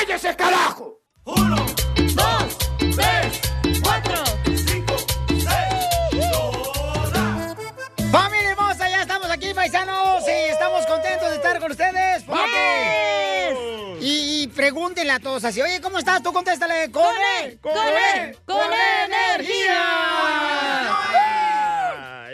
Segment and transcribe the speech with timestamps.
[0.00, 0.98] ¡Cállese, carajo!
[1.24, 1.56] Uno,
[2.14, 3.40] dos, tres,
[3.82, 4.96] cuatro, cinco,
[5.28, 6.24] seis,
[8.10, 8.88] ¡Familia hermosa!
[8.88, 12.22] Ya estamos aquí, paisanos, y estamos contentos de estar con ustedes.
[12.22, 13.98] Porque...
[14.00, 16.22] Y, y pregúntenle a todos así, oye, ¿cómo estás?
[16.22, 17.04] Tú contéstale, ¡con,
[17.42, 17.60] él!
[17.60, 17.72] ¡Con,
[18.16, 18.38] él!
[18.46, 19.76] ¡Con, energía!
[19.76, 21.19] Ah,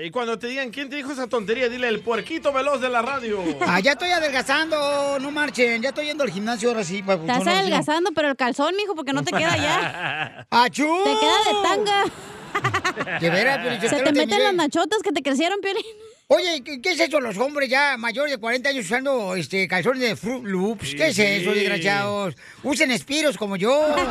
[0.06, 3.02] Y cuando te digan quién te dijo esa tontería, dile el puerquito veloz de la
[3.02, 3.42] radio.
[3.60, 5.82] Ah, ya estoy adelgazando, no marchen.
[5.82, 7.02] Ya estoy yendo al gimnasio ahora sí.
[7.02, 10.46] pues, Estás adelgazando, pero el calzón, mijo, porque no te queda ya.
[10.50, 10.86] ¡Achú!
[11.02, 13.18] Te queda de tanga.
[13.18, 15.82] De veras, Se te meten las nachotas que te crecieron, Piolín.
[16.28, 20.02] Oye, ¿qué, qué es eso los hombres ya mayores de 40 años usando este calzones
[20.02, 20.96] de Fruit Loops?
[20.96, 21.58] ¿Qué es eso, sí.
[21.60, 22.34] desgraciados?
[22.64, 23.94] Usen espiros como yo.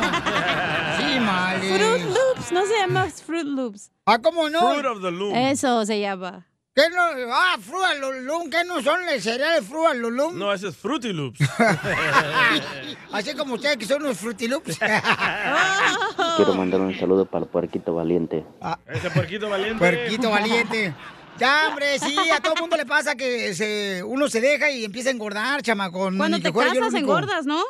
[0.96, 1.60] Sí, mal.
[1.60, 3.90] Fruit Loops, no se llama Fruit Loops.
[4.06, 4.72] Ah, ¿cómo no?
[4.72, 5.34] Fruit of the Loom.
[5.36, 6.46] Eso se llama.
[6.76, 7.00] ¿Qué no?
[7.32, 10.38] Ah, Fruit Lulum, ¿qué no son el cereal de Fruit Lulum?
[10.38, 11.40] No, ese es Fruity Loops.
[13.12, 14.78] Así como ustedes que son unos Fruity Loops.
[16.36, 18.44] Quiero mandar un saludo para el puerquito valiente.
[18.88, 19.78] Ese puerquito valiente.
[19.78, 20.94] Puerquito valiente.
[21.38, 25.10] Ya, hombre, sí, a todo mundo le pasa que se, uno se deja y empieza
[25.10, 26.16] a engordar, chamacón.
[26.16, 27.62] Cuando te casas, engordas, ¿no?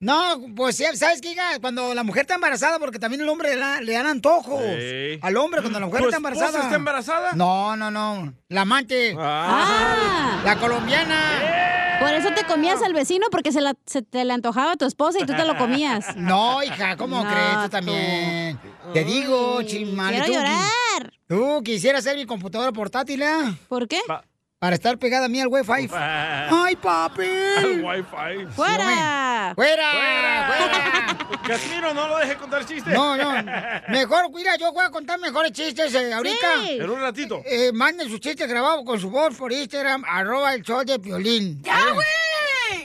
[0.00, 0.14] No,
[0.54, 1.32] pues sí, ¿sabes qué?
[1.32, 1.58] hija?
[1.60, 4.62] Cuando la mujer está embarazada, porque también el hombre le, da- le dan antojos.
[4.62, 5.18] Sí.
[5.20, 6.64] Al hombre, cuando la mujer ¿Tu está esposa embarazada.
[6.64, 7.32] está embarazada?
[7.32, 8.32] No, no, no.
[8.48, 9.16] La amante.
[9.18, 10.40] Ah.
[10.44, 11.96] La colombiana.
[11.98, 14.84] Por eso te comías al vecino, porque se, la- se te le antojaba a tu
[14.86, 16.04] esposa y tú te lo comías.
[16.16, 17.68] No, hija, ¿cómo No, crees tú tú.
[17.70, 18.60] también?
[18.94, 20.18] Te digo, chimale.
[20.22, 21.12] quiero tú- llorar.
[21.26, 23.56] Tú quisieras ser mi computadora portátil, ¿eh?
[23.68, 23.98] ¿Por qué?
[24.58, 25.88] Para estar pegada a mí al Wi-Fi.
[25.92, 27.22] ¡Ay, papi!
[27.58, 28.46] Al Wi-Fi.
[28.56, 29.52] ¡Fuera!
[29.54, 30.48] ¡Fuera!
[30.48, 31.18] ¡Fuera!
[31.46, 32.92] Casimiro, no lo deje contar chistes.
[32.92, 33.34] No, no.
[33.88, 36.64] Mejor, mira, yo voy a contar mejores chistes eh, ahorita.
[36.66, 36.78] Sí.
[36.80, 37.40] En un ratito.
[37.46, 41.62] Eh, manden sus chistes grabados con su voz por Instagram, arroba el show de violín.
[41.62, 42.06] ¡Ya, güey!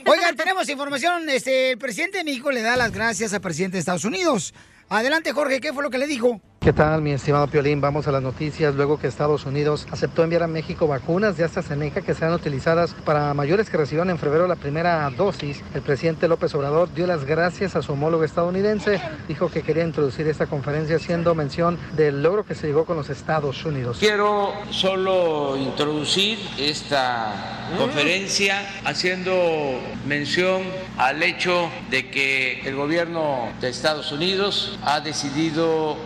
[0.06, 1.28] Oigan, tenemos información.
[1.28, 4.54] Este, el presidente de México le da las gracias al presidente de Estados Unidos.
[4.90, 6.40] Adelante, Jorge, ¿qué fue lo que le dijo?
[6.64, 7.82] ¿Qué tal, mi estimado Piolín?
[7.82, 8.74] Vamos a las noticias.
[8.74, 13.34] Luego que Estados Unidos aceptó enviar a México vacunas de AstraZeneca que serán utilizadas para
[13.34, 17.76] mayores que reciban en febrero la primera dosis, el presidente López Obrador dio las gracias
[17.76, 18.98] a su homólogo estadounidense.
[19.28, 23.10] Dijo que quería introducir esta conferencia haciendo mención del logro que se llegó con los
[23.10, 23.98] Estados Unidos.
[24.00, 30.62] Quiero solo introducir esta conferencia haciendo mención
[30.96, 35.98] al hecho de que el gobierno de Estados Unidos ha decidido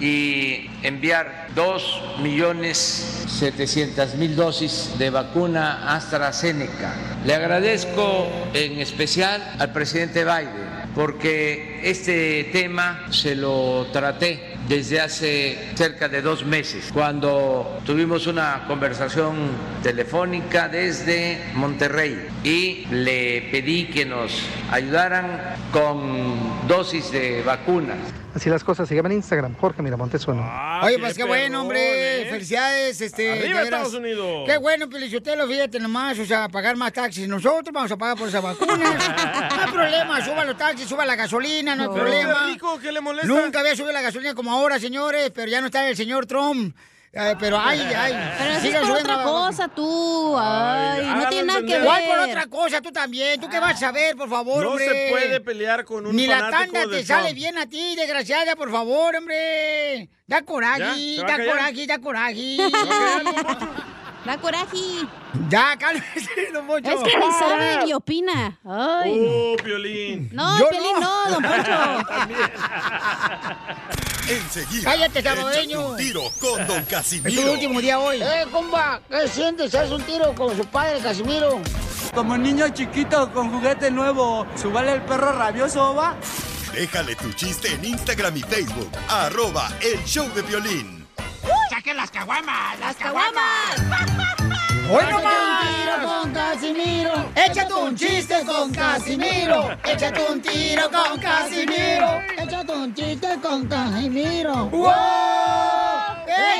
[0.00, 2.76] y enviar 2 millones
[3.38, 6.94] 700 mil dosis de vacuna AstraZeneca.
[7.24, 15.70] Le agradezco en especial al presidente Biden porque este tema se lo traté desde hace
[15.74, 19.36] cerca de dos meses, cuando tuvimos una conversación
[19.82, 27.96] telefónica desde Monterrey y le pedí que nos ayudaran con dosis de vacunas.
[28.38, 28.88] Así las cosas.
[28.88, 30.48] Sígueme en Instagram, Jorge Miramontes uno.
[30.84, 32.28] Oye, pues qué bueno, hombre.
[32.30, 33.32] Felicidades, este.
[33.32, 33.62] Arriba.
[33.62, 34.44] Estados Unidos.
[34.46, 37.26] Qué bueno, Pelichotelo, fíjate nomás, o sea, pagar más taxis.
[37.26, 38.76] Nosotros vamos a pagar por esa vacuna.
[39.56, 42.46] no hay problema, suba los taxis, suba la gasolina, no hay problema.
[42.46, 43.26] rico, ¿qué le molesta?
[43.26, 46.76] Nunca había subido la gasolina como ahora, señores, pero ya no está el señor Trump.
[47.10, 48.34] Eh, pero ay, ay.
[48.38, 50.36] Pero eso es por subiendo otra la- cosa, tú.
[50.38, 51.84] Ay, no hágalo tiene nada que ver.
[51.84, 52.80] ¿Cuál por otra cosa?
[52.82, 53.40] Tú también.
[53.40, 54.84] ¿Tú qué vas a saber, por favor, No hombre?
[54.86, 57.34] se puede pelear con un Ni la tanda te sale Trump.
[57.36, 60.08] bien a ti, desgraciada, por favor, hombre.
[60.26, 61.16] Da coraje, ¿Ya?
[61.16, 62.56] ¿Se va a da coraje, da coraje.
[64.28, 64.76] Da coraje.
[65.48, 66.90] Ya, cálmese, don Poncho.
[66.90, 68.58] Es que ni sabe ni opina.
[68.62, 69.18] Ay.
[69.26, 70.28] Oh, Piolín.
[70.34, 71.72] No, Yo Piolín, no, don Poncho.
[74.28, 74.90] Enseguida.
[74.90, 75.88] Cállate, salvadoreño.
[75.88, 77.52] un tiro con Don Es tu Casimiro.
[77.52, 78.20] último día hoy.
[78.20, 79.74] Eh, compa, ¿qué sientes?
[79.74, 81.62] ¿Haz un tiro con su padre, Casimiro?
[82.14, 86.14] Como niño chiquito con juguete nuevo, ¿subale el perro rabioso, va?
[86.74, 88.90] Déjale tu chiste en Instagram y Facebook.
[89.08, 90.97] Arroba el show de violín.
[91.70, 92.78] ¡Saquen las caguamas!
[92.80, 93.76] ¡Las caguamas!
[94.90, 95.68] ¡Hoy Échate no un más!
[95.68, 97.30] tiro con Casimiro!
[97.34, 99.78] ¡Échate un chiste con Casimiro!
[99.84, 102.22] ¡Échate un tiro con Casimiro!
[102.38, 104.54] ¡Échate un chiste con Casimiro!
[104.66, 104.92] ¡Wow!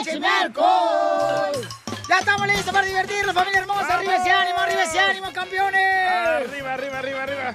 [0.01, 1.69] ¡Échame alcohol!
[2.09, 3.95] ¡Ya estamos listos para divertirnos, familia hermosa!
[3.95, 6.09] ¡Arriba ese ánimo, arriba ese ánimo, campeones!
[6.09, 7.55] Arriba, arriba, arriba, arriba.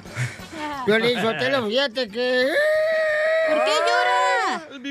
[0.86, 2.48] Violín Sotelo, fíjate que...
[3.48, 4.33] ¿Por qué llora?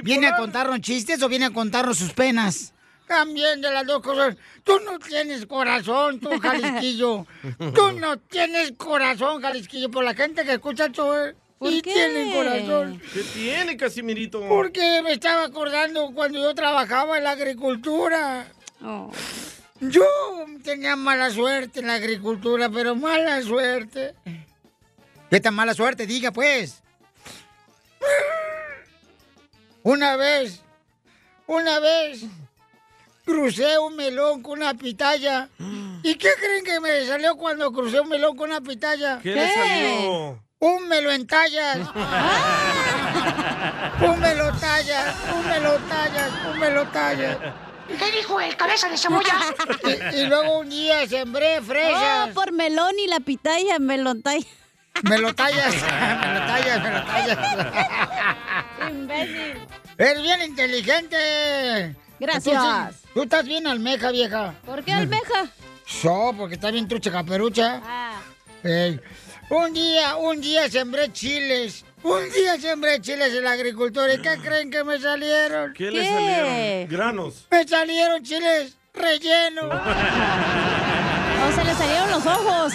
[0.02, 2.72] ¿Viene a contarnos chistes o viene a contarnos sus penas?
[3.06, 4.36] También de las dos cosas.
[4.64, 7.26] Tú no tienes corazón, tú, Jalisquillo.
[7.74, 9.90] Tú no tienes corazón, Jalisquillo.
[9.90, 11.34] Por la gente que escucha el show, ¿eh?
[11.58, 11.92] ¿Por sí qué?
[11.92, 13.02] tienen corazón.
[13.12, 14.40] ¿Qué tiene, Casimirito?
[14.48, 18.46] Porque me estaba acordando cuando yo trabajaba en la agricultura.
[18.82, 19.10] Oh.
[19.80, 20.04] Yo
[20.64, 24.14] tenía mala suerte en la agricultura, pero mala suerte.
[25.30, 26.06] ¿Qué tan mala suerte?
[26.06, 26.82] Diga, pues.
[29.84, 30.60] Una vez,
[31.46, 32.22] una vez,
[33.24, 35.48] crucé un melón con una pitaya.
[36.04, 39.18] ¿Y qué creen que me salió cuando crucé un melón con una pitaya?
[39.22, 40.42] ¿Qué le salió?
[40.60, 41.78] Un melo en tallas.
[44.00, 47.36] un melo tallas, un melo tallas, un melo tallas.
[47.98, 49.34] ¿Qué dijo el cabeza de cebolla?
[50.12, 52.28] Y, y luego un día sembré fresas.
[52.28, 53.80] Oh, por melón y la pitaya,
[55.02, 55.70] melontaya.
[55.70, 57.38] Melotallas, melotallas, melotallas.
[58.90, 59.68] Imbécil.
[59.98, 61.96] Eres bien inteligente.
[62.18, 62.54] Gracias.
[62.54, 64.54] Entonces, Tú estás bien almeja, vieja.
[64.64, 65.48] ¿Por qué almeja?
[65.86, 67.80] So, porque estás bien trucha caperucha.
[67.84, 68.20] Ah.
[69.50, 71.84] Un día, un día sembré chiles.
[72.02, 74.14] Un día sembré chiles en la agricultura.
[74.14, 75.74] ¿Y qué creen que me salieron?
[75.74, 76.88] ¿Qué, le salieron?
[76.88, 77.46] Granos.
[77.50, 79.70] Me salieron chiles rellenos.
[81.48, 82.72] O se le salieron los ojos.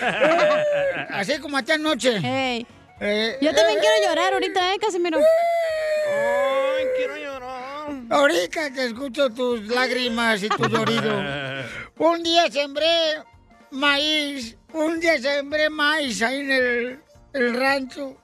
[1.10, 2.16] Así como esta noche.
[2.22, 2.66] Ey.
[3.00, 5.18] Eh, Yo también eh, quiero llorar ahorita, ¿eh, Casimiro?
[5.18, 7.92] Ay, quiero llorar.
[8.10, 11.22] Ahorita que escucho tus lágrimas y tu llorido.
[11.98, 13.22] Un día sembré
[13.70, 17.00] maíz, un día sembré maíz ahí en el,
[17.34, 18.16] el rancho.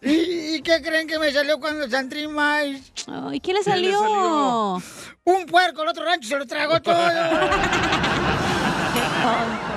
[0.00, 2.92] ¿Y, y qué creen que me salió cuando sembré maíz?
[3.06, 3.98] Ay, ¿qué le ¿Qué le salió?
[4.00, 4.82] salió?
[5.24, 6.96] Un puerco, el otro rancho se lo tragó todo.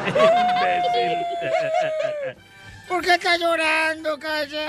[0.07, 1.25] Imbécil.
[2.87, 4.65] ¿Por qué está llorando, calla?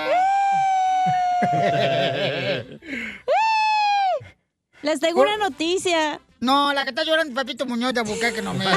[4.82, 6.20] Les tengo una noticia.
[6.40, 8.64] No, la que está llorando es Pepito Muñoz de Bucaque, no me.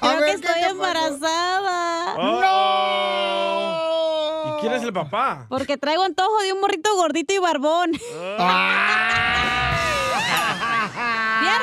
[0.00, 2.14] Creo que ver, ¿qué estoy embarazada.
[2.18, 3.36] Oh.
[4.46, 5.46] ¿Y quién es el papá?
[5.48, 7.92] Porque traigo antojo de un morrito gordito y barbón.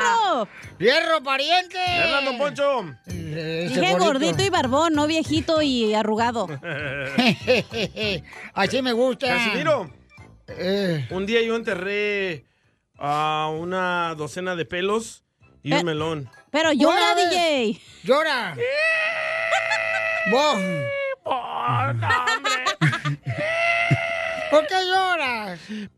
[0.04, 0.48] ¡Fierro!
[0.78, 1.78] ¡Fierro, pariente!
[1.86, 2.86] ¿Qué hablan, don Poncho?
[3.08, 6.48] Ese Dije gordito y barbón, no viejito y arrugado.
[8.54, 9.28] Así me gusta.
[9.28, 9.90] Casimiro,
[10.48, 12.46] Eh, un día yo enterré
[12.98, 15.24] a una docena de pelos
[15.64, 15.78] y Eh.
[15.80, 16.30] un melón.
[16.52, 17.16] Pero llora.
[17.16, 17.80] DJ.
[18.04, 18.56] ¡Llora!
[20.32, 20.58] Vos.
[24.52, 25.03] ¿Por qué lloras?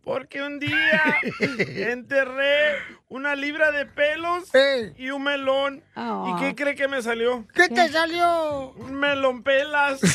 [0.04, 1.02] Porque un día
[1.92, 2.76] enterré
[3.08, 5.84] una libra de pelos Eh, y un melón.
[5.96, 6.36] Oh.
[6.38, 7.46] ¿Y qué cree que me salió?
[7.54, 8.72] ¿Qué te salió?
[8.78, 10.00] Un melón pelas.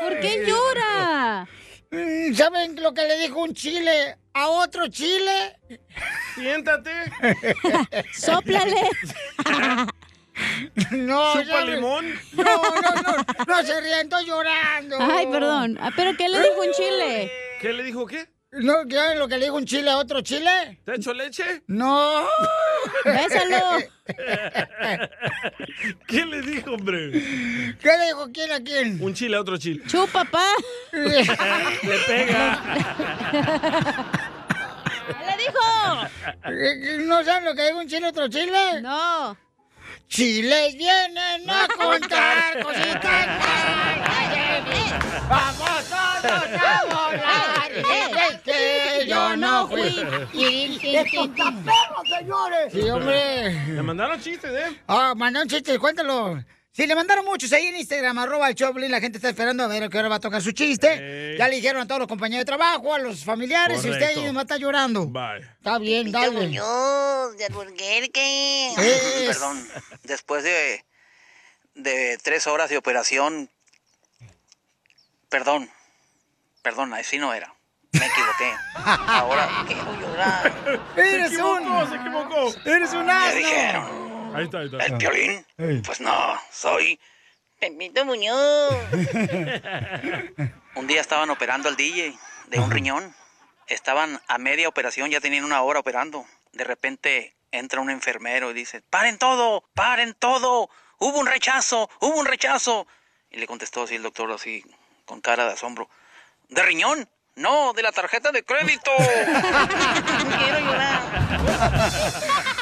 [0.00, 1.48] ¿Por qué llora?
[1.90, 5.56] Mm, ¿Saben lo que le dijo un chile a otro chile?
[6.34, 6.90] Siéntate.
[8.12, 8.82] Sóplale.
[10.90, 11.74] No, Chupa ¿saben?
[11.74, 12.06] limón.
[12.32, 14.96] No, no, no, no se estoy llorando.
[15.00, 15.78] Ay, perdón.
[15.80, 17.32] Ah, ¿Pero qué le dijo un chile?
[17.60, 18.28] ¿Qué le dijo qué?
[18.56, 20.80] ¿No saben lo que le dijo un chile a otro chile?
[20.84, 21.62] ¿Te echo leche?
[21.66, 22.24] No.
[23.04, 23.78] Bésalo.
[26.06, 27.10] ¿Qué le dijo, hombre?
[27.80, 29.02] ¿Qué le dijo quién a quién?
[29.02, 29.82] Un chile a otro chile.
[29.88, 30.46] Chu, papá.
[30.92, 32.62] Le pega.
[35.08, 37.06] ¿Qué le dijo?
[37.06, 38.80] ¿No saben lo que dijo un chile a otro chile?
[38.82, 39.36] No.
[40.08, 43.26] Chiles vienen a contar cositas.
[45.28, 47.70] Vamos todos a volar.
[47.72, 50.04] Es que yo no fui.
[51.64, 52.72] perros, señores!
[52.72, 53.66] Sí, hombre.
[53.68, 54.80] Le mandaron chistes, ¿eh?
[54.86, 56.44] Ah, mandaron chistes, cuéntalo.
[56.76, 58.90] Sí, le mandaron muchos ahí en Instagram, arroba el Choplin.
[58.90, 61.36] La gente está esperando a ver a qué hora va a tocar su chiste.
[61.38, 64.14] Ya le dijeron a todos los compañeros de trabajo, a los familiares, y usted ahí
[64.14, 64.26] Correcto.
[64.26, 65.06] nomás está llorando.
[65.06, 65.42] Bye.
[65.58, 66.32] Está bien, dale.
[66.48, 67.46] Muñoz, de
[69.28, 69.68] Perdón,
[70.02, 70.84] después de,
[71.76, 73.48] de tres horas de operación,
[75.28, 75.70] perdón,
[76.62, 77.54] perdón, así no era,
[77.92, 78.52] me equivoqué.
[79.06, 80.82] Ahora quiero llorar.
[80.96, 81.88] Eres se equivocó, un...
[81.88, 82.54] se equivocó.
[82.64, 83.38] Eres un Me asno.
[83.38, 84.84] dijeron, Ahí está, ahí está.
[84.84, 85.46] ¿el violín?
[85.58, 85.80] Ey.
[85.82, 86.98] Pues no, soy
[87.60, 88.74] Pepito Muñoz.
[90.74, 93.14] Un día estaban operando al DJ de un riñón.
[93.66, 96.26] Estaban a media operación, ya tenían una hora operando.
[96.52, 100.68] De repente entra un enfermero y dice, paren todo, paren todo.
[100.98, 102.86] Hubo un rechazo, hubo un rechazo.
[103.30, 104.64] Y le contestó así el doctor, así,
[105.04, 105.88] con cara de asombro.
[106.48, 107.08] ¿De riñón?
[107.36, 108.90] No, de la tarjeta de crédito.
[110.38, 111.02] Quiero llorar.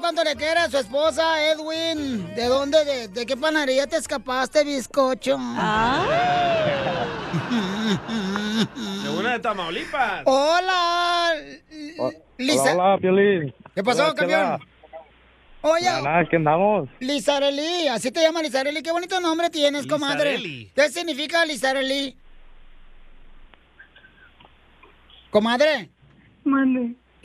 [0.00, 2.34] cuánto le quiere a su esposa, Edwin.
[2.34, 5.36] ¿De dónde, de, de qué panadería te escapaste, bizcocho?
[5.36, 5.42] De
[9.18, 10.22] una de Tamaulipas.
[10.24, 11.34] Hola,
[12.38, 12.72] Lisa.
[12.72, 13.54] Hola, hola, Piolín.
[13.74, 14.14] ¿Qué pasó, Hola?
[14.14, 14.58] Chela.
[15.62, 16.88] Oye, Nada, nada, aquí andamos.
[17.00, 18.82] Lizareli, así te llama Lizareli.
[18.82, 20.70] Qué bonito nombre tienes, comadre.
[20.74, 22.16] ¿Qué significa Lizareli?
[25.30, 25.90] Comadre.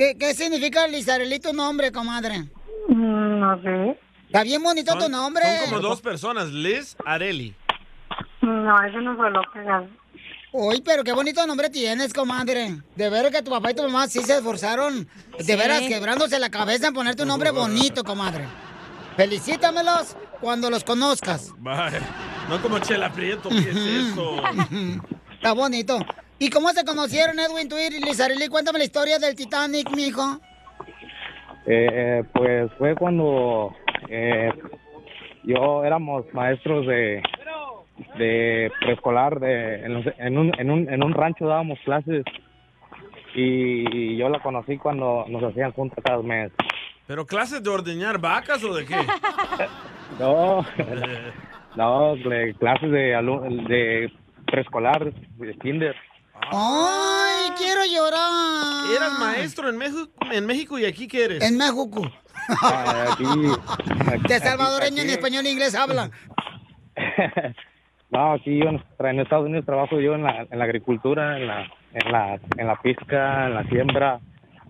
[0.02, 2.46] ¿Qué, ¿Qué significa Lizareli tu nombre, comadre?
[2.90, 4.00] No sé.
[4.26, 5.44] Está bien bonito tu nombre.
[5.60, 7.54] Son como dos personas, Liz Areli.
[8.42, 9.60] No, eso no fue lo que
[10.54, 12.82] Uy, pero qué bonito nombre tienes, comadre.
[12.96, 15.56] De veras que tu papá y tu mamá sí se esforzaron, de Sí.
[15.56, 18.48] veras quebrándose la cabeza en ponerte un nombre bonito, comadre.
[19.18, 21.54] Felicítamelos cuando los conozcas.
[21.60, 22.02] Vaya,
[22.50, 24.42] no como Chela Prieto, ¿qué es eso?
[25.36, 26.00] Está bonito.
[26.42, 28.48] ¿Y cómo se conocieron Edwin, tú y Lizareli?
[28.48, 30.40] Cuéntame la historia del Titanic, mijo.
[31.68, 33.76] Eh, pues fue cuando
[34.10, 34.50] eh,
[35.44, 37.22] yo éramos maestros de,
[38.18, 42.24] de preescolar, de, en, los- en un, en, un, en un rancho dábamos clases
[43.36, 46.52] y yo la conocí cuando nos hacían juntas cada mes.
[47.06, 48.96] ¿Pero clases de ordeñar vacas o de qué?
[50.20, 50.66] No,
[51.76, 52.16] no,
[52.60, 54.12] clases de, alu- de
[54.48, 55.96] preescolar, de kinder.
[56.52, 58.92] ¡Ay, quiero llorar!
[58.96, 61.44] ¿Eras maestro en México, en México y aquí qué eres?
[61.44, 62.02] En México.
[62.62, 63.24] Aquí,
[64.08, 66.10] aquí- De salvadoreño en aquí- español e inglés habla.
[68.14, 71.48] No, aquí yo en, en Estados Unidos trabajo yo en la, en la agricultura, en
[71.48, 71.62] la,
[71.94, 74.20] en la, en la pizca, en la siembra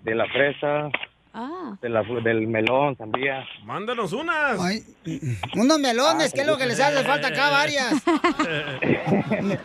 [0.03, 0.89] de la fresa,
[1.33, 3.45] de la, del melón, sandía.
[3.63, 4.59] Mándanos unas.
[5.55, 7.93] Unos melones, que es lo que les hace falta acá, varias.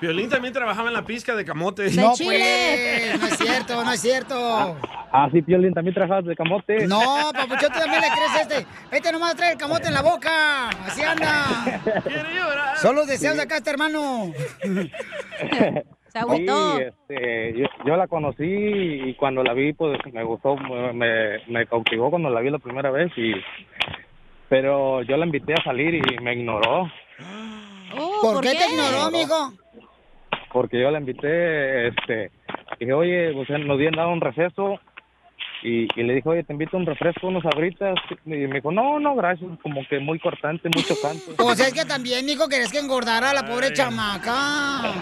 [0.00, 1.90] Violín también trabajaba en la pizca de camote.
[1.92, 4.76] No, pues, no es cierto, no es cierto.
[5.12, 6.86] Ah, sí, Piolín, también trabajas de camote.
[6.86, 8.66] No, papuchón, tú también le crees a este.
[8.90, 10.70] Este nomás trae el camote en la boca.
[10.86, 11.80] Así anda.
[12.80, 14.32] Son los deseos de acá, este hermano.
[16.12, 16.46] Sí,
[16.80, 22.10] este, yo, yo la conocí y cuando la vi, pues me gustó, me, me cautivó
[22.10, 23.32] cuando la vi la primera vez y
[24.48, 26.90] pero yo la invité a salir y me ignoró.
[28.20, 29.52] ¿Por, qué, te ignoró, amigo?
[30.52, 32.30] porque yo la invité, este,
[32.78, 34.80] dije, oye, pues nos habían dado un receso
[35.62, 37.94] y, y le dije, oye, te invito a un refresco, unos abritas
[38.26, 41.22] y me dijo, no, no, gracias, como que muy cortante, muy chocante.
[41.36, 44.92] Pues es que también, hijo, querés que engordara a la pobre chamaca.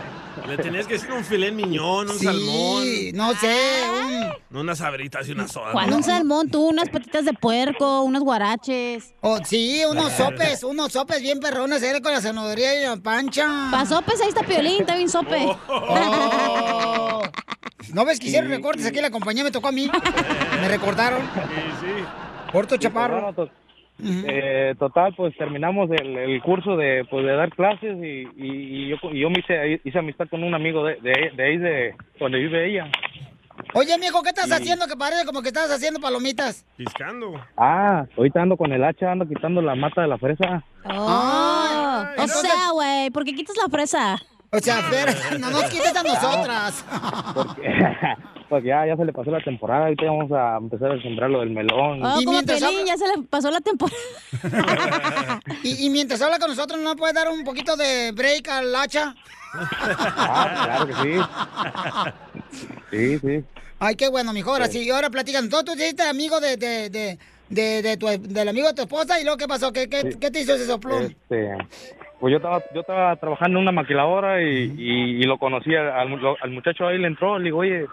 [0.47, 2.85] Le tenías que decir un filé miñón, un Sí, salmón.
[3.15, 3.57] no sé,
[3.93, 4.29] un...
[4.51, 5.73] No unas sabritas y una soda.
[5.73, 6.49] ¿Cuál un salmón?
[6.49, 9.15] Tú, unas patitas de puerco, unos guaraches.
[9.21, 13.69] Oh, sí, unos sopes, unos sopes bien perrones, era con la zanahoria y la pancha.
[13.71, 15.45] Pa' sopes, ahí está Piolín, está bien sope.
[15.69, 16.95] Oh.
[17.95, 19.01] ¿No ves que hicieron recortes aquí?
[19.01, 19.91] La compañía me tocó a mí.
[20.61, 21.21] Me recordaron.
[21.23, 22.05] Sí, sí.
[22.53, 23.15] Corto pues, chaparro.
[23.21, 23.51] bueno, to-
[24.01, 28.89] eh, total, pues terminamos el, el curso de, pues, de dar clases y, y, y
[28.91, 31.95] yo, y yo me hice, hice amistad con un amigo de, de, de ahí, de
[32.21, 32.87] donde vive ella.
[33.75, 34.87] Oye, mijo, ¿qué estás haciendo?
[34.87, 36.65] Que parece como que estás haciendo palomitas.
[36.77, 37.35] Piscando.
[37.57, 40.63] Ah, ahorita ando con el hacha, ando quitando la mata de la fresa.
[40.85, 44.17] Oh, o entonces- sea, güey, ¿por qué quitas la fresa?
[44.51, 46.85] O sea, Fer, no nos quites a nosotras.
[48.49, 51.41] Pues ya, ya se le pasó la temporada, ahorita vamos a empezar a sembrar lo
[51.41, 52.03] del melón.
[52.05, 53.99] Oh, como Piolín, ya se le pasó la temporada.
[55.63, 59.15] Y, y mientras habla con nosotros, ¿no puedes dar un poquito de break al hacha?
[59.53, 61.19] Ah, claro que sí.
[62.91, 63.45] Sí, sí.
[63.79, 64.51] Ay, qué bueno, mijo.
[64.51, 65.49] Ahora sí, ahora platican.
[65.49, 69.25] Tú hiciste amigo de, de, de, de, de tu, del amigo de tu esposa y
[69.25, 69.73] luego, ¿qué pasó?
[69.73, 71.05] ¿Qué, qué, qué te hizo ese soplón?
[71.05, 71.57] Este,
[72.21, 75.91] pues yo estaba, yo estaba trabajando en una maquiladora y, y, y lo conocí al,
[75.91, 77.87] al mu- al muchacho ahí, le entró, le digo, oye,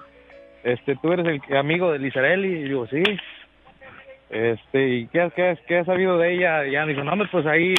[0.64, 3.04] este, tú eres el amigo de Lizarelli, y digo, sí.
[4.30, 6.66] Este, ¿y qué, has- qué, has- qué has sabido de ella?
[6.66, 7.76] Y ya me dijo, no, pues ahí,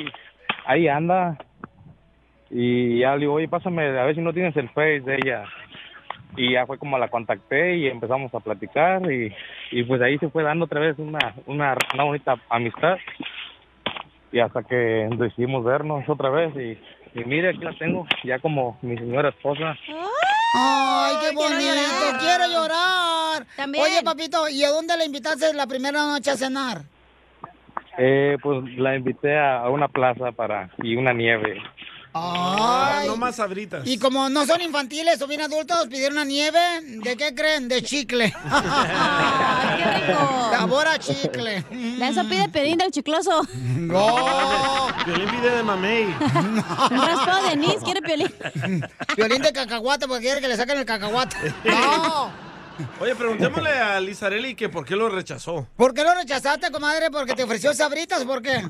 [0.65, 1.37] ahí anda.
[2.51, 5.45] Y ya le digo, oye, pásame, a ver si no tienes el face de ella.
[6.37, 9.35] Y ya fue como la contacté y empezamos a platicar y,
[9.73, 12.99] y pues ahí se fue dando otra vez una, una, una bonita amistad
[14.33, 18.79] y hasta que decidimos vernos otra vez y, y mire aquí la tengo ya como
[18.83, 19.77] mi señora esposa
[20.59, 22.19] Ay, qué bonito.
[22.19, 23.47] Quiero llorar.
[23.79, 26.83] Oye, papito, ¿y a dónde le invitaste la primera noche a cenar?
[27.99, 31.61] eh, pues la invité a, a una plaza para y una nieve
[32.19, 33.09] Ay.
[33.09, 33.87] No más sabritas.
[33.87, 36.61] Y como no son infantiles o bien adultos, pidieron una nieve.
[36.83, 37.69] ¿De qué creen?
[37.69, 38.33] De chicle.
[39.77, 40.51] ¡Qué rico!
[40.51, 41.65] Sabor a chicle.
[41.99, 43.43] La eso pide Piolín del chicloso.
[43.55, 44.89] No.
[45.05, 46.05] Violín pide de mamey.
[46.05, 48.33] Un raspado de anís, quiere Piolín.
[49.17, 51.37] Violín de cacahuate porque quiere que le saquen el cacahuate.
[51.65, 52.47] No.
[53.01, 55.67] Oye, preguntémosle a Lizarelli que por qué lo rechazó.
[55.77, 57.11] ¿Por qué lo rechazaste, comadre?
[57.11, 58.63] ¿Porque te ofreció sabritas o por qué?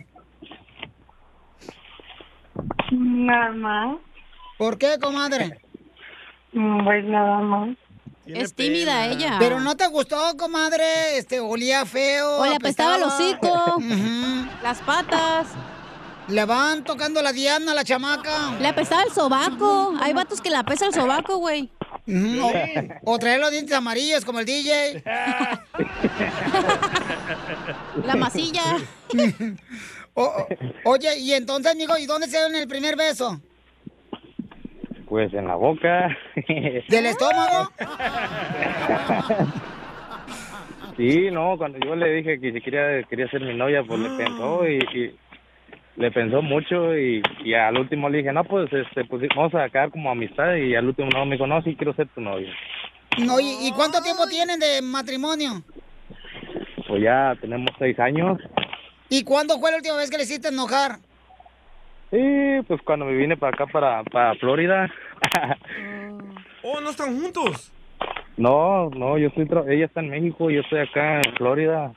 [2.92, 3.96] Nada más.
[4.58, 5.60] ¿Por qué, comadre?
[6.52, 7.76] Pues nada más.
[8.26, 9.36] Es tímida ella.
[9.38, 12.38] Pero no te gustó, comadre, este, olía feo.
[12.38, 13.78] O le apestaba el hocico,
[14.62, 15.48] las patas.
[16.28, 18.56] Le van tocando la diana a la chamaca.
[18.58, 19.94] Le apestaba el sobaco.
[20.00, 21.70] Hay vatos que le apesta el sobaco, güey.
[23.04, 25.04] O traer los dientes amarillos como el DJ.
[28.04, 28.62] La masilla.
[30.16, 30.46] O-
[30.84, 33.38] oye, y entonces, amigo, ¿y dónde se dieron el primer beso?
[35.08, 36.08] Pues en la boca.
[36.88, 37.70] ¿Del estómago?
[40.96, 44.08] Sí, no, cuando yo le dije que si quería, quería ser mi novia, pues le
[44.16, 45.14] pensó y, y
[45.96, 49.68] le pensó mucho y, y al último le dije, no, pues, este, pues vamos a
[49.68, 52.50] quedar como amistad y al último no, me dijo, no, sí quiero ser tu novia.
[53.18, 55.62] No, ¿y, y cuánto tiempo tienen de matrimonio?
[56.88, 58.38] Pues ya tenemos seis años.
[59.08, 60.98] ¿Y cuándo fue la última vez que le hiciste enojar?
[62.10, 64.88] Sí, pues cuando me vine para acá, para, para Florida.
[66.68, 67.70] Oh, ¿no están juntos?
[68.36, 71.92] no, no, yo estoy, tra- ella está en México, yo estoy acá en Florida.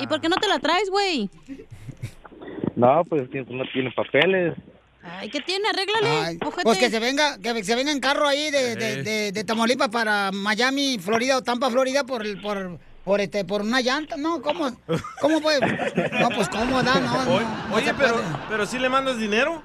[0.00, 1.30] ¿Y por qué no te la traes, güey?
[2.74, 4.54] No, pues no tiene papeles.
[5.04, 5.68] Ay, ¿qué tiene?
[5.68, 6.38] Arréglale.
[6.64, 9.88] Pues que se venga, que se venga en carro ahí de, de, de- de Tamaulipas
[9.90, 14.40] para Miami, Florida o Tampa, Florida por el, por, por este, por una llanta, ¿no?
[14.42, 14.70] ¿Cómo,
[15.20, 15.60] cómo puede?
[16.20, 18.26] No, pues cómo da, no, no, Oye, no oye, se pero, puede.
[18.48, 19.62] pero sí le mandas dinero.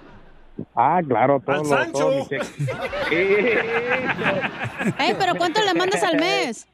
[0.76, 2.00] Ah, claro, todo Al lo- Sancho.
[2.00, 2.28] todo.
[5.00, 6.68] Ey, pero ¿cuánto le mandas al mes?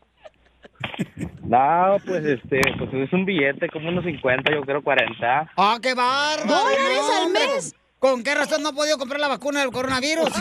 [1.43, 5.51] No, pues este, pues es un billete, como unos 50, yo creo 40.
[5.57, 6.47] ¡Ah, qué bárbaro!
[6.47, 7.75] ¿Dólares No, al hombre, mes?
[7.99, 10.29] ¿Con qué razón no ha podido comprar la vacuna del coronavirus?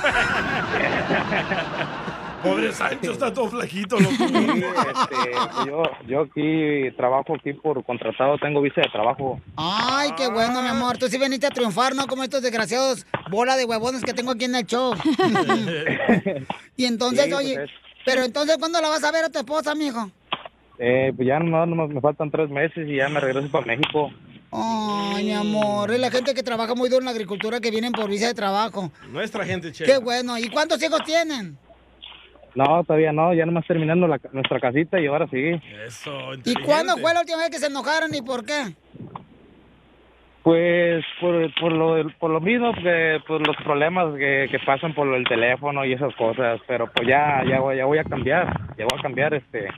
[2.43, 4.15] Pobre Sancho, está todo flaquito, loco.
[4.17, 9.41] Sí, este, yo, yo aquí trabajo aquí por contratado, tengo visa de trabajo.
[9.57, 10.99] Ay, qué bueno, mi amor.
[10.99, 12.07] Tú sí veniste a triunfar, ¿no?
[12.07, 14.95] Como estos desgraciados bola de huevones que tengo aquí en el show.
[16.77, 17.59] y entonces, Sí, pues oye,
[18.05, 20.11] pero entonces, ¿cuándo la vas a ver a tu esposa, mijo?
[20.79, 24.11] Eh, pues ya no, no, me faltan tres meses y ya me regreso para México.
[24.51, 27.93] Ay, mi amor, es la gente que trabaja muy duro en la agricultura que vienen
[27.93, 28.91] por visa de trabajo.
[29.11, 29.85] Nuestra gente, che.
[29.85, 30.37] Qué bueno.
[30.39, 31.57] ¿Y cuántos hijos tienen?
[32.55, 35.59] No, todavía no, ya nomás terminando la, nuestra casita y ahora sí.
[35.87, 38.75] Eso, ¿Y cuándo fue la última vez que se enojaron y por qué?
[40.43, 44.93] Pues por, por, lo, del- por lo mismo, porque por los problemas que, que pasan
[44.93, 48.49] por el teléfono y esas cosas, pero pues ya, ya, voy, ya voy a cambiar,
[48.77, 49.69] ya voy a cambiar, este,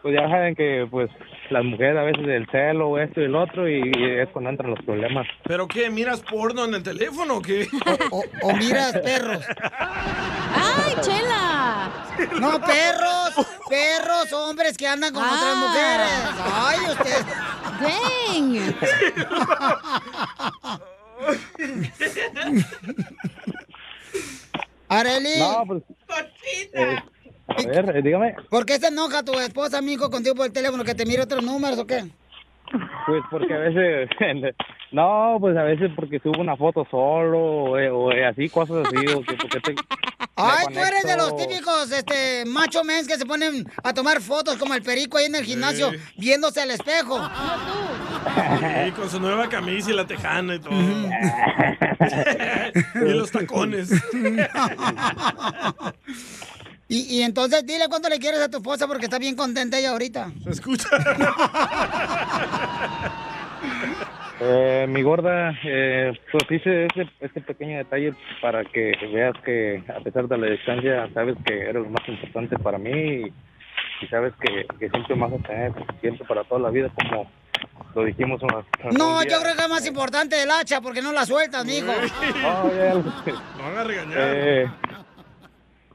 [0.00, 1.10] pues ya saben que pues
[1.50, 4.70] las mujeres a veces el celo, esto y el otro, y, y es cuando entran
[4.70, 5.26] los problemas.
[5.44, 5.90] ¿Pero qué?
[5.90, 7.66] ¿Miras porno en el teléfono o qué?
[8.10, 9.46] O, o miras perros.
[9.68, 11.51] ¡Ay, chela!
[12.40, 13.34] No, perros,
[13.68, 15.54] perros, hombres que andan con otras Ah.
[15.56, 16.10] mujeres.
[16.52, 17.24] Ay, usted.
[24.88, 25.38] Areli.
[25.38, 25.82] No, pues...
[26.74, 26.96] eh,
[27.48, 28.34] a ver, eh, dígame.
[28.50, 30.84] ¿Por qué se enoja tu esposa, amigo, contigo por el teléfono?
[30.84, 32.04] ¿Que te mire otros números o qué?
[33.06, 34.08] Pues porque a veces,
[34.92, 38.86] no, pues a veces porque subo una foto solo o, eh, o, eh, así, cosas
[38.86, 39.74] así, o que porque te...
[40.34, 44.56] Ay, tú eres de los típicos este, macho mens que se ponen a tomar fotos
[44.56, 47.20] como el perico ahí en el gimnasio, viéndose al espejo.
[48.58, 50.72] Sí, con su nueva camisa y la tejana y todo.
[52.94, 53.90] y los tacones.
[56.92, 59.92] Y, y entonces dile cuánto le quieres a tu esposa porque está bien contenta ella
[59.92, 60.30] ahorita.
[60.44, 60.88] Se escucha.
[64.44, 70.00] Eh, mi gorda, eh, pues hice ese, ese pequeño detalle para que veas que a
[70.00, 73.32] pesar de la distancia, sabes que eres lo más importante para mí y,
[74.04, 77.30] y sabes que, que siempre vas a tener suficiente para toda la vida, como
[77.94, 79.30] lo dijimos una, No, día.
[79.30, 81.86] yo creo que es más importante el hacha porque no la sueltas, mijo.
[82.42, 84.18] No, Me van a regañar.
[84.18, 84.66] Eh,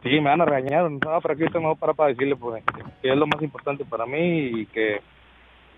[0.03, 2.63] sí, me van a regañar, no, pero aquí tengo para, para decirle pues,
[3.01, 5.01] que es lo más importante para mí y que,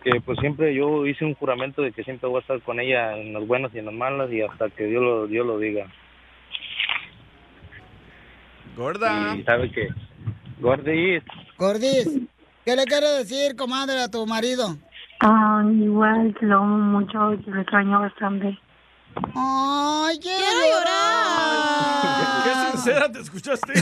[0.04, 3.18] que pues siempre yo hice un juramento de que siempre voy a estar con ella
[3.18, 5.88] en las buenas y en las malas y hasta que Dios lo, Dios lo diga.
[8.76, 9.36] Gorda.
[9.36, 9.90] Y sabe que,
[10.60, 11.24] Gordis,
[11.58, 12.08] Gordis,
[12.64, 14.78] ¿qué le quieres decir, comadre, a tu marido?
[15.22, 18.58] Ah, igual, te lo amo mucho y te lo extraño bastante.
[19.36, 22.44] Ay, quiero, llorar.
[22.44, 23.74] Qué sincera te escuchaste.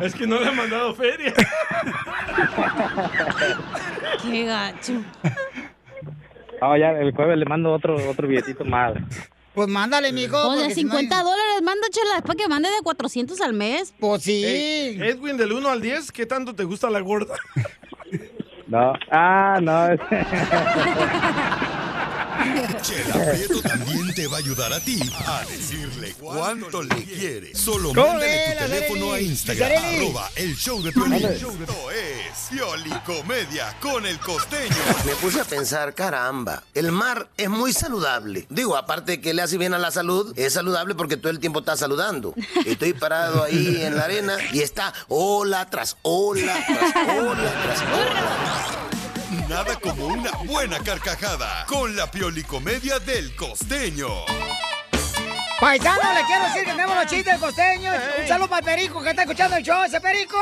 [0.00, 1.32] es que no le han mandado feria.
[4.22, 5.02] Qué gacho.
[6.60, 8.94] ah, ya el jueves le mando otro otro billetito más.
[9.54, 10.36] Pues mándale, mijo.
[10.36, 13.40] O de porque si no 50 hay- dólares, manda chela después que mande de 400
[13.40, 13.92] al mes.
[13.98, 14.44] Pues sí.
[14.44, 17.34] Ey, Edwin, del 1 al 10, ¿qué tanto te gusta la gorda?
[18.68, 18.92] No.
[19.10, 19.88] Ah, no.
[22.82, 27.58] Chela Prieto también te va a ayudar a ti a decirle cuánto le quieres.
[27.58, 29.20] Solo ¿Cómo mándale tu teléfono a?
[29.20, 31.24] Instagram, arroba el show de Piolín.
[31.24, 34.74] Esto es Pioli Comedia con el costeño.
[35.04, 38.46] Me puse a pensar, caramba, el mar es muy saludable.
[38.48, 41.40] Digo, aparte de que le hace bien a la salud, es saludable porque todo el
[41.40, 42.34] tiempo está saludando.
[42.64, 48.79] Estoy parado ahí en la arena y está ola tras ola, tras ola, tras ola.
[49.50, 54.06] Nada como una buena carcajada con la Pioli Comedia del costeño.
[55.58, 57.92] Paisano, le quiero decir que tenemos los chistes del costeño.
[58.20, 60.38] Un saludo para Perico que está escuchando el show, ese Perico.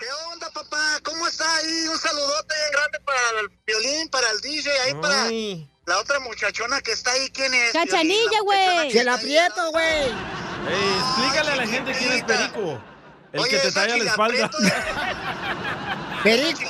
[0.00, 0.98] ¿Qué onda, papá?
[1.04, 1.86] ¿Cómo está ahí?
[1.86, 5.30] Un saludote grande para el violín, para el DJ, ahí para
[5.86, 7.30] la otra muchachona que está ahí.
[7.30, 7.70] ¿Quién es?
[7.70, 8.90] Cachanilla, güey.
[8.90, 10.08] que la aprieto, güey.
[10.08, 12.82] Ey, explícale a la gente quién es Perico.
[13.32, 14.50] El Oye, que te talla la espalda.
[16.24, 16.62] Perico.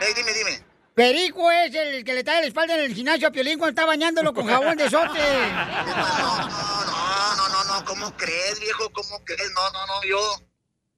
[0.00, 0.64] Ey, dime, dime.
[0.94, 3.86] Perico es el que le trae la espalda en el gimnasio a Piolín cuando está
[3.86, 5.20] bañándolo con jabón de sote.
[6.90, 8.90] No, no, no, no, ¿cómo crees, viejo?
[8.92, 9.50] ¿Cómo crees?
[9.52, 10.18] No, no, no, yo,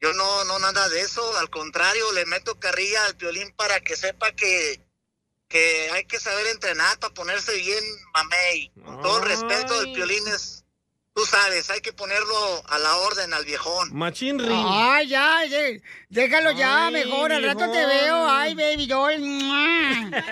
[0.01, 1.23] yo no, no, nada de eso.
[1.38, 4.81] Al contrario, le meto carrilla al violín para que sepa que,
[5.49, 7.85] que hay que saber entrenar para ponerse bien
[8.15, 8.73] mamey.
[8.85, 10.62] Con todo el respeto, el violín es,
[11.14, 13.90] tú sabes, hay que ponerlo a la orden al viejón.
[13.92, 14.64] Machín ring.
[14.66, 15.40] Ay, ya,
[16.09, 17.33] déjalo ya, Ay, mejor.
[17.33, 18.29] Al rato te veo.
[18.29, 19.20] Ay, baby doll.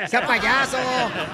[0.08, 0.78] Sea payaso.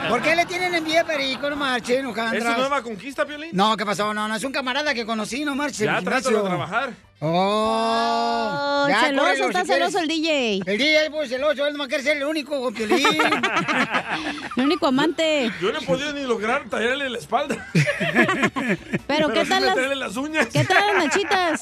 [0.09, 1.49] ¿Por qué le tienen envidia Perico?
[1.49, 3.51] No marchen, ¿Es tu nueva conquista, Piolín?
[3.53, 4.13] No, ¿qué pasó?
[4.13, 5.81] No, no, es un camarada que conocí, no marches.
[5.81, 6.93] en Ya, trátalo de trabajar.
[7.21, 9.87] Oh, Oh, ya, celoso, córrelo, está si quieres.
[9.93, 10.63] celoso el DJ.
[10.67, 13.07] El DJ, pues celoso, él no va a querer ser el único con Piolín.
[14.57, 15.51] El único amante.
[15.61, 17.69] Yo no he podido ni lograr tallarle la espalda.
[19.07, 20.47] Pero, ¿qué sí tal las, uñas.
[20.47, 21.61] ¿qué tal las nachitas?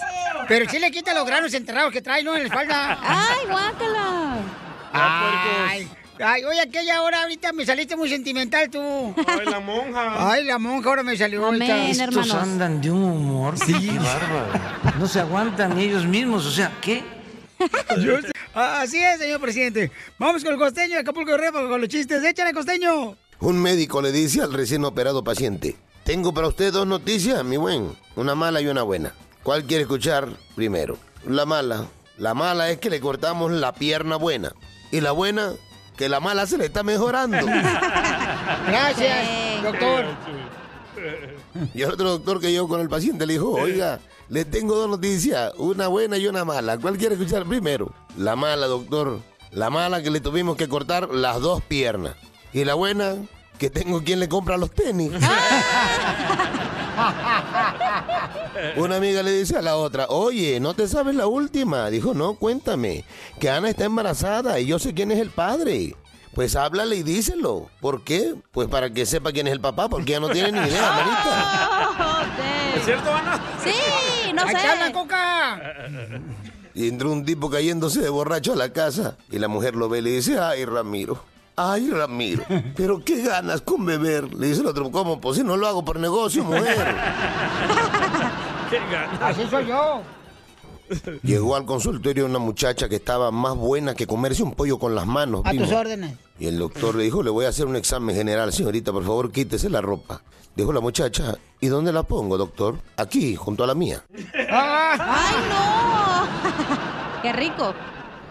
[0.49, 2.35] Pero sí le quita los granos enterrados que trae, ¿no?
[2.35, 2.99] En la espalda.
[3.01, 4.37] Ay, guácala.
[4.93, 9.14] Ay, ay, oye, aquella hora ahorita me saliste muy sentimental tú.
[9.27, 10.31] Ay, la monja.
[10.33, 12.05] Ay, la monja ahora me salió Amén, ahorita.
[12.05, 12.27] hermanos.
[12.27, 13.59] Estos andan de un humor.
[13.59, 13.72] Sí.
[13.72, 14.98] Qué bárbaro.
[14.98, 16.46] No se aguantan ellos mismos.
[16.46, 17.03] O sea, ¿qué?
[18.00, 18.16] Yo.
[18.57, 19.90] Ah, Así es, señor presidente.
[20.16, 22.22] Vamos con el costeño de Acapulco Guerrero con los chistes.
[22.22, 23.16] Échale, costeño.
[23.40, 25.74] Un médico le dice al recién operado paciente,
[26.05, 29.12] tengo para usted dos noticias, mi buen, una mala y una buena.
[29.42, 30.96] ¿Cuál quiere escuchar primero?
[31.27, 31.88] La mala.
[32.16, 34.53] La mala es que le cortamos la pierna buena.
[34.92, 35.53] Y la buena,
[35.96, 37.37] que la mala se le está mejorando.
[38.66, 40.07] Gracias, doctor.
[41.74, 44.88] Y el otro doctor que llegó con el paciente le dijo, oiga, le tengo dos
[44.88, 46.78] noticias, una buena y una mala.
[46.78, 47.92] ¿Cuál quiere escuchar primero?
[48.16, 49.20] La mala, doctor.
[49.50, 52.14] La mala que le tuvimos que cortar las dos piernas.
[52.52, 53.14] Y la buena,
[53.59, 55.12] que tengo quien le compra los tenis.
[58.77, 61.90] Una amiga le dice a la otra, oye, ¿no te sabes la última?
[61.90, 63.05] Dijo, no, cuéntame,
[63.38, 65.97] que Ana está embarazada y yo sé quién es el padre.
[66.35, 67.69] Pues háblale y díselo.
[67.81, 68.35] ¿Por qué?
[68.51, 72.75] Pues para que sepa quién es el papá, porque ya no tiene ni idea, manita.
[72.77, 73.40] ¿Es cierto, Ana?
[73.62, 74.93] Sí, no ¡Ahí te hablan, sé.
[74.93, 75.61] Coca!
[76.75, 79.17] Y entró un tipo cayéndose de borracho a la casa.
[79.31, 81.23] Y la mujer lo ve y le dice, ay, Ramiro.
[81.57, 84.35] Ay, Ramiro, pero qué ganas con beber.
[84.35, 85.21] Le dice el otro, ¿cómo?
[85.21, 86.97] Pues si no lo hago por negocio, mujer.
[88.70, 88.79] Qué.
[89.20, 90.03] Así soy yo.
[91.22, 95.07] Llegó al consultorio una muchacha que estaba más buena que comerse un pollo con las
[95.07, 95.42] manos.
[95.44, 95.64] A primo.
[95.64, 96.16] tus órdenes.
[96.38, 98.53] Y el doctor le dijo, le voy a hacer un examen general.
[98.53, 100.20] Señorita, por favor, quítese la ropa.
[100.55, 102.79] Dijo la muchacha, ¿y dónde la pongo, doctor?
[102.96, 104.05] Aquí, junto a la mía.
[104.50, 107.22] ¡Ay, no!
[107.22, 107.74] ¡Qué rico!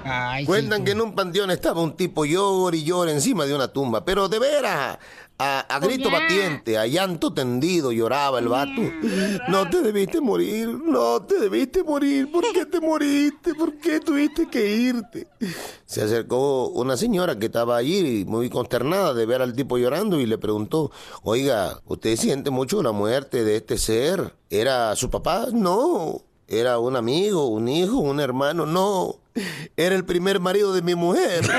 [0.05, 3.69] Ay, Cuentan que en un panteón estaba un tipo llor y llor encima de una
[3.69, 4.97] tumba, pero de veras,
[5.37, 6.19] a, a grito Oye.
[6.19, 8.81] batiente, a llanto tendido lloraba el vato.
[9.49, 13.55] No te debiste morir, no te debiste morir, ¿por qué te moriste?
[13.55, 15.27] ¿Por qué tuviste que irte?
[15.85, 20.25] Se acercó una señora que estaba allí muy consternada de ver al tipo llorando y
[20.25, 20.91] le preguntó,
[21.23, 24.35] oiga, ¿usted siente mucho la muerte de este ser?
[24.49, 25.47] ¿Era su papá?
[25.51, 26.21] No.
[26.47, 28.65] ¿Era un amigo, un hijo, un hermano?
[28.65, 29.15] No.
[29.75, 31.41] Era el primer marido de mi mujer.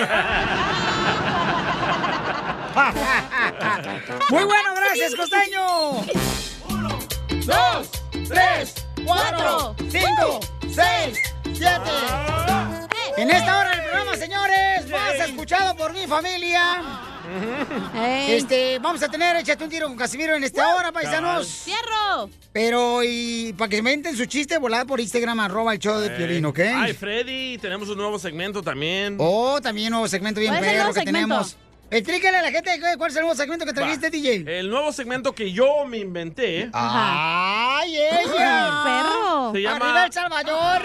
[4.30, 5.62] Muy bueno, gracias, costeño.
[7.46, 7.90] Dos,
[8.28, 11.18] tres, cuatro, cinco, seis,
[11.52, 11.90] siete.
[13.16, 16.82] En esta hora del programa, señores, más escuchado por mi familia.
[18.28, 21.46] Este, vamos a tener Échate un tiro con Casimiro en esta hora, paisanos.
[21.64, 22.28] ¡Cierro!
[22.52, 26.10] Pero, y para que me meten su chiste, volada por Instagram, arroba el show de
[26.10, 26.60] Piolín, ¿ok?
[26.74, 29.16] Ay, Freddy, tenemos un nuevo segmento también.
[29.18, 31.18] Oh, también nuevo segmento bien ¿Cuál es el perro que segmento?
[31.28, 31.56] tenemos.
[31.94, 34.58] Explícale a la gente cuál es el nuevo segmento que trajiste, DJ.
[34.58, 36.68] El nuevo segmento que yo me inventé.
[36.72, 38.82] ¡Ay, ella!
[38.84, 39.52] ¡Perro!
[39.52, 40.82] Se llama- ¡Arriba El Salvador!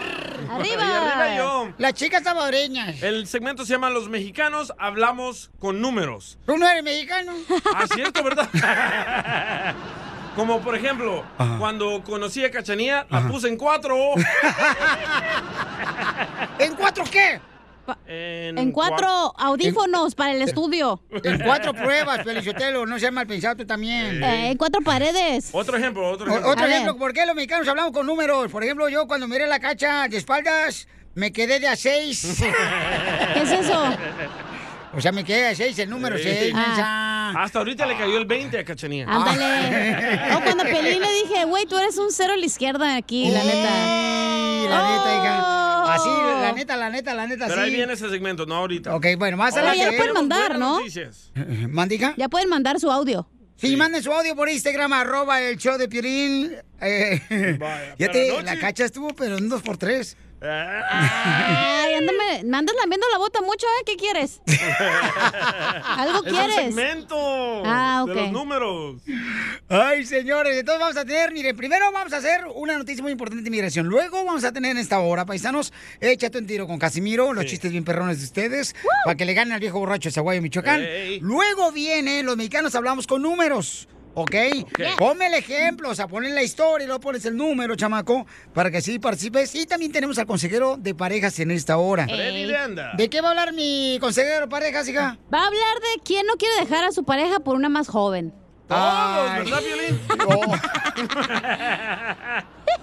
[0.52, 0.84] ¡Arriba!
[0.86, 1.74] Y arriba yo.
[1.80, 3.02] Las chicas salvadoreñas.
[3.02, 6.38] El segmento se llama Los mexicanos hablamos con números.
[6.45, 7.34] ¿Tú no eres mexicano?
[7.74, 8.48] Ah, cierto, ¿verdad?
[10.36, 11.26] Como por ejemplo,
[11.58, 13.98] cuando conocí a Cachanía, la puse en cuatro.
[16.60, 17.41] ¿En cuatro qué?
[18.08, 21.02] En cuatro audífonos para el estudio.
[21.23, 24.23] En cuatro pruebas, Felicitelo, no seas mal pensado tú también.
[24.23, 25.49] Eh, en cuatro paredes.
[25.52, 26.52] Otro ejemplo, otro O- ejemplo.
[26.52, 28.52] otro ejemplo, ¿por qué los mexicanos hablamos con números?
[28.52, 32.39] Por ejemplo, yo cuando miré la cacha de espaldas, me quedé de a seis.
[33.34, 33.84] ¿Qué es eso?
[34.95, 36.23] O sea, me quedé de a seis, el número Sí.
[36.23, 37.34] seis, Ah.
[37.38, 39.06] Hasta ahorita le cayó el 20 a Cachanía.
[39.08, 40.36] Ándale.
[40.36, 43.43] O cuando Pelín le dije, güey, tú eres un cero a la izquierda aquí, la
[43.43, 43.69] neta.
[43.69, 45.68] Sí, la neta, hija.
[45.93, 48.95] Así, la neta, la neta, la neta, Pero ahí viene ese segmento, no ahorita.
[48.95, 49.91] Ok, bueno, más Pero adelante.
[49.91, 50.80] ya pueden mandar, ¿no?
[50.80, 51.32] noticias.
[51.69, 52.13] ¿Mandija?
[52.17, 53.28] Ya pueden mandar su audio.
[53.56, 56.56] Sí, manden su audio por Instagram, arroba el show de Piolín.
[56.80, 57.60] Eh,
[57.99, 60.15] ya te, la cacha estuvo, pero en dos por tres.
[60.41, 63.84] Ay, ándame, me andas lambiendo la bota mucho, ¿eh?
[63.86, 64.41] ¿Qué quieres?
[65.86, 66.58] ¿Algo Es quieres?
[66.58, 69.02] un segmento Ah, de los números.
[69.67, 73.43] Ay, señores, entonces vamos a tener, miren, primero vamos a hacer una noticia muy importante
[73.43, 73.88] de inmigración.
[73.88, 77.71] Luego vamos a tener en esta hora, paisanos, échate un tiro con Casimiro, los chistes
[77.71, 78.75] bien perrones de ustedes,
[79.06, 80.84] para que le ganen al viejo borracho de Zaguayo, Michoacán.
[81.21, 83.88] Luego viene, los mexicanos hablamos con números.
[84.15, 84.36] ¿Ok?
[84.98, 88.69] Ponme el ejemplo, o sea, ponle la historia y luego pones el número, chamaco, para
[88.72, 89.54] que así participes.
[89.56, 92.06] Y también tenemos al consejero de parejas en esta hora.
[92.06, 92.91] Freddy de Anda.
[92.98, 95.17] ¿De qué va a hablar mi consejero de parejas, hija?
[95.34, 98.34] Va a hablar de quién no quiere dejar a su pareja por una más joven.
[98.67, 99.43] Todos, Ay.
[99.45, 100.00] ¿verdad, Violín?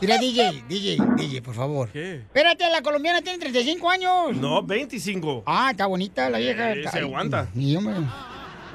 [0.01, 1.89] Mira, DJ, DJ, DJ, por favor.
[1.91, 2.17] ¿Qué?
[2.17, 4.37] Espérate, la colombiana tiene 35 años.
[4.37, 5.45] No, 25.
[5.47, 6.73] Ah, está bonita la vieja.
[6.73, 7.49] Está- se aguanta.
[7.55, 7.95] Y hombre,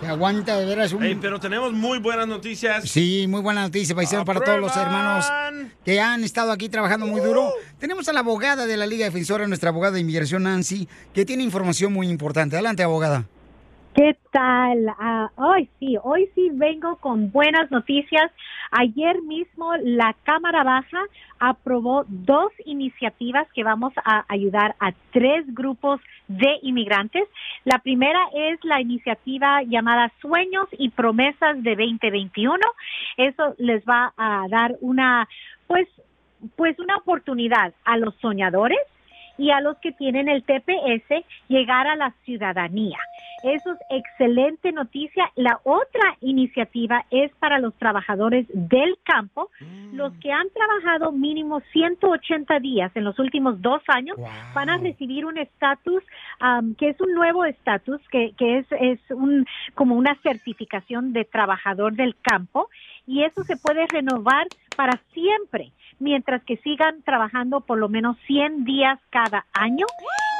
[0.01, 1.03] se aguanta de veras un...
[1.03, 2.89] Ey, pero tenemos muy buenas noticias.
[2.89, 5.31] Sí, muy buena noticia, paisano, para todos los hermanos
[5.85, 7.53] que han estado aquí trabajando muy duro.
[7.77, 11.43] Tenemos a la abogada de la Liga Defensora, nuestra abogada de inmigración, Nancy, que tiene
[11.43, 12.55] información muy importante.
[12.55, 13.25] Adelante, abogada.
[13.93, 14.87] ¿Qué tal?
[14.99, 18.31] Ah, hoy sí, hoy sí vengo con buenas noticias.
[18.71, 21.03] Ayer mismo la Cámara Baja
[21.39, 27.27] aprobó dos iniciativas que vamos a ayudar a tres grupos de inmigrantes.
[27.65, 32.57] La primera es la iniciativa llamada Sueños y Promesas de 2021.
[33.17, 35.27] Eso les va a dar una,
[35.67, 35.87] pues,
[36.55, 38.79] pues una oportunidad a los soñadores
[39.37, 42.99] y a los que tienen el TPS llegar a la ciudadanía.
[43.43, 45.31] Eso es excelente noticia.
[45.35, 49.49] La otra iniciativa es para los trabajadores del campo,
[49.93, 54.17] los que han trabajado mínimo 180 días en los últimos dos años,
[54.53, 56.03] van a recibir un estatus
[56.39, 61.25] am, que es un nuevo estatus, que, que es, es un, como una certificación de
[61.25, 62.69] trabajador del campo
[63.07, 68.65] y eso se puede renovar para siempre mientras que sigan trabajando por lo menos 100
[68.65, 69.85] días cada año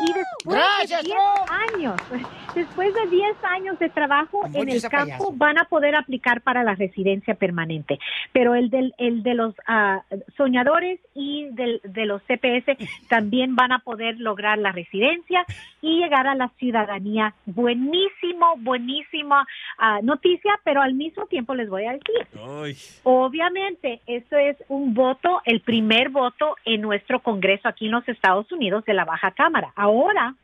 [0.03, 1.51] y después Gracias, de 10 Trump.
[1.75, 1.95] años,
[2.55, 5.33] después de 10 años de trabajo en el campo payaso.
[5.33, 7.99] van a poder aplicar para la residencia permanente,
[8.33, 10.03] pero el del el de los ah,
[10.35, 15.45] soñadores y del, de los CPS también van a poder lograr la residencia
[15.81, 17.35] y llegar a la ciudadanía.
[17.45, 19.45] Buenísimo, buenísima
[19.77, 22.75] ah, noticia, pero al mismo tiempo les voy a decir, Ay.
[23.03, 28.51] Obviamente, esto es un voto, el primer voto en nuestro Congreso aquí en los Estados
[28.51, 29.73] Unidos de la Baja Cámara.
[29.75, 30.35] Ahora,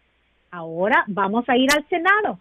[0.51, 2.39] ahora vamos a ir al Senado.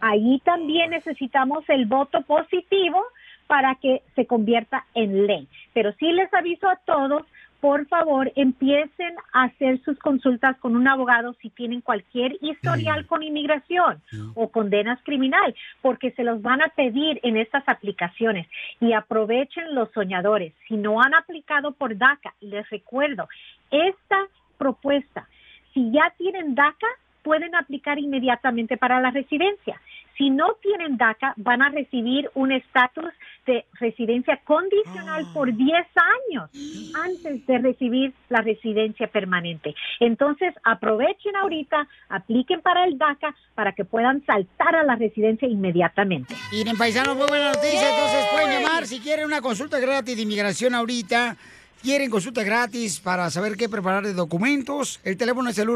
[0.00, 3.02] Ahí también necesitamos el voto positivo
[3.46, 5.46] para que se convierta en ley.
[5.74, 7.22] Pero sí les aviso a todos,
[7.60, 13.22] por favor, empiecen a hacer sus consultas con un abogado si tienen cualquier historial con
[13.22, 14.00] inmigración
[14.34, 18.46] o condenas criminal, porque se los van a pedir en estas aplicaciones.
[18.80, 20.52] Y aprovechen los soñadores.
[20.68, 23.28] Si no han aplicado por DACA, les recuerdo,
[23.70, 24.18] esta
[24.56, 25.28] propuesta,
[25.74, 26.86] si ya tienen DACA,
[27.22, 29.80] pueden aplicar inmediatamente para la residencia.
[30.18, 33.12] Si no tienen DACA, van a recibir un estatus
[33.46, 36.50] de residencia condicional por 10 años
[36.94, 39.76] antes de recibir la residencia permanente.
[40.00, 46.34] Entonces, aprovechen ahorita, apliquen para el DACA para que puedan saltar a la residencia inmediatamente.
[46.50, 47.88] Miren, paisanos, muy buena noticia.
[47.88, 51.36] Entonces pueden llamar si quieren una consulta gratis de inmigración ahorita.
[51.80, 55.68] quieren consulta gratis para saber qué preparar de documentos, el teléfono es el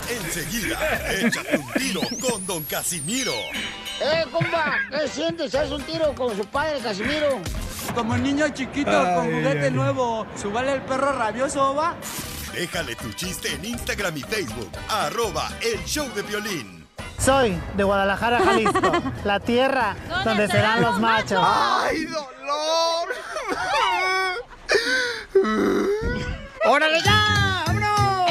[0.09, 0.77] Enseguida,
[1.21, 3.33] échate un tiro con Don Casimiro.
[4.01, 4.77] ¡Eh, compa!
[4.89, 5.53] ¿Qué sientes?
[5.53, 7.41] ¿Haz un tiro con su padre, Casimiro?
[7.93, 9.71] Como niño chiquito con juguete ay.
[9.71, 11.95] nuevo, ¿subale el perro rabioso, va?
[12.53, 14.71] Déjale tu chiste en Instagram y Facebook.
[14.89, 16.87] Arroba El Show de Violín.
[17.19, 18.91] Soy de Guadalajara, Jalisco,
[19.25, 21.43] la tierra donde serán los machos.
[21.43, 23.09] ¡Ay, dolor!
[26.65, 27.46] ¡Órale ya!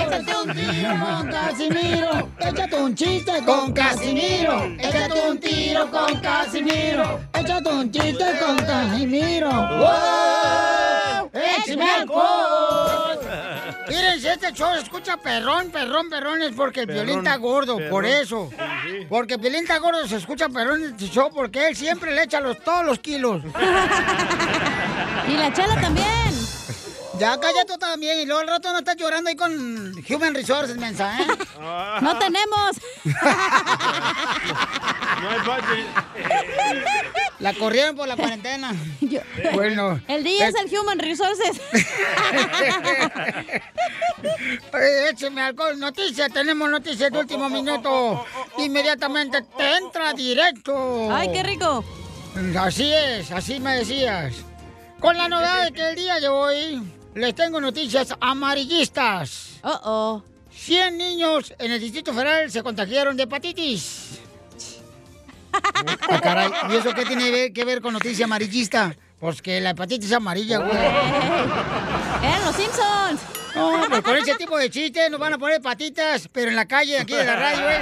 [0.06, 2.30] Échate un tiro con Casimiro.
[2.38, 4.64] Échate un chiste con Casimiro.
[4.78, 7.20] Échate un tiro con Casimiro.
[7.34, 9.50] Échate un chiste con Casimiro.
[9.50, 11.30] ¡Wow!
[11.32, 13.18] ¡Échame alcohol!
[13.88, 17.78] Miren, si este show se escucha perrón, perrón, perrón, es porque el violín está gordo,
[17.90, 18.50] por eso.
[19.08, 22.22] Porque el violín está gordo, se escucha perrón en este show porque él siempre le
[22.22, 23.42] echa los, todos los kilos.
[25.28, 26.25] Y la chela también.
[27.18, 29.52] Ya cállate tú también, y luego al rato no estás llorando ahí con
[30.08, 31.26] Human Resources, mensa, ¿eh?
[32.02, 32.76] No tenemos.
[35.16, 35.86] No hay budget.
[37.38, 38.74] La corrieron por la cuarentena.
[39.54, 39.98] Bueno.
[40.08, 41.60] El día es el Human Resources.
[44.72, 45.78] Eh, Écheme alcohol.
[45.78, 48.24] Noticias, tenemos noticias de último minuto.
[48.58, 51.14] Inmediatamente te entra directo.
[51.14, 51.84] Ay, qué rico.
[52.58, 54.34] Así es, así me decías.
[55.00, 56.82] Con la novedad de que el día de hoy
[57.16, 59.58] les tengo noticias amarillistas.
[59.62, 60.22] Oh, oh.
[60.52, 64.20] 100 niños en el Distrito Federal se contagiaron de hepatitis.
[65.52, 68.94] Ah, caray, ¿y eso qué tiene que ver con noticia amarillista?
[69.18, 70.76] Pues que la hepatitis amarilla, güey.
[72.22, 73.20] ¡Eran los Simpsons!
[73.56, 76.66] No, pues con ese tipo de chistes nos van a poner patitas, pero en la
[76.66, 77.80] calle aquí de la radio, ¿eh?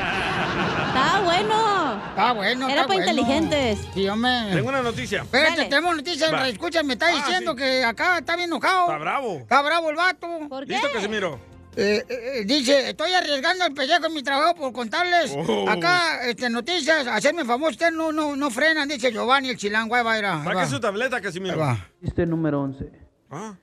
[0.88, 2.02] Está bueno.
[2.10, 3.10] Está bueno, Era está para bueno.
[3.20, 3.78] inteligentes.
[3.92, 4.30] Sí, hombre.
[4.52, 5.22] Tengo una noticia.
[5.22, 5.68] Espérate, Dale.
[5.68, 6.48] tenemos noticias, Va.
[6.48, 7.58] escucha, me está Ah, diciendo sí.
[7.58, 8.82] que acá está bien enojado.
[8.86, 9.36] Está bravo.
[9.38, 10.28] Está bravo el vato.
[10.48, 11.40] ¿Por ¿Listo, Casimiro?
[11.76, 15.68] Eh, eh, eh, dice, estoy arriesgando el pellejo en mi trabajo por contarles Oh.
[15.68, 17.72] acá este, noticias, hacerme famoso.
[17.72, 19.96] Ustedes no, no, no frenan, dice Giovanni el chilango.
[19.96, 21.54] Ahí va, ahí va, Saque su tableta, Casimiro.
[21.54, 21.88] Ahí va.
[22.00, 22.92] Chiste número 11.
[23.32, 23.54] Ah.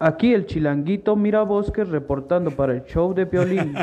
[0.00, 3.74] Aquí el chilanguito mira bosques reportando para el show de Piolín.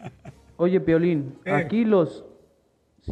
[0.56, 2.24] Oye, Piolín, aquí los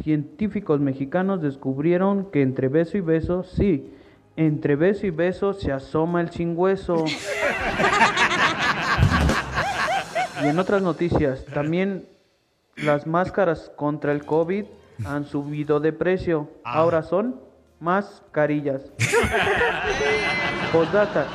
[0.01, 3.93] científicos mexicanos descubrieron que entre beso y beso, sí,
[4.35, 7.05] entre beso y beso se asoma el chingüeso.
[10.43, 12.09] Y en otras noticias, también
[12.75, 14.65] las máscaras contra el COVID
[15.05, 16.49] han subido de precio.
[16.65, 17.39] Ahora son
[17.79, 18.81] mascarillas.
[20.73, 21.25] Postdata,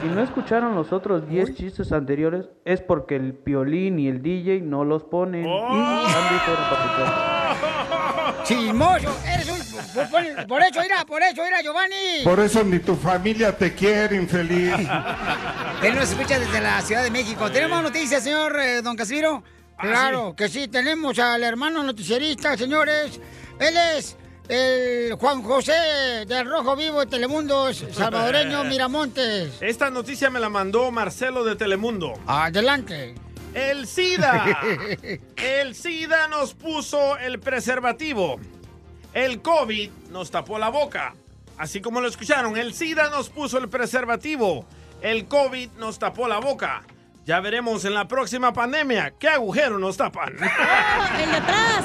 [0.00, 4.60] si no escucharon los otros 10 chistes anteriores, es porque el piolín y el DJ
[4.62, 5.46] no los ponen.
[5.46, 7.08] Han visto repartición.
[8.44, 9.58] Chismoso, eres un...
[9.94, 12.22] Por, por- por eso, mira, por eso, mira, Giovanni.
[12.24, 14.72] Por eso ni tu familia te quiere, infeliz.
[15.82, 17.50] Él nos escucha desde la Ciudad de México.
[17.50, 19.42] ¿Tenemos noticias, señor eh, don Casimiro?
[19.78, 23.20] Claro que sí, tenemos al hermano noticierista, señores.
[23.60, 24.16] Él es
[24.48, 29.60] el Juan José del Rojo Vivo de Telemundo, salvadoreño Miramontes.
[29.60, 32.14] Esta noticia me la mandó Marcelo de Telemundo.
[32.26, 33.14] Adelante.
[33.54, 34.58] El SIDA.
[35.36, 38.38] El SIDA nos puso el preservativo.
[39.14, 41.14] El COVID nos tapó la boca.
[41.56, 44.64] Así como lo escucharon, el SIDA nos puso el preservativo.
[45.02, 46.82] El COVID nos tapó la boca.
[47.28, 50.32] Ya veremos en la próxima pandemia qué agujero nos tapan.
[51.20, 51.84] ¡El de atrás!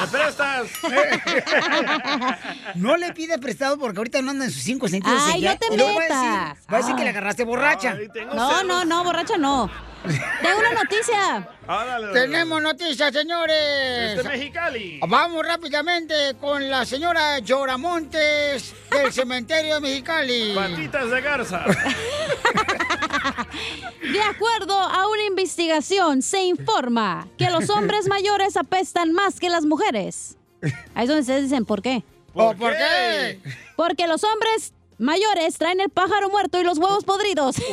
[0.00, 0.66] ¿Me prestas?
[2.74, 5.22] No le pide prestado porque ahorita no anda en sus cinco sentidos.
[5.24, 5.52] ¡Ay, ya.
[5.52, 6.58] no te luego va a decir- metas!
[6.72, 7.96] Va a decir que le agarraste borracha.
[8.34, 9.70] No, no, no, borracha no.
[10.42, 11.48] Tengo una noticia.
[12.12, 14.16] Tenemos noticias, señores.
[14.16, 15.00] Desde Mexicali.
[15.06, 20.54] Vamos rápidamente con la señora Lloramontes del cementerio de Mexicali.
[20.54, 21.64] Patitas de garza.
[24.02, 29.64] De acuerdo a una investigación, se informa que los hombres mayores apestan más que las
[29.64, 30.36] mujeres.
[30.94, 32.02] Ahí es donde ustedes dicen, ¿por qué?
[32.32, 33.40] ¿Por, ¿por qué?
[33.76, 37.56] Porque los hombres mayores traen el pájaro muerto y los huevos podridos.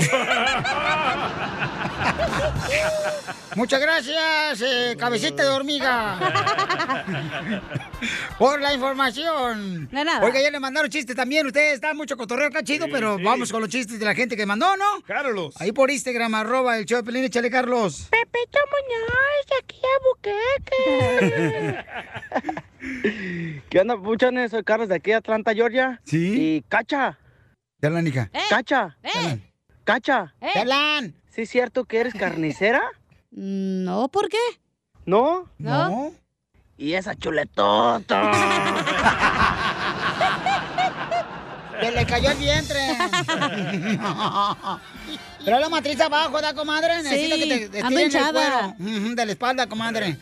[3.55, 6.19] Muchas gracias, eh, cabecita de hormiga.
[8.37, 9.89] Por la información.
[9.89, 10.25] De nada.
[10.25, 11.45] Oiga, ya le mandaron chistes también.
[11.47, 14.45] Ustedes están mucho cotorreo acá chido, pero vamos con los chistes de la gente que
[14.45, 15.01] mandó, ¿no?
[15.05, 15.55] Carlos.
[15.59, 18.07] Ahí por Instagram, arroba el show de Pelín, échale, Carlos.
[18.09, 18.39] Pepe
[18.71, 19.97] Muñoz, de aquí a
[22.45, 22.63] Buqueque.
[23.69, 24.51] ¿Qué onda, puchones?
[24.51, 26.01] Soy Carlos de aquí, Atlanta, Georgia.
[26.03, 26.33] Sí.
[26.57, 27.17] Y Cacha.
[27.79, 28.29] ¿Qué hablan, hija?
[28.49, 28.97] Cacha.
[29.83, 30.33] Cacha.
[30.53, 31.15] ¿Qué hablan?
[31.29, 32.81] ¿Sí es cierto que eres carnicera?
[33.31, 34.39] No, ¿por qué?
[35.05, 35.47] ¿No?
[35.59, 36.11] No.
[36.77, 38.31] Y esa chuletota.
[41.79, 42.79] Que le cayó el vientre.
[45.45, 46.97] Pero la matriz abajo, ¿da, comadre?
[47.03, 48.75] Necesito Sí, que te, te estiren el cuero.
[48.79, 50.17] Ujú, De la espalda, comadre.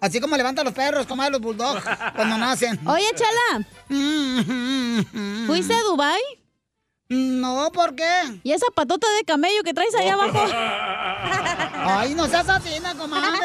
[0.00, 1.82] Así como levantan los perros, comadre, los bulldogs,
[2.16, 2.78] cuando nacen.
[2.88, 3.66] Oye, Chala.
[5.46, 6.20] ¿Fuiste a Dubai?
[7.12, 8.04] No, ¿por qué?
[8.44, 10.38] ¿Y esa patota de camello que traes ahí abajo?
[11.82, 13.36] Ay, no seas así, no, comadre.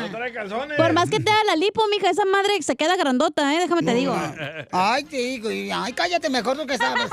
[0.00, 0.76] No trae calzones.
[0.76, 3.60] Por más que te haga la lipo, mija, esa madre se queda grandota, ¿eh?
[3.60, 4.14] Déjame te digo.
[4.72, 7.08] Ay, te digo, y- ay, cállate mejor tú que sabes.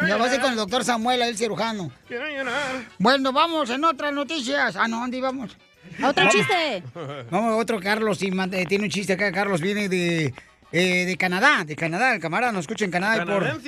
[0.00, 1.90] Me voy a ir con el doctor Samuel, el cirujano.
[2.06, 2.86] Quiero llorar.
[2.98, 4.76] Bueno, vamos en otras noticias.
[4.76, 5.54] Ah, no, ¿dónde íbamos?
[6.02, 6.32] Otro Vamos.
[6.34, 6.82] chiste.
[7.30, 9.32] Vamos, otro Carlos, y manda- eh, tiene un chiste acá.
[9.32, 10.32] Carlos viene de,
[10.72, 12.14] eh, de Canadá, de Canadá.
[12.14, 13.60] El camarada nos escucha en Canadá y por,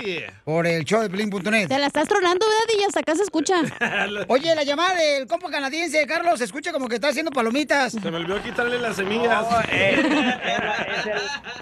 [0.45, 1.67] por el show de Pelín.net.
[1.69, 2.81] Te la estás tronando, ¿verdad?
[2.81, 3.57] Y hasta acá se escucha.
[4.29, 7.93] Oye, la llamada del compa canadiense, Carlos, se escucha como que está haciendo palomitas.
[7.95, 9.45] Se me olvidó quitarle las semillas.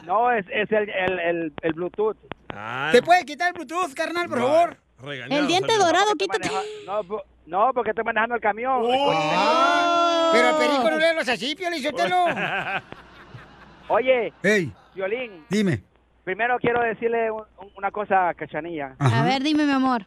[0.05, 2.17] No, es, es el, el, el, el Bluetooth.
[2.51, 4.77] Ah, ¿Te puede quitar el Bluetooth, carnal, por favor?
[5.01, 5.85] regañado El diente salió.
[5.87, 6.51] dorado, quítate.
[6.87, 7.03] No,
[7.49, 8.83] no, porque estoy manejando el camión.
[8.91, 12.27] Ah, pero el perico no le los así, Pio Lizotelo.
[13.89, 15.83] Oye, Ey, Violín, dime.
[16.25, 18.95] primero quiero decirle un- un- una cosa a Cachanilla.
[18.99, 20.05] A ver, dime, mi amor.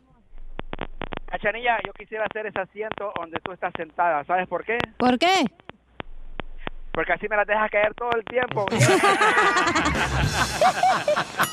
[1.26, 4.24] Cachanilla, yo quisiera hacer ese asiento donde tú estás sentada.
[4.26, 4.78] ¿Sabes por qué?
[4.98, 5.46] ¿Por qué?
[6.94, 8.66] Porque así me las dejas caer todo el tiempo.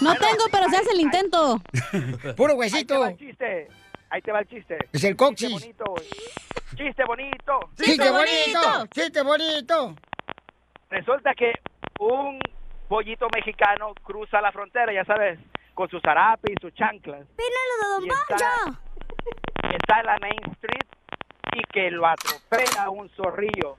[0.00, 1.60] No tengo, pero se hace el intento.
[2.36, 3.00] Puro Ahí te huesito.
[3.00, 3.68] va el chiste.
[4.10, 4.78] Ahí te va el chiste.
[4.92, 5.52] Es el Chiste coxis.
[5.52, 5.94] bonito.
[6.76, 7.60] Chiste bonito.
[7.76, 8.86] Chiste bonito.
[8.92, 9.94] Chiste bonito.
[10.90, 11.52] Resulta que
[12.00, 12.38] un
[12.88, 15.38] pollito mexicano cruza la frontera, ya sabes,
[15.74, 17.26] con sus zarapes y sus chanclas.
[17.36, 18.80] ¡Pínalo de Y está,
[19.76, 20.86] está en la Main Street
[21.54, 23.76] y que lo atropella un zorrillo.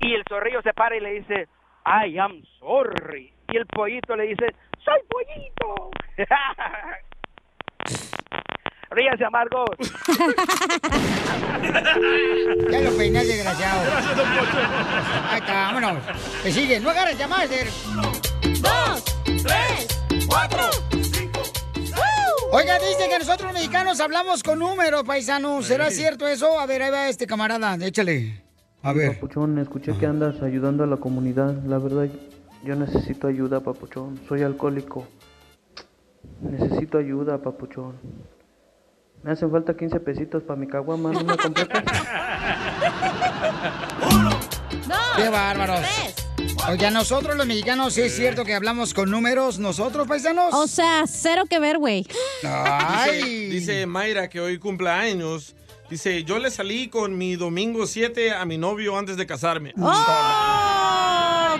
[0.00, 1.48] Y el zorrillo se para y le dice,
[1.86, 3.32] I am sorry.
[3.48, 4.46] Y el pollito le dice,
[4.84, 5.90] soy pollito.
[8.94, 9.68] Ríanse, amargos.
[12.70, 13.82] Ya lo peiné, desgraciado.
[15.30, 16.02] Ahí está, vámonos.
[16.42, 16.80] Que sigue.
[16.80, 17.50] No agarres llamadas.
[17.50, 17.70] de-
[18.60, 19.04] Dos,
[19.42, 20.58] tres, cuatro,
[22.52, 25.66] Oiga, dice que nosotros los mexicanos hablamos con números, paisanos.
[25.66, 26.58] ¿Será cierto eso?
[26.60, 27.76] A ver, ahí va este camarada.
[27.84, 28.42] Échale.
[28.82, 29.14] A ver.
[29.14, 31.54] Papuchón, escuché que andas ayudando a la comunidad.
[31.66, 32.08] La verdad,
[32.64, 34.20] yo necesito ayuda, Papuchón.
[34.28, 35.06] Soy alcohólico.
[36.42, 37.94] Necesito ayuda, Papuchón.
[39.22, 41.84] Me hacen falta 15 pesitos para mi caguama, ¿no me completas?
[45.16, 45.80] ¡Qué bárbaros!
[46.68, 50.54] Oiga, nosotros los mexicanos, ¿sí es cierto que hablamos con números nosotros, paisanos?
[50.54, 52.06] O sea, cero que ver, güey.
[52.44, 53.22] Ay.
[53.50, 55.54] Dice, dice Mayra que hoy cumple años.
[55.90, 59.74] Dice, yo le salí con mi domingo 7 a mi novio antes de casarme.
[59.78, 60.81] ¡Oh!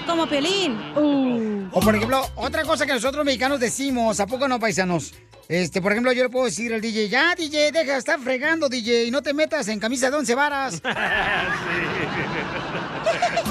[0.07, 0.73] Como Piolín.
[0.97, 1.69] Uh.
[1.73, 5.15] O por ejemplo, otra cosa que nosotros mexicanos decimos, ¿a poco no, paisanos?
[5.49, 8.69] Este, por ejemplo, yo le puedo decir al DJ, ya, DJ, deja de estar fregando,
[8.69, 10.81] DJ, y no te metas en camisa de once varas.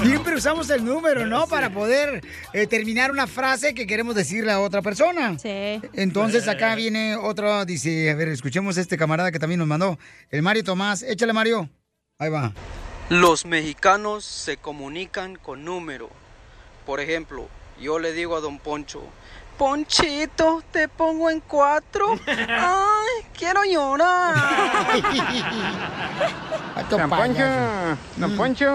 [0.02, 1.46] Siempre usamos el número, ¿no?
[1.46, 2.22] Para poder
[2.52, 5.38] eh, terminar una frase que queremos decirle a otra persona.
[5.38, 5.80] Sí.
[5.92, 9.98] Entonces acá viene otro, dice, a ver, escuchemos a este camarada que también nos mandó,
[10.30, 11.02] el Mario Tomás.
[11.02, 11.68] Échale, Mario.
[12.18, 12.52] Ahí va.
[13.10, 16.21] Los mexicanos se comunican con número.
[16.86, 17.48] Por ejemplo,
[17.80, 19.02] yo le digo a don Poncho,
[19.58, 22.18] Ponchito, te pongo en cuatro.
[22.26, 24.34] Ay, quiero llorar.
[26.90, 27.44] Don Poncho,
[28.16, 28.70] don Poncho.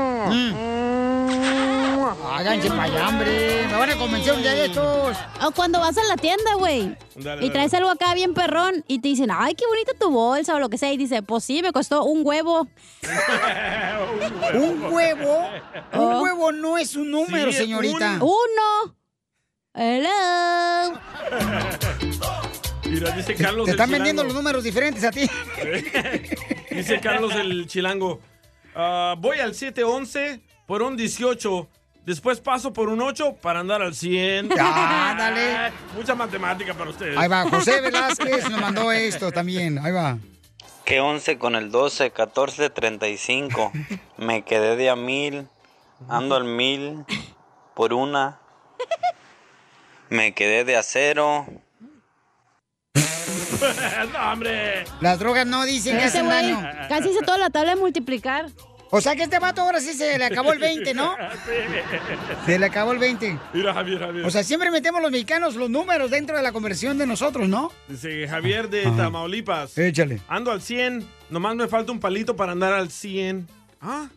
[2.33, 3.65] Háganse para allá, hombre.
[3.67, 5.17] Me van a convencer un día de estos.
[5.45, 6.95] O cuando vas a la tienda, güey.
[7.41, 10.59] Y traes algo acá bien perrón y te dicen, ay, qué bonita tu bolsa o
[10.59, 10.91] lo que sea.
[10.93, 12.67] Y dice, pues sí, me costó un huevo.
[14.53, 15.49] ¿Un huevo?
[15.93, 18.13] Un huevo no es un número, Sí, señorita.
[18.21, 18.95] un- Uno.
[19.79, 20.99] Hello.
[22.85, 25.29] Mira, dice Carlos Te están vendiendo los números diferentes a ti.
[26.71, 28.19] Dice Carlos el chilango.
[28.75, 31.67] "Ah, voy al 711 por un 18.
[32.05, 34.51] Después paso por un 8 para andar al 100.
[34.59, 35.71] Ándale.
[35.95, 37.15] Mucha matemática para ustedes.
[37.15, 39.77] Ahí va, José Velázquez nos mandó esto también.
[39.77, 40.17] Ahí va.
[40.85, 43.71] Que 11 con el 12, 14, 35.
[44.17, 45.47] Me quedé de a mil.
[46.09, 47.03] Ando al mil
[47.75, 48.39] por una.
[50.09, 51.45] Me quedé de a cero.
[54.13, 54.85] no, hombre.
[55.01, 56.87] Las drogas no dicen que Ese hacen güey daño.
[56.89, 58.47] Casi hizo toda la tabla de multiplicar.
[58.89, 61.13] O sea que este vato ahora sí se le acabó el 20, ¿no?
[62.45, 63.37] Se le acabó el 20.
[63.53, 64.25] Mira, Javier, Javier.
[64.25, 67.71] O sea, siempre metemos los mexicanos los números dentro de la conversión de nosotros, ¿no?
[67.89, 68.95] Dice Javier de Ajá.
[68.95, 69.77] Tamaulipas.
[69.77, 70.21] Échale.
[70.29, 71.05] Ando al 100.
[71.29, 73.49] Nomás me falta un palito para andar al 100.
[73.81, 74.07] ¿Ah?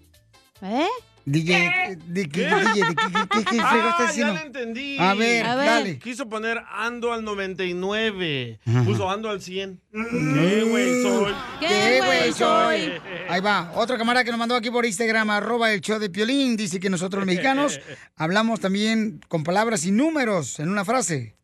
[0.63, 0.87] ¿Eh?
[1.31, 4.99] DJ, ¿de qué, DJ, ¿de qué, qué, qué, qué Ah, ya lo entendí.
[4.99, 5.67] A ver, A ver.
[5.67, 5.99] dale.
[5.99, 8.61] Quiso poner ando al 99.
[8.67, 8.85] Ajá.
[8.85, 9.81] Puso ando al 100.
[9.93, 11.35] ¿Qué güey soy?
[11.61, 12.93] ¿Qué güey soy?
[13.29, 16.57] Ahí va, otro camarada que nos mandó aquí por Instagram, arroba el show de Piolín,
[16.57, 17.81] dice que nosotros los mexicanos
[18.17, 21.37] hablamos también con palabras y números en una frase.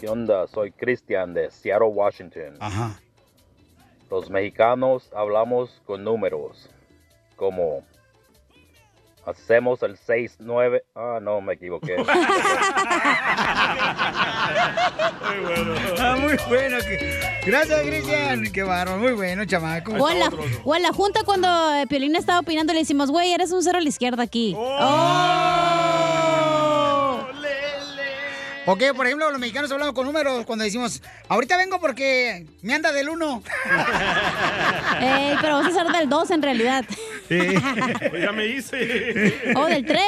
[0.00, 0.46] ¿Qué onda?
[0.46, 2.54] Soy Cristian de Seattle, Washington.
[2.60, 3.00] Ajá.
[4.10, 6.70] Los mexicanos hablamos con números,
[7.36, 7.84] como
[9.28, 10.82] hacemos el 6-9.
[10.94, 11.96] Ah, no, me equivoqué.
[11.98, 12.04] Muy
[15.44, 15.74] bueno.
[15.98, 16.78] Ah, muy bueno.
[17.44, 18.50] Gracias, Cristian.
[18.52, 19.92] Qué bárbaro, muy bueno, chamaco.
[19.92, 20.30] O en, la,
[20.64, 23.78] o en la junta cuando eh, Piolín estaba opinando le decimos, güey, eres un cero
[23.78, 24.54] a la izquierda aquí.
[24.56, 25.88] Oh.
[28.70, 32.92] Ok, por ejemplo, los mexicanos hablamos con números cuando decimos, ahorita vengo porque me anda
[32.92, 33.42] del uno.
[35.00, 36.84] Ey, pero vas a ser del 2 en realidad.
[38.10, 39.52] Pues ya me hice.
[39.54, 40.04] O del 3.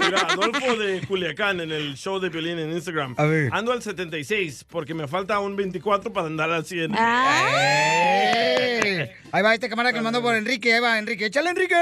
[0.00, 3.14] Mira, Adolfo de Culiacán en el show de Piolín en Instagram.
[3.16, 3.50] A ver.
[3.52, 6.94] Ando al 76 porque me falta un 24 para andar al 100.
[6.94, 9.10] ¡Ey!
[9.32, 10.74] Ahí va este camarada que nos mandó por Enrique.
[10.74, 11.26] Ahí va, Enrique.
[11.26, 11.74] ¡Échale, Enrique!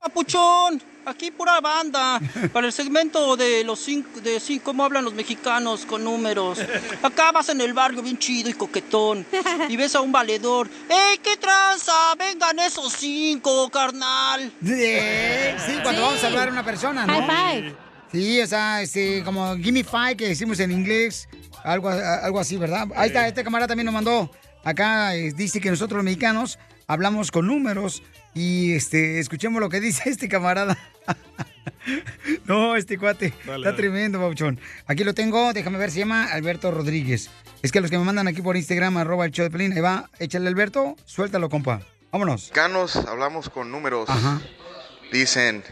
[0.00, 0.80] Papuchón,
[1.10, 2.20] aquí pura banda.
[2.52, 6.58] Para el segmento de los cinco, de cinco, cómo hablan los mexicanos con números.
[7.02, 9.26] Acá vas en el barrio bien chido y coquetón.
[9.68, 10.68] Y ves a un valedor.
[10.88, 11.92] ¡Ey, qué tranza!
[12.18, 14.52] Vengan esos cinco, carnal.
[14.66, 17.26] Eh, Sí, cuando vamos a saludar a una persona, ¿no?
[17.26, 17.74] High five.
[18.12, 21.28] Sí, o sea, este, como gimme five que decimos en inglés,
[21.62, 22.88] algo, algo así, ¿verdad?
[22.96, 24.30] Ahí está, este camarada también nos mandó
[24.64, 28.02] acá, eh, dice que nosotros los mexicanos hablamos con números
[28.34, 30.76] y este, escuchemos lo que dice este camarada.
[32.44, 33.76] no, este cuate, Dale, está dale.
[33.76, 34.60] tremendo, Pauchón.
[34.86, 37.30] Aquí lo tengo, déjame ver, se llama Alberto Rodríguez.
[37.62, 39.80] Es que los que me mandan aquí por Instagram, arroba el show de Pelín, ahí
[39.80, 41.82] va, échale Alberto, suéltalo, compa.
[42.12, 42.42] Vámonos.
[42.42, 44.08] mexicanos hablamos con números.
[45.12, 45.62] Dicen,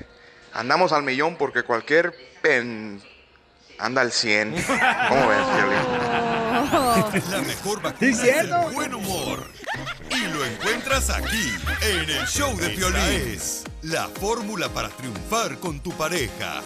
[0.52, 3.00] andamos al millón porque cualquier pen
[3.78, 4.50] anda al 100.
[5.08, 5.97] ¿Cómo ves?
[7.30, 9.46] La mejor vacuna ¿Es el buen humor.
[10.10, 11.52] Y lo encuentras aquí,
[11.82, 13.00] en el show de Piolín.
[13.34, 16.62] es la fórmula para triunfar con tu pareja.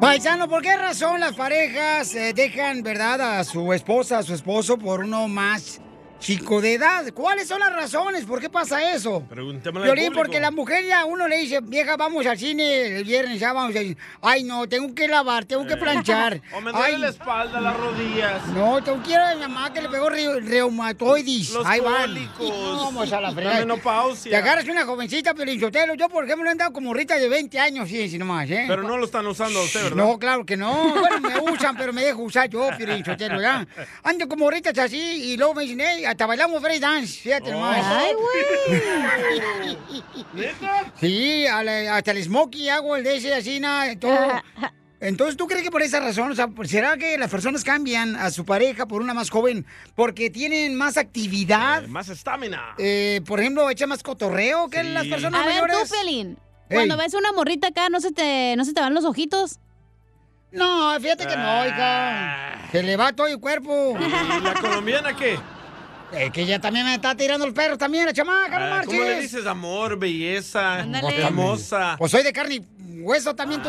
[0.00, 4.76] Paisano, ¿por qué razón las parejas eh, dejan, verdad, a su esposa, a su esposo
[4.76, 5.80] por uno más
[6.20, 7.04] chico de edad?
[7.12, 8.24] ¿Cuáles son las razones?
[8.24, 9.22] ¿Por qué pasa eso?
[9.28, 13.04] Preguntémosle al Violín, porque la mujer ya uno le dice, vieja, vamos al cine el
[13.04, 13.96] viernes, ya vamos a ir.
[14.22, 16.40] Ay, no, tengo que lavar, tengo que planchar.
[16.54, 18.46] O me duele Ay, la espalda, las rodillas.
[18.48, 21.50] no, tengo quiero a mi mamá que le pegó re- reumatoidis.
[21.50, 22.02] Los Ahí van.
[22.12, 22.48] cólicos.
[22.48, 23.58] No, vamos a la La fregada.
[23.60, 24.30] menopausia.
[24.30, 25.94] Te agarras una jovencita, Piolín Sotelo.
[25.94, 28.64] Yo, por ejemplo, he andado como Rita de 20 años, fíjense nomás, ¿eh?
[28.68, 29.96] Pero no lo están usando a usted, ¿verdad?
[29.96, 30.94] No, claro que no.
[30.94, 33.66] Bueno, me usan, pero me dejo usar yo, Piolín Sotelo, ¿ya?
[34.02, 34.98] Ando como Rita así
[35.32, 37.20] y luego me dicen, hey, hasta bailamos break dance.
[37.20, 37.84] Fíjate nomás.
[37.84, 39.74] Ay, güey.
[41.00, 44.16] Sí, la- hasta el smokey hago el de ese así, nada, todo.
[45.00, 48.30] Entonces, ¿tú crees que por esa razón, o sea, será que las personas cambian a
[48.30, 51.84] su pareja por una más joven porque tienen más actividad?
[51.84, 52.74] Eh, Más estamina.
[52.78, 55.88] Eh, por ejemplo, echa más cotorreo que las personas A ver, mayores.
[55.90, 56.38] tú, Pelín.
[56.70, 56.76] Ey.
[56.78, 59.58] Cuando ves una morrita acá, ¿no se te, no se te van los ojitos?
[60.52, 62.68] No, fíjate que no, hija.
[62.72, 63.96] Se le va todo el cuerpo.
[64.00, 65.38] ¿Y la colombiana qué?
[66.12, 68.94] Eh, que ella también me está tirando los perros también, la chamaca, no Ah, marches.
[68.94, 71.20] ¿Cómo le dices amor, belleza, Ándale.
[71.22, 71.96] hermosa?
[71.98, 73.68] Pues soy de carne y hueso también tú.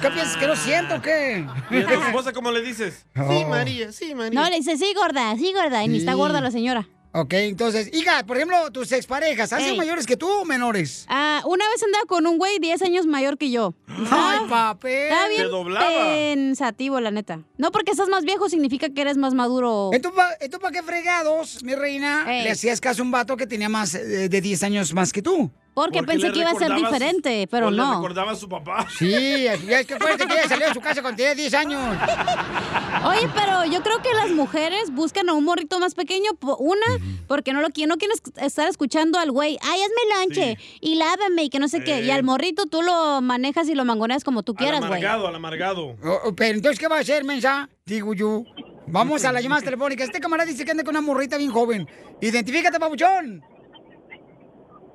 [0.00, 1.44] ¿Qué piensas que no siento o qué?
[1.70, 3.04] ¿Y a tu esposa cómo le dices?
[3.14, 4.40] Sí, María, sí, María.
[4.40, 5.82] No, le dice, sí, gorda, sí, gorda.
[5.84, 6.86] Y ni está gorda la señora.
[7.12, 11.06] Ok, entonces, hija, por ejemplo, tus exparejas, ¿han sido mayores que tú o menores?
[11.08, 13.74] Ah, una vez andaba con un güey 10 años mayor que yo.
[14.10, 15.08] Ay, papel.
[15.12, 15.88] Está bien Te doblaba.
[16.14, 17.40] pensativo, la neta.
[17.58, 19.90] No porque estás más viejo significa que eres más maduro.
[19.92, 20.20] ¿Entonces
[20.60, 22.44] para qué fregados, mi reina, Ey.
[22.44, 25.20] le hacías caso a un vato que tenía más eh, de 10 años más que
[25.20, 25.50] tú?
[25.74, 27.94] Porque pensé que iba a ser diferente, pero o le no.
[27.94, 28.86] recordaba a su papá.
[28.98, 31.80] Sí, ya es que acuérdate que ella salió de su casa cuando tenía 10 años.
[33.06, 36.86] Oye, pero yo creo que las mujeres buscan a un morrito más pequeño, una,
[37.26, 41.44] porque no lo quieren, no quieren estar escuchando al güey, ay, hazme lonche, y lávame,
[41.44, 42.02] y que no sé qué.
[42.02, 44.90] Y al morrito tú lo manejas y lo mangoneas como tú Al quieras, güey.
[44.92, 45.96] amargado, al amargado.
[46.02, 47.68] O- o, pero entonces, ¿qué va a hacer, mensa?
[47.86, 48.42] Digo yo.
[48.86, 50.06] Vamos a las llamadas telefónicas.
[50.06, 51.88] Este camarada dice que anda con una morrita bien joven.
[52.20, 53.42] Identifícate, papuchón.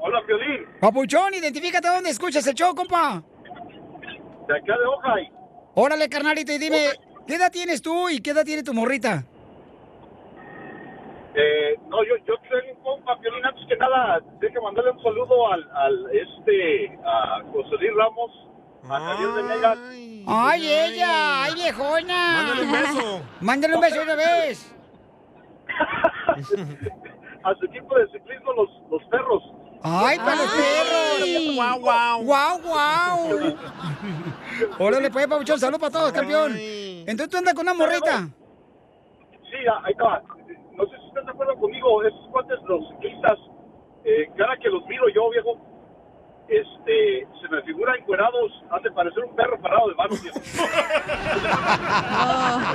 [0.08, 0.68] Hola, Piolín.
[0.80, 3.24] Papuchón, identifícate dónde escuchas el show, compa.
[4.48, 5.32] De acá de Ojai.
[5.74, 6.90] Órale, carnalito, y dime,
[7.26, 9.24] ¿qué edad tienes tú y qué edad tiene tu morrita?
[11.34, 15.52] Eh, no, yo, yo tengo un compa, Piolín, antes que nada, que mandarle un saludo
[15.52, 18.32] al, al este, a José Luis Ramos,
[18.88, 20.24] a Javier de.
[20.28, 21.44] ¡Ay, ella!
[21.46, 22.44] ¡Ay, viejona!
[22.44, 23.22] Mándale un beso.
[23.42, 24.76] Mándale un beso una vez.
[27.44, 29.44] a su equipo de ciclismo, los, los perros.
[29.88, 31.56] ¡Ay, para los perros!
[31.56, 32.24] ¡Guau, guau!
[32.24, 33.56] ¡Guau, guau!
[34.80, 36.56] Órale, pues, Papuchón, salud para todos, campeón.
[36.58, 38.28] Entonces tú andas con una morrita.
[39.44, 40.24] Sí, ahí está.
[40.74, 43.38] No sé si estás de acuerdo conmigo, esos cuates, los ciclistas,
[44.06, 45.56] eh, cada que los miro yo, viejo,
[46.48, 50.40] este, se me figuran encuerados, han de parecer un perro parado de manos, viejo.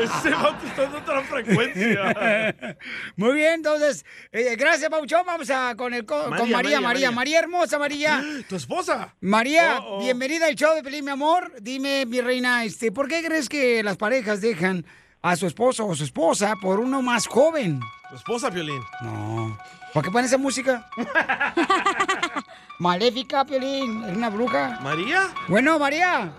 [0.00, 2.76] Ese vato está en otra frecuencia.
[3.16, 5.22] Muy bien, entonces, eh, gracias, Pauchón.
[5.26, 7.38] Vamos a con, el, co- con María, María, María, María, María, María.
[7.40, 8.22] hermosa, María.
[8.48, 9.14] ¿Tu esposa?
[9.20, 10.00] María, Oh, oh.
[10.02, 11.52] bienvenida al show de Pelín, mi amor.
[11.60, 14.84] Dime, mi reina, este, ¿por qué crees que las parejas dejan
[15.22, 17.80] a su esposo o su esposa por uno más joven?
[18.08, 18.80] ¿Tu esposa, Piolín?
[19.02, 19.58] No.
[19.92, 20.88] ¿Por qué ponen esa música?
[22.80, 24.02] Maléfica, Piolín.
[24.04, 24.80] ¿Es una bruja?
[24.80, 25.28] ¿María?
[25.48, 26.32] Bueno, María.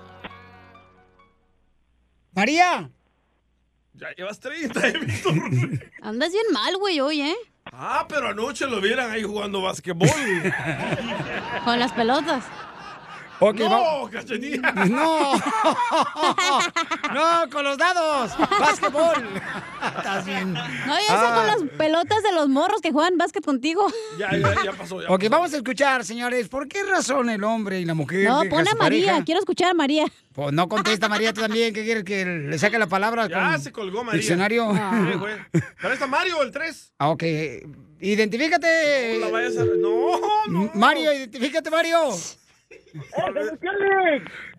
[2.34, 2.90] María.
[3.94, 5.34] Ya llevas 30, eh, Víctor.
[6.02, 7.36] Andas bien mal, güey, hoy, ¿eh?
[7.72, 10.10] Ah, pero anoche lo vieran ahí jugando basquetbol.
[11.64, 12.44] Con las pelotas.
[13.44, 14.72] Ok, no, cachanilla.
[14.90, 15.34] No.
[17.14, 18.32] no, con los dados.
[18.60, 19.42] Básquetbol.
[19.98, 20.54] Estás bien.
[20.54, 21.34] No, yo sé Ah.
[21.36, 23.88] con las pelotas de los morros que juegan básquet contigo.
[24.20, 25.02] Ya, ya, ya pasó.
[25.02, 28.42] Ya Ok, vamos a escuchar, señores, ¿por qué razón el hombre y la mujer No,
[28.50, 29.08] pon a María.
[29.08, 29.24] pareja?
[29.26, 30.06] Quiero escuchar a María.
[30.34, 33.62] Pues no contesta María tú también, ¿qué quieres que le saque la palabra Ya con
[33.62, 34.20] se colgó María.
[34.20, 34.68] diccionario?
[35.20, 35.36] Güey.
[35.82, 36.94] Pero está Mario, el 3.
[37.00, 37.24] Ah, ok.
[38.00, 39.18] Identifícate.
[39.20, 39.66] No la vayas a...
[39.66, 40.18] No,
[40.48, 40.72] no.
[40.74, 42.12] Mario, identifícate, Mario.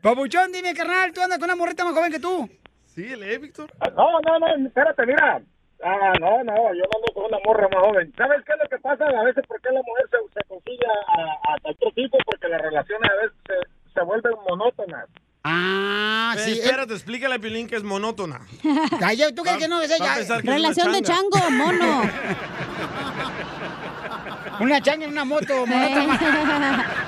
[0.00, 2.48] Papuchón, dime, carnal, ¿tú andas con una morrita más joven que tú?
[2.94, 3.70] Sí, lee, Víctor.
[3.96, 5.40] No, no, no, espérate, mira.
[5.84, 8.12] Ah, no, no, yo no ando con una morra más joven.
[8.16, 9.04] ¿Sabes qué es lo que pasa?
[9.04, 12.18] A veces, ¿por qué la mujer se, se consigue a, a otro tipo?
[12.24, 13.54] Porque las relaciones a veces se,
[13.94, 15.08] se vuelven monótonas.
[15.44, 16.52] Ah, Eh, sí.
[16.60, 18.42] espérate, explícale a Piolín que es monótona.
[19.02, 20.14] Ay, ya, ¿Tú crees que no es ella?
[20.44, 22.02] Relación de chango, mono.
[24.60, 26.86] Una changa en una moto, monótona.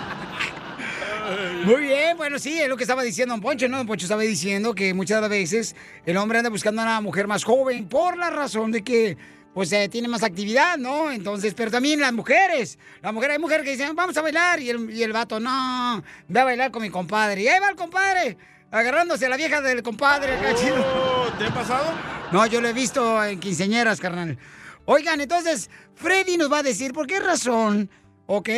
[1.64, 3.78] Muy bien, bueno, sí, es lo que estaba diciendo Don Poncho, ¿no?
[3.78, 7.26] Don Poncho estaba diciendo que muchas las veces el hombre anda buscando a una mujer
[7.26, 9.16] más joven por la razón de que,
[9.54, 11.10] pues, eh, tiene más actividad, ¿no?
[11.10, 12.78] Entonces, pero también las mujeres.
[13.00, 16.04] La mujer, hay mujeres que dicen, vamos a bailar, y el, y el vato, no,
[16.28, 17.40] ve a bailar con mi compadre.
[17.40, 18.36] Y ahí va el compadre,
[18.70, 20.36] agarrándose a la vieja del compadre.
[20.36, 21.94] Oh, ¿Te ha pasado?
[22.30, 24.36] No, yo lo he visto en quinceñeras, carnal.
[24.84, 27.88] Oigan, entonces, Freddy nos va a decir por qué razón,
[28.26, 28.48] ¿ok?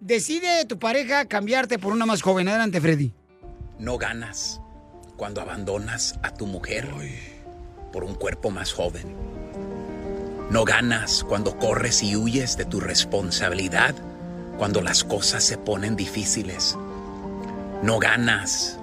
[0.00, 2.48] Decide tu pareja cambiarte por una más joven.
[2.48, 3.12] Adelante, Freddy.
[3.78, 4.60] No ganas
[5.16, 6.88] cuando abandonas a tu mujer
[7.92, 9.14] por un cuerpo más joven.
[10.50, 13.94] No ganas cuando corres y huyes de tu responsabilidad
[14.58, 16.76] cuando las cosas se ponen difíciles.
[17.82, 18.78] No ganas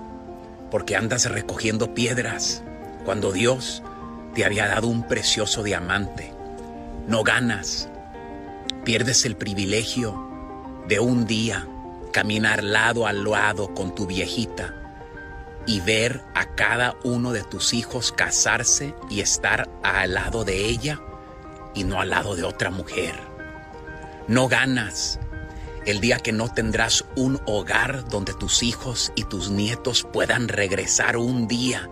[0.70, 2.64] porque andas recogiendo piedras
[3.06, 3.84] cuando Dios
[4.34, 6.34] te había dado un precioso diamante.
[7.08, 7.89] No ganas.
[8.84, 10.31] Pierdes el privilegio
[10.92, 11.70] de un día
[12.12, 14.76] caminar lado a lado con tu viejita
[15.66, 21.00] y ver a cada uno de tus hijos casarse y estar al lado de ella
[21.74, 23.16] y no al lado de otra mujer.
[24.28, 25.18] No ganas
[25.86, 31.16] el día que no tendrás un hogar donde tus hijos y tus nietos puedan regresar
[31.16, 31.89] un día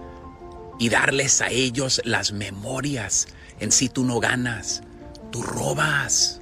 [0.78, 3.30] y darles a ellos las memorias.
[3.62, 4.84] En sí tú no ganas,
[5.32, 6.39] tú robas.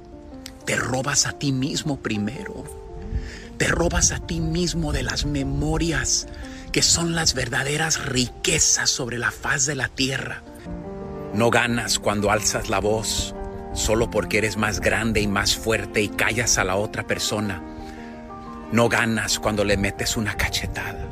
[0.68, 2.62] Te robas a ti mismo primero.
[3.56, 6.26] Te robas a ti mismo de las memorias
[6.72, 10.42] que son las verdaderas riquezas sobre la faz de la tierra.
[11.32, 13.34] No ganas cuando alzas la voz
[13.72, 17.62] solo porque eres más grande y más fuerte y callas a la otra persona.
[18.70, 21.08] No ganas cuando le metes una cachetada.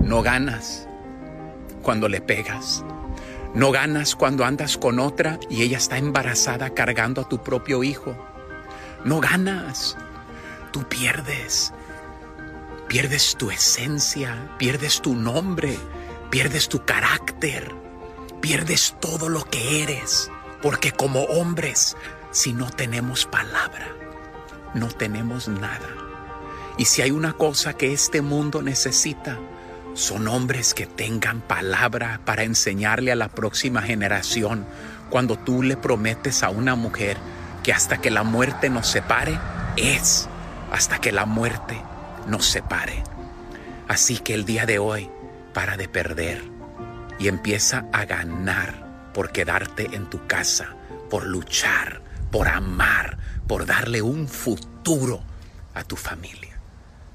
[0.00, 0.86] No ganas
[1.82, 2.84] cuando le pegas.
[3.56, 8.14] No ganas cuando andas con otra y ella está embarazada cargando a tu propio hijo.
[9.04, 9.96] No ganas.
[10.70, 11.72] Tú pierdes.
[12.88, 15.78] Pierdes tu esencia, pierdes tu nombre,
[16.30, 17.74] pierdes tu carácter,
[18.40, 20.30] pierdes todo lo que eres.
[20.60, 21.96] Porque como hombres,
[22.30, 23.88] si no tenemos palabra,
[24.74, 25.88] no tenemos nada.
[26.78, 29.38] Y si hay una cosa que este mundo necesita,
[29.94, 34.64] son hombres que tengan palabra para enseñarle a la próxima generación
[35.10, 37.18] cuando tú le prometes a una mujer
[37.62, 39.38] que hasta que la muerte nos separe
[39.76, 40.28] es
[40.70, 41.80] hasta que la muerte
[42.26, 43.02] nos separe.
[43.88, 45.10] Así que el día de hoy,
[45.54, 46.42] para de perder
[47.18, 50.74] y empieza a ganar por quedarte en tu casa,
[51.10, 52.00] por luchar,
[52.30, 55.22] por amar, por darle un futuro
[55.74, 56.58] a tu familia.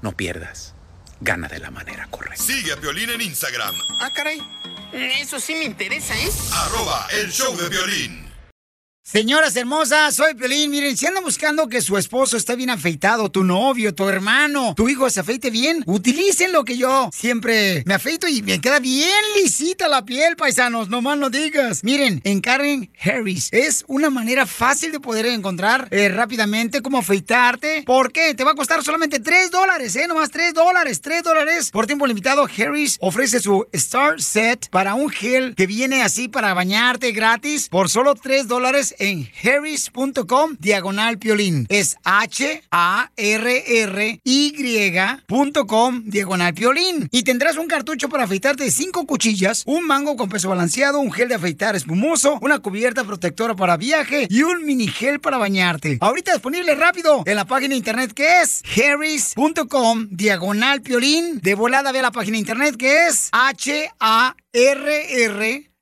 [0.02, 0.74] No pierdas,
[1.20, 2.42] gana de la manera correcta.
[2.42, 4.40] Sigue a Piolín en Instagram, Ah, caray.
[4.92, 6.30] Eso sí me interesa, ¿eh?
[6.54, 8.27] arroba el show de violín.
[9.10, 10.70] Señoras hermosas, soy Pelín.
[10.70, 14.86] Miren, si andan buscando que su esposo esté bien afeitado, tu novio, tu hermano, tu
[14.90, 19.08] hijo se afeite bien, utilicen lo que yo siempre me afeito y me queda bien
[19.34, 20.90] lisita la piel, paisanos.
[20.90, 21.84] No más no digas.
[21.84, 22.42] Miren, en
[23.00, 27.84] Harris es una manera fácil de poder encontrar eh, rápidamente cómo afeitarte.
[27.86, 28.34] ¿Por qué?
[28.34, 30.06] Te va a costar solamente 3 dólares, ¿eh?
[30.06, 31.70] Nomás 3 dólares, 3 dólares.
[31.70, 36.52] Por tiempo limitado, Harris ofrece su Star Set para un gel que viene así para
[36.52, 41.66] bañarte gratis por solo 3 dólares en harris.com diagonal piolín.
[41.68, 42.68] Es H-A-R-R-Y.com
[46.04, 47.08] diagonal piolín.
[47.10, 51.12] Y tendrás un cartucho para afeitarte de 5 cuchillas, un mango con peso balanceado, un
[51.12, 55.98] gel de afeitar espumoso, una cubierta protectora para viaje y un mini gel para bañarte.
[56.00, 61.40] Ahorita disponible rápido en la página de internet que es harris.com diagonal piolín.
[61.40, 64.38] De volada ve la página de internet que es H-A-R-R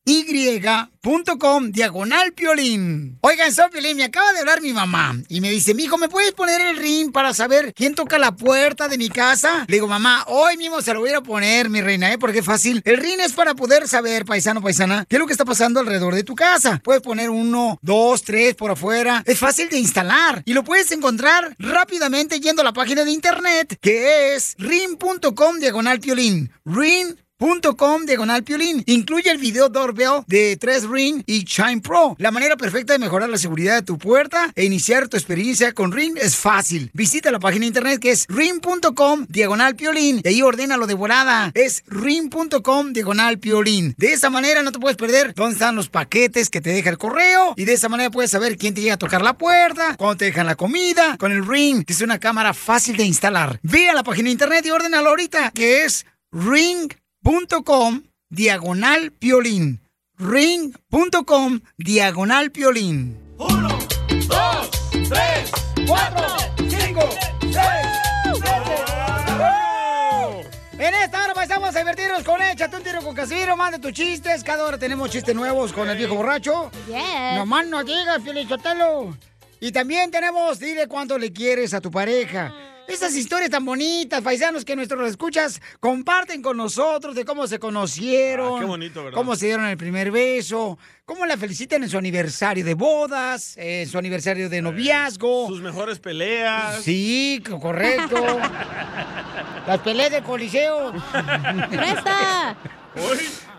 [0.06, 3.18] y.com diagonal piolín.
[3.20, 6.32] Oigan, soy Piolín, me acaba de hablar mi mamá y me dice, mijo, ¿me puedes
[6.32, 9.64] poner el ring para saber quién toca la puerta de mi casa?
[9.66, 12.18] Le digo, mamá, hoy mismo se lo voy a poner, mi reina, ¿eh?
[12.18, 12.82] Porque es fácil.
[12.84, 16.14] El ring es para poder saber, paisano, paisana, qué es lo que está pasando alrededor
[16.14, 16.80] de tu casa.
[16.84, 19.24] Puedes poner uno, dos, tres por afuera.
[19.26, 23.76] Es fácil de instalar y lo puedes encontrar rápidamente yendo a la página de internet
[23.80, 26.52] que es ring.com diagonal piolín.
[26.64, 28.82] Ring .com diagonal piolín.
[28.86, 32.16] Incluye el video doorbell de 3 Ring y Chime Pro.
[32.18, 35.92] La manera perfecta de mejorar la seguridad de tu puerta e iniciar tu experiencia con
[35.92, 36.90] Ring es fácil.
[36.94, 41.52] Visita la página de internet que es ring.com diagonal piolín y ahí ordénalo de volada.
[41.54, 43.94] Es ring.com diagonal piolín.
[43.98, 46.98] De esa manera no te puedes perder dónde están los paquetes que te deja el
[46.98, 50.16] correo y de esa manera puedes saber quién te llega a tocar la puerta, cuándo
[50.16, 53.60] te dejan la comida, con el Ring, es una cámara fácil de instalar.
[53.62, 57.05] Ve a la página de internet y ordénalo ahorita que es ring.com
[58.30, 59.80] diagonal piolín.
[60.18, 63.18] Ring.com diagonal piolín.
[63.38, 63.68] Uno,
[64.28, 64.70] dos,
[65.08, 65.50] tres,
[65.86, 66.26] cuatro,
[66.68, 67.08] cinco,
[67.40, 67.86] seis,
[70.78, 73.56] En esta hora vamos a divertirnos con Échate un tiro con Casimiro.
[73.56, 74.44] Manda tus chistes.
[74.44, 76.70] Cada hora tenemos chistes nuevos con el viejo borracho.
[76.86, 77.34] Yes.
[77.34, 79.16] Nomás no digas, Pielichotelo.
[79.60, 82.54] Y también tenemos, dile cuánto le quieres a tu pareja.
[82.88, 88.54] Esas historias tan bonitas, paisanos, que nuestros escuchas comparten con nosotros de cómo se conocieron.
[88.56, 89.16] Ah, qué bonito, ¿verdad?
[89.16, 90.78] Cómo se dieron el primer beso.
[91.04, 95.46] Cómo la felicitan en su aniversario de bodas, en su aniversario de noviazgo.
[95.48, 96.82] Sus mejores peleas.
[96.82, 98.16] Sí, co- correcto.
[99.66, 100.92] Las peleas del coliseo.
[101.70, 102.56] ¡Presta!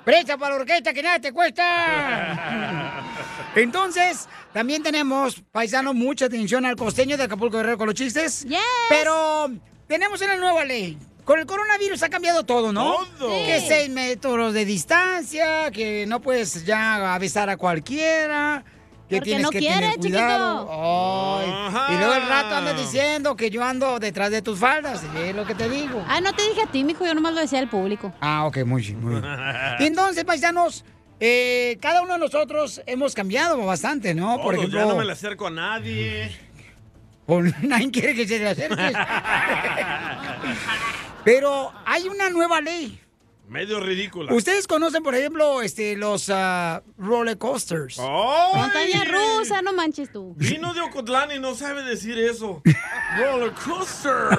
[0.04, 3.04] ¡Presta para la orquesta que nada te cuesta!
[3.56, 8.46] Entonces, también tenemos, paisano, mucha atención al costeño de Acapulco Guerrero con los chistes.
[8.90, 9.52] Pero
[9.88, 10.98] tenemos una nueva ley.
[11.26, 13.06] Con el coronavirus ha cambiado todo, ¿no?
[13.20, 13.30] Todo.
[13.30, 18.64] Que seis metros de distancia, que no puedes ya avisar a cualquiera.
[19.10, 20.60] Que Porque tienes no que quiere, tener cuidado.
[20.66, 21.40] chiquito.
[21.40, 25.02] Ay, Y luego el rato andas diciendo que yo ando detrás de tus faldas.
[25.16, 26.04] Es lo que te digo.
[26.10, 28.12] Ah, no te dije a ti, mijo, yo nomás lo decía al público.
[28.20, 29.26] Ah, ok, muy bien, muy bien.
[29.80, 30.84] Y entonces, paisanos,
[31.22, 34.42] eh, cada uno de nosotros hemos cambiado bastante, ¿no?
[34.42, 36.30] Por ejemplo, ya no me le acerco a nadie.
[37.28, 38.76] o nadie quiere que se le acerque.
[41.24, 43.00] Pero hay una nueva ley.
[43.48, 44.34] Medio ridícula.
[44.34, 47.98] Ustedes conocen, por ejemplo, este, los ah, roller coasters.
[47.98, 50.36] Montaña rusa, no manches tú.
[50.38, 52.62] Vino de Ocotlán y no sabe decir eso.
[53.18, 54.38] Roller coasters.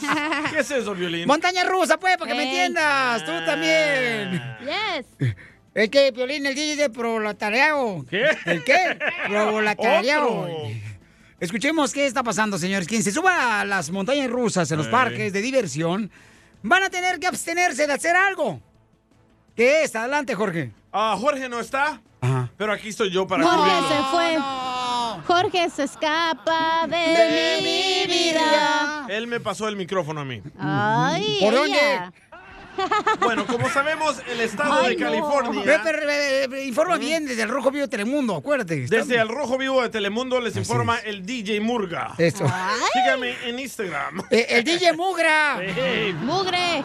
[0.52, 1.26] ¿Qué es eso, Violín?
[1.26, 3.24] Montaña rusa, pues, para que me entiendas.
[3.24, 4.40] Tú también.
[4.60, 5.34] Yes.
[5.74, 8.06] Es que Piolín, el DJ de proletariado.
[8.08, 8.26] ¿Qué?
[8.46, 8.96] ¿El qué?
[9.26, 10.46] Proletariado.
[11.40, 12.86] Escuchemos qué está pasando, señores.
[12.86, 16.12] Quien se suba a las montañas rusas en los parques de diversión
[16.68, 18.60] van a tener que abstenerse de hacer algo.
[19.54, 19.96] ¿Qué es?
[19.96, 20.72] Adelante, Jorge.
[20.92, 22.00] Ah, Jorge no está,
[22.56, 23.88] pero aquí estoy yo para Jorge cubrirlo.
[23.88, 24.38] se fue.
[25.26, 29.06] Jorge se escapa de, mi vida.
[29.08, 30.42] Él me pasó el micrófono a mí.
[30.58, 32.12] Ay, ¿Por ella.
[33.20, 35.10] Bueno, como sabemos, el estado Ay, de no.
[35.10, 35.80] California...
[35.84, 38.84] Pero, ve, ve, Informa bien desde el Rojo Vivo de Telemundo, acuérdate.
[38.84, 42.14] Está- Desde el Rojo Vivo de Telemundo les informa el DJ Murga.
[42.18, 42.46] Eso.
[42.92, 44.22] Sígame en Instagram.
[44.30, 45.58] Eh, el DJ Mugra.
[45.60, 46.14] Hey.
[46.20, 46.82] Mugre.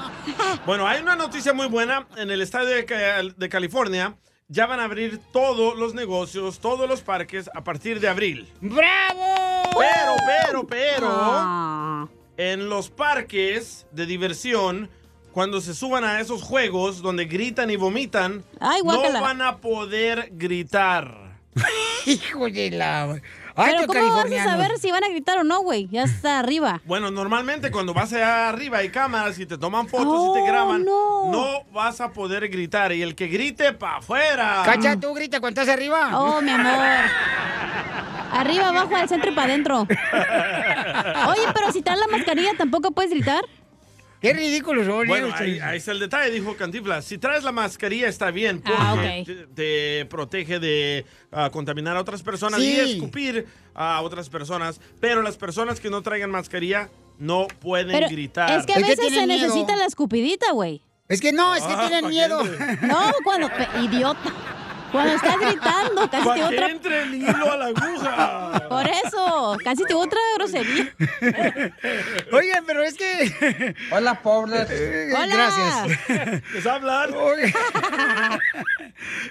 [0.65, 2.07] Bueno, hay una noticia muy buena.
[2.17, 4.15] En el estadio de, Ca- de California
[4.47, 8.51] ya van a abrir todos los negocios, todos los parques a partir de abril.
[8.59, 9.69] ¡Bravo!
[9.79, 10.15] Pero,
[10.47, 11.07] pero, pero...
[11.09, 12.07] Ah.
[12.37, 14.89] en los parques de diversión,
[15.31, 20.29] cuando se suban a esos juegos donde gritan y vomitan, Ay, no van a poder
[20.33, 21.37] gritar.
[22.05, 23.19] Hijo de la...
[23.53, 25.89] Ay, Pero ¿cómo vas a saber si van a gritar o no, güey?
[25.91, 26.81] Ya está arriba.
[26.85, 30.41] Bueno, normalmente cuando vas allá arriba hay cámaras y te toman fotos y Oh, te
[30.49, 31.31] graban, no.
[31.31, 32.93] no vas a poder gritar.
[32.93, 34.61] Y el que grite, pa' afuera.
[34.63, 36.11] Cacha, tú grita cuando estás arriba.
[36.17, 36.71] Oh, mi amor.
[38.33, 39.81] Arriba, abajo, al centro y para adentro.
[39.81, 43.43] Oye, pero si traes la mascarilla, ¿tampoco puedes gritar?
[44.21, 45.39] Qué ridículo son Bueno, ellos.
[45.39, 47.03] ahí, ahí está el detalle, dijo Cantiflas.
[47.05, 49.25] Si traes la mascarilla está bien, porque Ah, ok.
[49.25, 52.71] te, te protege de ah, contaminar a otras personas Sí.
[52.75, 54.79] y escupir a otras personas.
[54.99, 58.59] Pero las personas que no traigan mascarilla no pueden Pero gritar.
[58.59, 59.41] es que a Es que veces se miedo.
[59.47, 60.81] necesita la escupidita, güey.
[61.07, 62.43] Es que no, es que Ah, tienen ¿pa' qué miedo.
[62.83, 63.49] No, cuando...
[63.83, 64.31] idiota.
[64.91, 66.67] Cuando estás gritando, casi te Para que otra...
[66.69, 68.67] entre el hilo a la aguja.
[68.69, 70.93] Por eso, casi te otra grosería.
[72.31, 73.75] Oigan, pero es que...
[73.91, 74.67] Hola, pobres.
[74.69, 75.27] Eh, Hola.
[75.35, 76.43] Gracias.
[76.53, 77.13] ¿Les hablan?
[77.13, 77.53] Oye.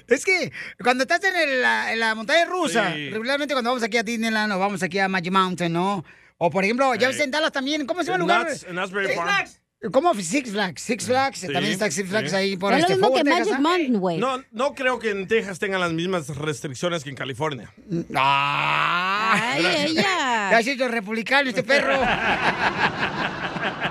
[0.09, 0.53] es que
[0.83, 3.11] cuando estás en, el- la, en la montaña rusa, Sí.
[3.11, 6.05] regularmente cuando vamos aquí a Disneyland o vamos aquí a Magic Mountain, ¿no?
[6.39, 8.47] O por ejemplo, ya ves en Dallas también, ¿cómo se llama el lugar?
[8.49, 9.49] Nuts- en Asbury Park.
[9.93, 10.13] ¿Cómo?
[10.15, 10.83] Six Flags.
[10.83, 11.39] Six Flags.
[11.39, 12.37] Sí, también está Six Flags sí.
[12.37, 13.61] ahí por es lo este mismo Fort que Texas, Magic.
[13.63, 14.19] Mountain, güey.
[14.19, 17.73] No, no creo que en Texas tengan las mismas restricciones que en California.
[18.15, 19.53] Ah.
[19.55, 20.51] Ay, ella.
[20.51, 21.99] Ya sido republicano este perro.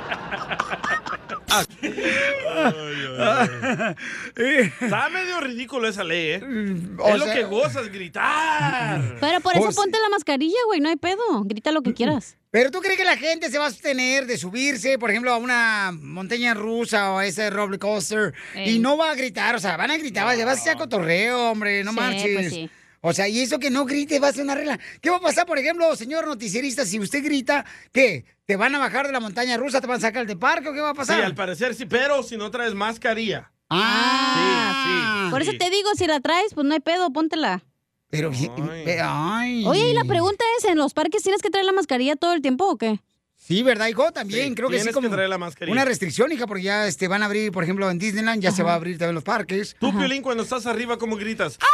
[4.81, 6.39] Está medio ridículo esa ley, ¿eh?
[6.39, 9.17] Mm, o es lo que gozas, gritar.
[9.19, 11.43] Pero por eso Pues- ponte la mascarilla, güey, no hay pedo.
[11.43, 12.35] Grita lo que quieras.
[12.51, 15.37] Pero tú crees que la gente se va a abstener de subirse, por ejemplo, a
[15.37, 18.75] una montaña rusa o a ese roller coaster Ey.
[18.75, 21.83] y no va a gritar, o sea, van a gritar, va a ser cotorreo, hombre,
[21.83, 22.33] no Sí, marches.
[22.33, 22.69] pues sí.
[23.01, 24.79] O sea, y eso que no grite va a ser una regla.
[25.01, 28.25] ¿Qué va a pasar, por ejemplo, señor noticierista, si usted grita, ¿qué?
[28.45, 30.73] ¿Te van a bajar de la montaña rusa, te van a sacar de parque o
[30.73, 31.21] qué va a Sí, pasar?
[31.23, 33.51] al parecer sí, pero si no traes mascarilla.
[33.69, 35.57] Ah, Sí, Por eso sí.
[35.57, 37.63] te digo, si la traes, pues no hay pedo, póntela.
[38.09, 39.63] Pero, eh, ay.
[39.67, 42.41] Oye, y la pregunta es, ¿en los parques tienes que traer la mascarilla todo el
[42.41, 42.99] tiempo o qué?
[43.35, 44.11] Sí, ¿verdad, hijo?
[44.11, 45.73] También Sí, creo que sí tienes como que traer la mascarilla.
[45.73, 48.63] una restricción, hija, porque ya este, van a abrir, por ejemplo, en Disneyland, ya se
[48.63, 49.75] va a abrir también los parques.
[49.79, 51.57] Tú, Piolín, cuando estás arriba, ¿cómo gritas?
[51.61, 51.67] ¡Ay!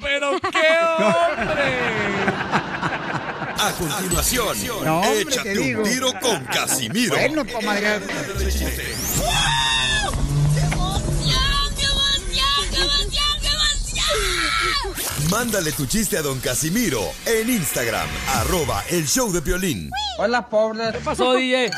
[0.00, 1.72] ¡Pero qué hombre!
[3.58, 5.82] A continuación, No, hombre, te échate digo.
[5.82, 7.16] un tiro con Casimiro.
[7.16, 8.00] Bueno, comadre.
[15.30, 18.06] Mándale tu chiste a don Casimiro en Instagram,
[18.36, 19.90] arroba el show de violín.
[20.18, 20.92] Hola, pobres.
[20.92, 21.70] ¿Qué pasó, DJ?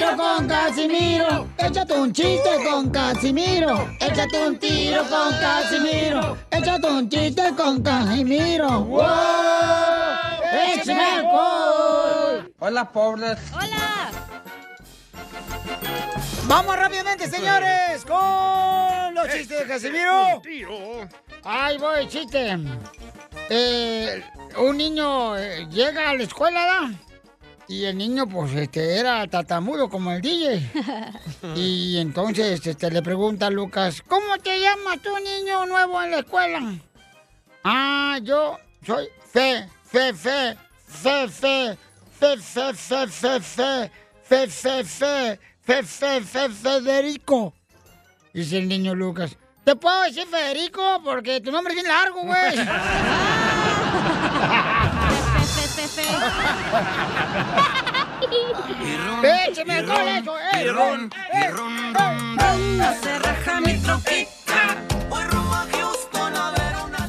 [0.00, 1.48] Échate un tiro con Casimiro.
[1.58, 3.88] Échate un chiste con Casimiro.
[4.00, 6.38] Échate un tiro con Casimiro.
[6.50, 8.80] Échate un chiste con Casimiro.
[8.80, 9.02] ¡Wow!
[10.74, 12.52] ¡Échame alcohol!
[12.60, 13.38] Hola, pobres.
[13.52, 14.10] ¡Hola!
[16.46, 20.40] Vamos rápidamente, señores, con los chistes de Casimiro.
[21.44, 22.56] Ahí voy, chiste.
[23.50, 24.24] Eh,
[24.56, 27.09] un niño eh, llega a la escuela, ¿verdad?
[27.70, 30.60] Y el niño, pues, este, era tatamudo como el DJ.
[31.54, 36.18] Y entonces, este, le pregunta a Lucas, ¿cómo te llamas tú, niño nuevo en la
[36.18, 36.74] escuela?
[37.62, 41.76] Ah, yo soy Fe, Fe, Fe, Fe, Fe,
[42.18, 47.54] Fe, Fe, Fe, Fe, Fe, Fe, Fe, Fe, Fe, Fe, Fe, Federico.
[48.34, 49.36] Dice el niño Lucas.
[49.62, 51.00] ¿Te puedo decir Federico?
[51.04, 52.56] Porque tu nombre es bien largo, güey.
[59.48, 60.38] ¡Écheme alcohol eso!
[60.38, 60.42] ¡Eh!
[60.52, 61.48] Pirrón, ¡Eh!
[61.50, 62.38] rum, rum.
[63.02, 64.76] Se raja mi troquita.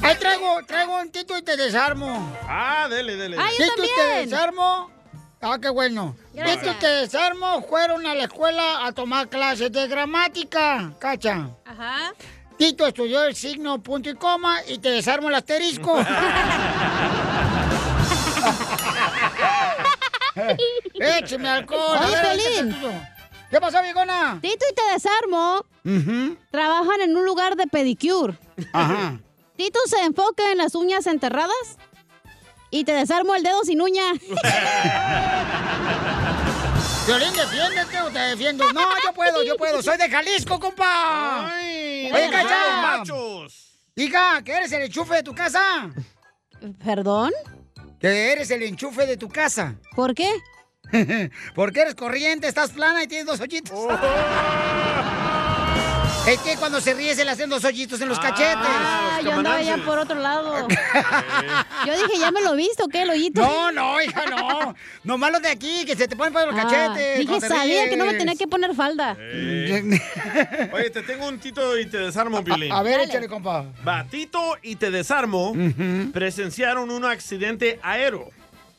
[0.03, 2.36] Ahí traigo, traigo un tito y te desarmo.
[2.47, 3.38] Ah, dele, dele.
[3.39, 4.29] Ay, yo Tito y te también.
[4.29, 4.89] desarmo.
[5.41, 6.15] Ah, qué bueno.
[6.34, 6.59] Gracias.
[6.61, 11.49] Tito y te desarmo fueron a la escuela a tomar clases de gramática, cacha.
[11.65, 12.13] Ajá.
[12.57, 15.95] Tito estudió el signo punto y coma y te desarmo el asterisco.
[20.93, 21.97] Écheme alcohol.
[22.05, 22.75] Oye, Piolín.
[23.49, 24.39] ¿Qué pasó, viejona?
[24.41, 26.38] Tito y te desarmo Ujú.
[26.51, 28.38] trabajan en un lugar de pedicure.
[28.71, 29.19] Ajá.
[29.57, 31.77] Tito se enfoca en las uñas enterradas
[32.69, 34.03] y te desarmo el dedo sin uña.
[37.07, 38.71] Violín, defiéndete o te defiendo.
[38.71, 39.82] No, yo puedo, yo puedo.
[39.84, 41.49] Soy de Jalisco, compa.
[41.53, 42.09] ¡Ay!
[42.13, 42.82] Oye, ¡Vamos, Cacha.
[42.82, 43.79] machos!
[43.95, 45.89] Hija, ¿que eres el enchufe de tu casa?
[46.86, 47.32] ¿Perdón?
[48.02, 49.76] Que eres el enchufe de tu casa.
[49.95, 50.30] ¿Por qué?
[51.56, 53.78] Porque eres corriente, estás plana y tienes dos hoyitos.
[56.28, 58.55] Es que cuando se ríe se le hacen dos hoyitos en los cachetes.
[58.59, 60.67] Ah, yo andaba ya por otro lado.
[61.86, 62.88] Yo dije, ¿ya me lo he visto?
[62.88, 63.01] ¿Qué?
[63.01, 63.41] ¿El hoyito?
[63.41, 64.76] No, no, hija, no.
[65.03, 67.19] Nomás los de aquí, que se te ponen para los Ah, cachetes.
[67.28, 69.17] Dije, sabía que no me tenía que poner falda.
[70.74, 72.72] Oye, te tengo un Tito y te desarmo, Piolín.
[72.72, 73.65] A ver, échale, compa.
[73.86, 75.53] Va, Tito y te desarmo
[76.13, 78.30] presenciaron un accidente aéreo.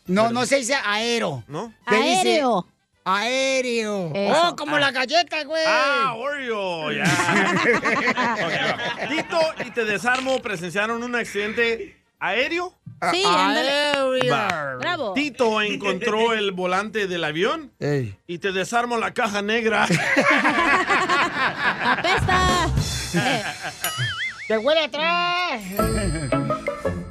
[0.06, 1.42] No, no se dice aero.
[1.48, 1.72] ¿No?
[1.86, 2.66] Aéreo.
[3.04, 4.12] Aéreo.
[4.14, 4.48] Eso.
[4.50, 4.80] Oh, como Ah.
[4.80, 5.62] la galleta, güey.
[5.66, 7.04] Ah, Oreo, ya.
[9.08, 12.74] Tito y te desarmo presenciaron un accidente aéreo.
[13.10, 14.30] Sí, Ah, ándale.
[14.30, 14.76] Va.
[14.78, 15.12] Bravo.
[15.14, 18.16] Tito encontró el volante del avión Ey.
[18.28, 19.84] y te desarmo la caja negra.
[21.82, 22.68] ¡Apesta!
[24.48, 25.60] ¡Te huele atrás!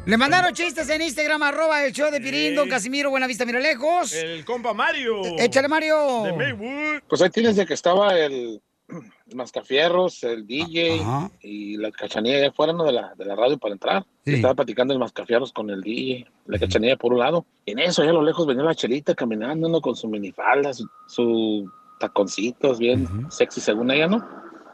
[0.04, 3.60] Le mandaron chistes en Instagram, arroba el show de Pirín, don Casimiro, buena vista, mira
[3.60, 4.14] lejos.
[4.14, 5.22] El compa Mario.
[5.38, 6.24] Échale, Mario.
[6.24, 7.02] De Maywood.
[7.08, 9.02] Pues ahí tienes de que estaba el, el
[9.36, 11.04] Mascafierros, el DJ
[11.42, 12.84] y la cachanilla allá afuera ¿no?
[12.84, 14.04] de, la, de la radio para entrar.
[14.26, 14.34] Sí.
[14.34, 17.46] Estaba platicando el Mascafierros con el DJ, la cachanilla por un lado.
[17.66, 19.82] Y en eso, allá a lo lejos venía la chelita caminando ¿no?
[19.82, 24.28] con su minifalda, su, su taconcitos bien sexy según ella, ¿no?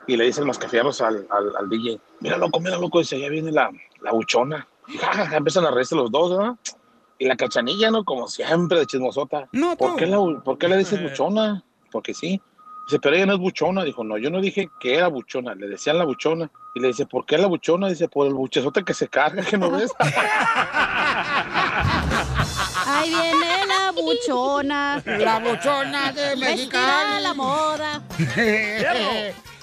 [0.08, 3.28] Y le dice el Mascafierros al, al, al DJ, mira loco, mira loco, dice, allá
[3.28, 3.70] viene la,
[4.02, 4.66] la buchona.
[4.88, 6.56] Y ja, ja, ja, empiezan a reírse los dos, ¿verdad?
[7.20, 8.04] Y la cachanilla, ¿no?
[8.06, 9.48] Como siempre, de chismosota.
[9.52, 9.96] No, ¿Por, tú.
[9.98, 11.64] qué la, ¿Por qué le dices buchona?
[11.92, 12.42] Porque sí.
[12.88, 13.84] Dice, pero ella no es buchona.
[13.84, 15.56] Dijo, no, yo no dije que era buchona.
[15.56, 16.50] Le decían la buchona.
[16.76, 17.90] Y le dice, ¿por qué la buchona?
[17.90, 19.92] Dice, por el buchezote que se carga, que no ves.
[22.86, 25.04] Ahí viene la buchona.
[25.06, 27.16] La buchona de Vestida Mexicali.
[27.16, 28.02] a la moda.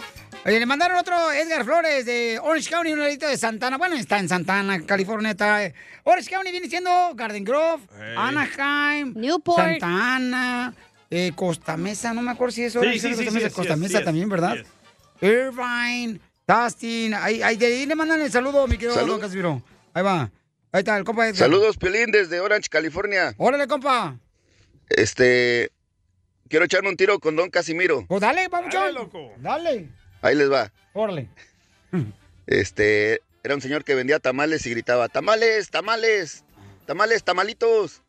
[0.47, 3.79] Oye, le mandaron otro Edgar Flores de Orange County, un ladito de Santana.
[3.79, 5.31] Bueno, está en Santana, California.
[5.31, 8.15] Está, eh, Orange County viene siendo Garden Grove, Hey.
[8.17, 9.57] Anaheim, Newport.
[9.81, 10.75] Santa Ana,
[11.11, 12.13] eh, Costa Mesa.
[12.13, 14.05] No me acuerdo si es Orange sí, Costa sí, Mesa, sí, Costa sí, Mesa sí,
[14.05, 14.57] también, ¿verdad?
[15.21, 15.27] sí.
[15.27, 17.15] Irvine, Dustin.
[17.15, 19.13] Ahí, ahí, de ahí le mandan el saludo, mi querido Salud.
[19.13, 19.63] Don Casimiro.
[19.95, 20.31] Ahí va.
[20.73, 21.37] Ahí está, el compa Edgar.
[21.39, 23.33] Saludos, Piolín, desde Orange, California.
[23.39, 24.19] Órale, compa.
[24.91, 25.71] Este,
[26.51, 28.05] quiero echarme un tiro con Don Casimiro.
[28.07, 28.83] Pues dale, papuchón.
[28.83, 29.33] Dale, loco.
[29.39, 29.89] Dale.
[30.25, 30.73] Ahí les va.
[30.95, 31.29] Órale.
[32.47, 36.45] Este, era un señor que vendía tamales y gritaba, tamales, tamales,
[36.87, 38.01] tamales, tamalitos.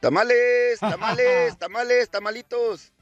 [0.00, 2.92] Tamales, tamales, tamales, tamalitos.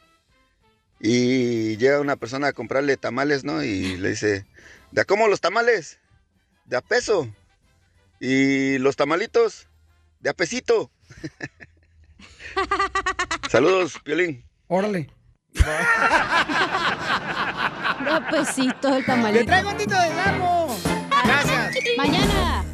[1.01, 3.65] Y llega una persona a comprarle tamales, ¿no?
[3.65, 4.47] Y le dice,
[4.93, 5.99] ¿de a cómo los tamales?
[6.67, 7.29] De a peso.
[8.21, 9.67] Y los tamalitos,
[10.21, 10.89] de a pesito.
[13.51, 14.45] Saludos, Piolín.
[14.69, 15.18] Órale.
[18.11, 19.45] Un pesito el Le tamalito.
[19.47, 20.77] traigo un tito de largo.
[21.25, 21.75] Gracias.
[21.97, 22.65] Mañana.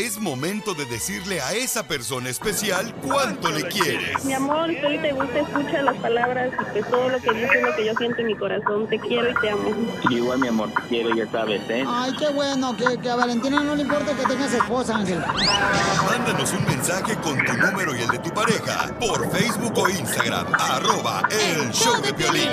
[0.00, 4.24] Es momento de decirle a esa persona especial cuánto le quieres.
[4.24, 7.62] Mi amor, si te gusta, escucha las palabras y pues todo lo que dices es
[7.62, 8.88] lo que yo siento en mi corazón.
[8.88, 9.70] Te quiero y te amo.
[10.08, 11.84] Igual, mi amor, te quiero, ya sabes, ¿eh?
[11.86, 15.18] Ay, qué bueno, que, que a Valentina no le importa que tengas esposa, Ángel.
[15.18, 20.46] Mándanos un mensaje con tu número y el de tu pareja por Facebook o Instagram,
[20.54, 22.48] arroba el show de Piolín.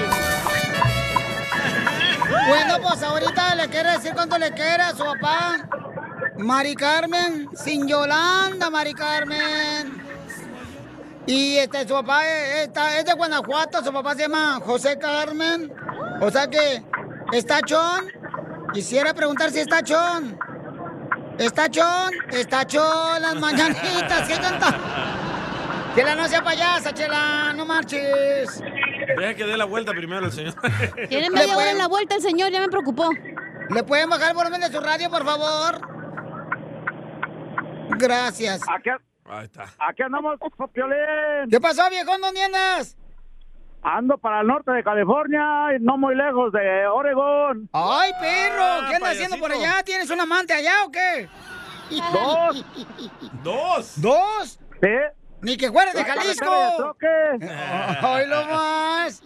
[2.49, 5.65] Bueno, pues ahorita le quiere decir cuánto le quiere a su papá.
[6.39, 10.01] Mari Carmen, sin Yolanda, Mari Carmen.
[11.25, 15.71] Y este, su papá es, está- es de Guanajuato, su papá se llama José Carmen.
[16.21, 16.83] O sea que,
[17.33, 18.07] ¿está chón?
[18.73, 20.37] Quisiera preguntar si está chón.
[21.37, 22.11] ¿Está chón?
[22.31, 24.27] ¿Está chón las mañanitas?
[24.27, 24.75] ¿Qué canta?
[25.95, 28.61] Chela, no sea payasa, Chela, no marches.
[29.17, 30.53] Deja que dé la vuelta primero el señor.
[31.09, 33.09] Tiene media hora en la vuelta el señor, ya me preocupó.
[33.69, 35.96] ¿Le pueden bajar el volumen de su radio, por favor?
[37.91, 38.61] Gracias.
[38.67, 38.89] Aquí,
[39.25, 39.65] Ahí está.
[39.79, 40.37] aquí andamos,
[40.73, 41.49] Piolín.
[41.49, 42.21] ¿Qué pasó, viejón?
[42.21, 42.95] ¿Dónde andas?
[43.83, 47.69] Ando para el norte de California y no muy lejos de Oregon.
[47.73, 48.63] ¡Ay, perro!
[48.63, 49.83] Ah, ¿Qué andas haciendo por allá?
[49.83, 51.29] ¿Tienes un amante allá o qué?
[52.11, 52.65] Dos.
[53.43, 54.01] ¿Dos?
[54.01, 54.59] ¿Dos?
[54.81, 54.89] Sí.
[55.41, 56.95] Ni que fueras de Jalisco.
[58.01, 59.21] ¡Ay, lo más!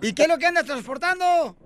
[0.00, 1.56] ¿Y qué es lo que andas transportando?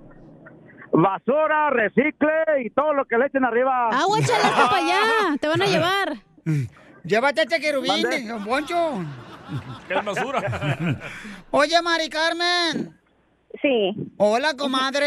[0.99, 2.31] Basura, recicle
[2.65, 3.91] y todo lo que le echen arriba.
[3.91, 5.37] Agua, échale hasta para allá.
[5.39, 6.17] Te van a llevar.
[7.05, 9.05] Llévate a este querubín, don Poncho.
[9.87, 10.41] ¿Qué es basura?
[11.51, 12.99] Oye, Mari Carmen.
[13.61, 14.11] Sí.
[14.17, 15.07] Hola, comadre.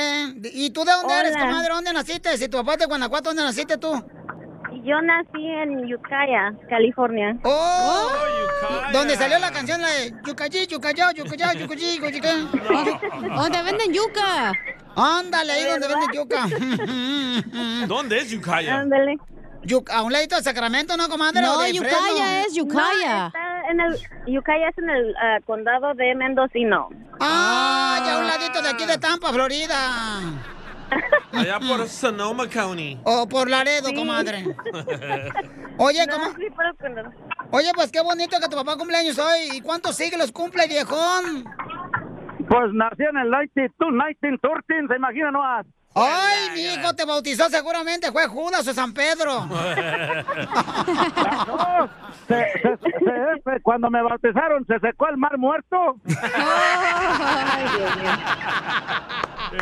[0.54, 1.74] ¿Y tú de dónde eres, comadre?
[1.74, 2.38] ¿Dónde naciste?
[2.38, 3.92] Si tu papá es de Guanajuato, ¿dónde naciste tú?
[4.84, 7.36] Yo nací en Ukiah, California.
[7.44, 8.10] ¡Oh!
[8.92, 12.20] Donde salió la canción la de Yucayí, Yucayá, Yucayá, Yucayí, Yucayí.
[13.36, 14.54] Donde venden yuca.
[14.96, 16.48] Ándale, ahí donde venden yuca.
[17.88, 18.80] ¿Dónde es Yucaya?
[18.80, 19.18] Ándale.
[19.64, 21.42] Yuca, a un ladito de Sacramento, ¿no, comadre?
[21.42, 22.26] No, ¿O de Yucaya Fresno?
[22.48, 23.20] es Yucaya.
[23.20, 26.90] No, está en el, Ukiah es en el ah, condado de Mendocino.
[27.20, 29.76] Ah, ya a un ladito de aquí de Tampa, Florida.
[31.34, 33.00] Allá por Sonoma County.
[33.04, 34.44] O por Laredo, comadre.
[35.78, 37.12] Oye, No, coma- sí, pero
[37.52, 39.58] Oye, pues qué bonito que tu papá cumpleaños hoy.
[39.58, 41.46] ¿Y cuántos siglos cumple, viejón?
[42.50, 45.66] Pues nací en el 92, 1913, se imagina nomás.
[46.02, 49.47] Ay, mi hijo te bautizó seguramente, fue Judas o San Pedro.
[51.47, 51.89] No,
[52.28, 55.95] se- se- se- se- cuando me bautizaron, se secó el mar muerto.
[56.06, 57.91] Ay, Dios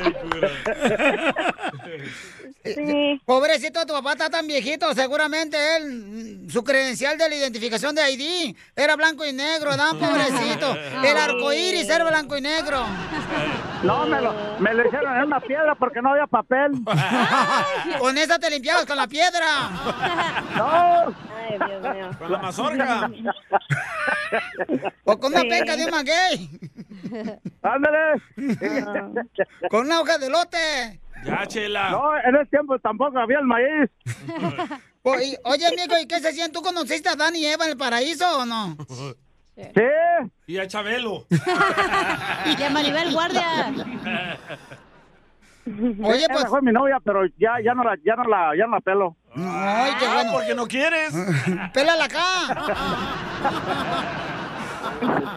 [2.76, 3.22] Sí.
[3.26, 8.12] Pobrecito, tu papá está tan viejito, seguramente él, mm, su credencial de la identificación de
[8.12, 9.92] ID era blanco y negro, ¿verdad?
[10.00, 10.76] Pobrecito.
[11.04, 12.86] El arco iris era blanco y negro.
[13.84, 16.72] No, me lo, me lo hicieron en una piedra porque no había papel.
[18.00, 19.48] Con esa te limpiabas con la piedra.
[20.58, 21.16] No.
[21.50, 22.10] Ay, Dios mío.
[22.18, 23.10] Con la mazorca.
[25.06, 25.50] O con una Sí.
[25.50, 26.50] penca de un maguey.
[27.62, 28.22] Ándale.
[29.70, 31.00] Con una hoja de lote.
[31.26, 31.90] Ya, chela.
[31.92, 33.90] No, en ese tiempo tampoco había el maíz.
[35.04, 36.52] Oye, oye, amigo, ¿y qué se siente?
[36.52, 38.76] ¿Tú conociste a Dan y Eva en el paraíso o no?
[39.56, 39.72] Sí.
[40.48, 41.26] Y a Chabelo.
[42.60, 43.74] Y a Maribel Guardia.
[46.04, 48.66] Oye, Esa pues- fue mi novia, pero ya, ya no la, ya no la, ya
[48.68, 49.16] no la pelo.
[49.36, 50.32] Ay, qué Ah, bueno.
[50.34, 51.14] porque no quieres.
[51.74, 52.22] ¡Pélala acá!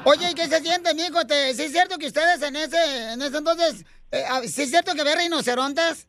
[0.05, 1.25] Oye, ¿y qué se siente, mijo?
[1.27, 4.71] ¿Te- ¿Sí es cierto que ustedes en ese, en ese entonces, eh, ah, sí es
[4.71, 6.07] cierto que había rinocerontes?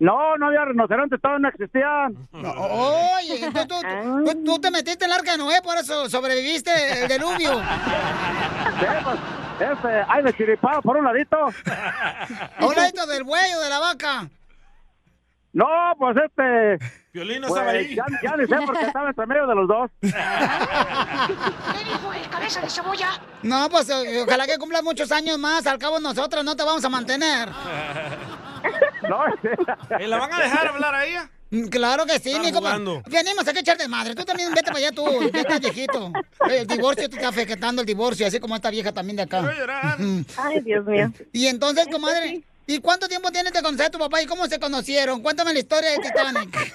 [0.00, 2.16] No, no había rinocerontes, todavía no existían.
[2.32, 7.02] Oye, tú, tú- tú- tú te metiste en el arca de Noé, por eso sobreviviste
[7.02, 7.60] el diluvio.
[8.80, 11.36] Sí, pues, este, hay de chiripado por un ladito.
[11.36, 14.28] A un ladito del buey o de la vaca.
[15.52, 15.66] No,
[15.96, 16.78] pues este.
[17.14, 17.94] Violino pues, estaba ahí.
[17.94, 19.90] Ya, ya ni sé porque estaba entre medio de los dos.
[20.00, 20.08] ¿Qué
[21.84, 23.20] dijo el cabeza de cebolla?
[23.44, 25.64] No, pues eh, ojalá que cumplas muchos años más.
[25.68, 27.48] Al cabo nosotros no te vamos a mantener.
[29.06, 29.18] No,
[30.00, 31.30] ¿Y la van a dejar hablar a ella?
[31.50, 33.02] Mm, Claro que sí, jugando.
[33.06, 34.14] Venimos a echar de madre.
[34.14, 35.04] Tú también vete para allá, tú.
[35.30, 36.10] Ya estás viejito.
[36.48, 39.46] El divorcio te está afectando el divorcio, así como esta vieja también de acá.
[40.38, 41.12] Ay, Dios mío.
[41.32, 44.58] Y entonces, comadre, ¿y cuánto tiempo tienes de conocer a tu papá y cómo se
[44.58, 45.22] conocieron?
[45.22, 46.74] Cuéntame la historia de Titanic.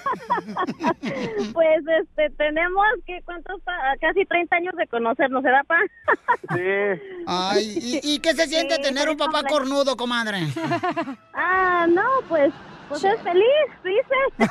[1.52, 3.60] Pues, este, tenemos que, ¿cuántos?
[3.62, 5.78] pa- Casi 30 años de conocernos, ¿verdad, pa?
[6.54, 7.00] Sí.
[7.26, 10.38] Ay, ¿y, y qué se siente Sí, tener un papá cornudo, comadre?
[11.34, 12.52] Ah, no, pues,
[12.88, 13.44] pues es feliz,
[13.84, 14.46] dice.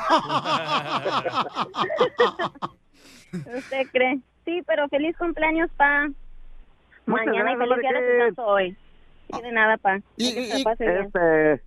[3.57, 4.19] ¿Usted cree?
[4.45, 6.07] Sí, pero feliz cumpleaños, pa.
[7.05, 8.77] Muchas Mañana y gracias, feliz día de hoy.
[9.33, 9.97] Sí, de nada, pa.
[10.17, 10.63] Y- Que y-.
[10.67, 11.61] Este,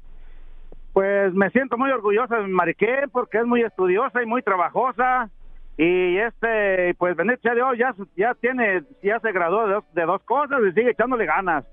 [0.93, 5.31] pues me siento muy orgullosa de mi Mariquel porque es muy estudiosa y muy trabajosa.
[5.79, 10.03] Y este, pues bendito sea Dios, ya, ya tiene, ya se graduó de dos, de
[10.05, 11.65] dos cosas y sigue echándole ganas.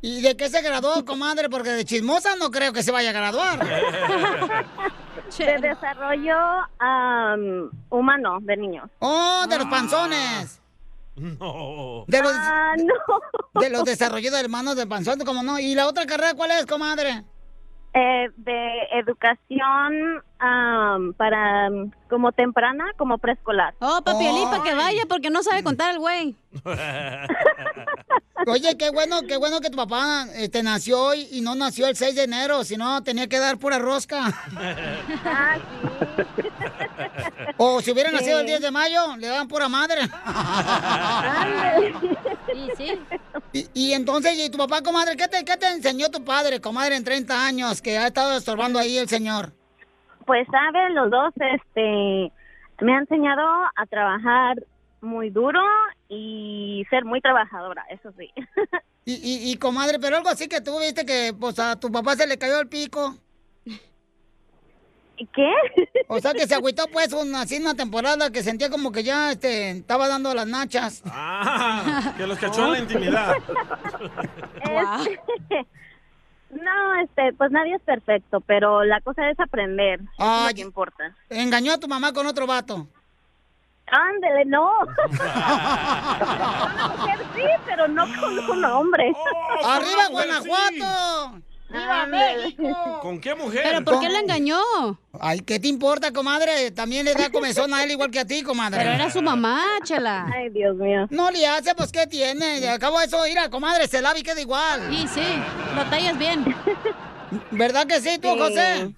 [0.00, 1.48] ¿Y de qué se graduó, comadre?
[1.48, 3.60] Porque de chismosa no creo que se vaya a graduar.
[5.38, 6.36] De desarrollo
[6.78, 8.90] am, humano de niños.
[9.00, 10.60] Oh, de los panzones.
[11.16, 12.04] No.
[12.08, 13.60] De los, Ah, no.
[13.60, 15.58] de los desarrollos de hermanos de panzón, como no.
[15.58, 17.24] ¿Y la otra carrera cuál es, comadre?
[17.94, 21.68] Eh, de educación am, para
[22.08, 23.74] como temprana, como preescolar.
[23.80, 26.36] Oh, papielín, para que vaya, porque no sabe contar el güey.
[28.46, 31.96] Oye, qué bueno, qué bueno que tu papá este, nació hoy y no nació el
[31.96, 34.26] 6 de enero, si no tenía que dar pura rosca.
[35.24, 35.56] Ah,
[37.56, 38.50] O si hubiera nacido el Sí.
[38.50, 40.02] 10 de mayo, le daban pura madre.
[42.52, 43.00] Sí, sí.
[43.52, 45.16] Y, y entonces, ¿y tu papá, comadre?
[45.16, 48.78] ¿qué te, ¿Qué te enseñó tu padre, comadre, en 30 años, que ha estado estorbando
[48.78, 49.52] ahí el señor?
[50.26, 52.32] Pues saben, los dos, este,
[52.80, 53.42] me ha enseñado
[53.76, 54.56] a trabajar
[55.00, 55.60] muy duro
[56.08, 58.30] y ser muy trabajadora, eso sí.
[59.06, 62.16] Y, y, y, comadre, pero algo así que tú viste que pues a tu papá
[62.16, 63.14] se le cayó el pico.
[65.16, 65.52] ¿Qué?
[66.08, 69.30] O sea que se agüitó pues una, así una temporada que sentía como que ya
[69.30, 71.02] este, estaba dando las nachas.
[71.06, 73.34] Ah, que los cachó en la intimidad.
[74.64, 75.66] Este,
[76.50, 80.00] no, este, pues nadie es perfecto, pero la cosa es aprender.
[80.18, 81.14] lo que importa.
[81.30, 82.86] Engañó a tu mamá con otro vato.
[83.86, 84.70] Ándele, no.
[85.10, 89.12] Una mujer sí, pero no con un hombre.
[89.14, 91.42] Oh, ¡Arriba Guanajuato!
[91.70, 92.98] ¡Viva México!
[93.00, 93.62] ¿Con qué mujer?
[93.64, 94.58] ¿Pero por qué la engañó?
[95.18, 96.70] Ay, ¿qué te importa, comadre?
[96.70, 98.78] También le da comezón a él igual que a ti, comadre.
[98.78, 100.26] Pero era su mamá, chela.
[100.32, 101.06] Ay, Dios mío.
[101.10, 102.68] No le hace, pues, ¿qué tiene?
[102.68, 104.80] Acabo de eso, mira, comadre, se lava y queda igual.
[104.90, 105.42] Sí, sí,
[105.74, 106.44] lo tallas bien.
[107.50, 108.38] ¿Verdad que sí, tú, Sí.
[108.38, 108.94] José?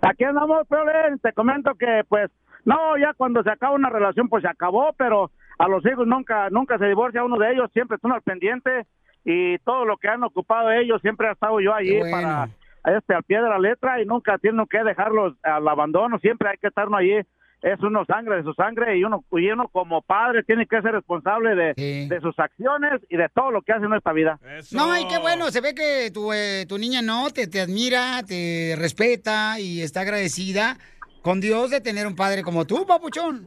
[0.00, 1.18] Aquí andamos, Piolín.
[1.22, 2.30] Te comento que, pues,
[2.64, 6.48] no, ya cuando se acaba una relación, pues se acabó, pero a los hijos nunca,
[6.50, 8.86] nunca se divorcia uno de ellos, siempre están al pendiente
[9.24, 12.16] y todo lo que han ocupado ellos, siempre ha estado yo allí bueno.
[12.16, 16.50] para, este, al pie de la letra y nunca tienen que dejarlos al abandono, siempre
[16.50, 17.20] hay que estarnos allí.
[17.62, 20.92] Es uno sangre de su sangre y uno, y uno como padre tiene que ser
[20.92, 24.38] responsable de, de sus acciones y de todo lo que hace en esta vida.
[24.72, 28.22] No, y qué bueno, se ve que tu, eh, tu niña no te, te admira,
[28.22, 30.76] te respeta y está agradecida
[31.22, 33.46] con Dios de tener un padre como tú, papuchón.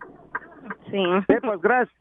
[0.89, 0.97] Sí.
[1.41, 1.95] pues gracias.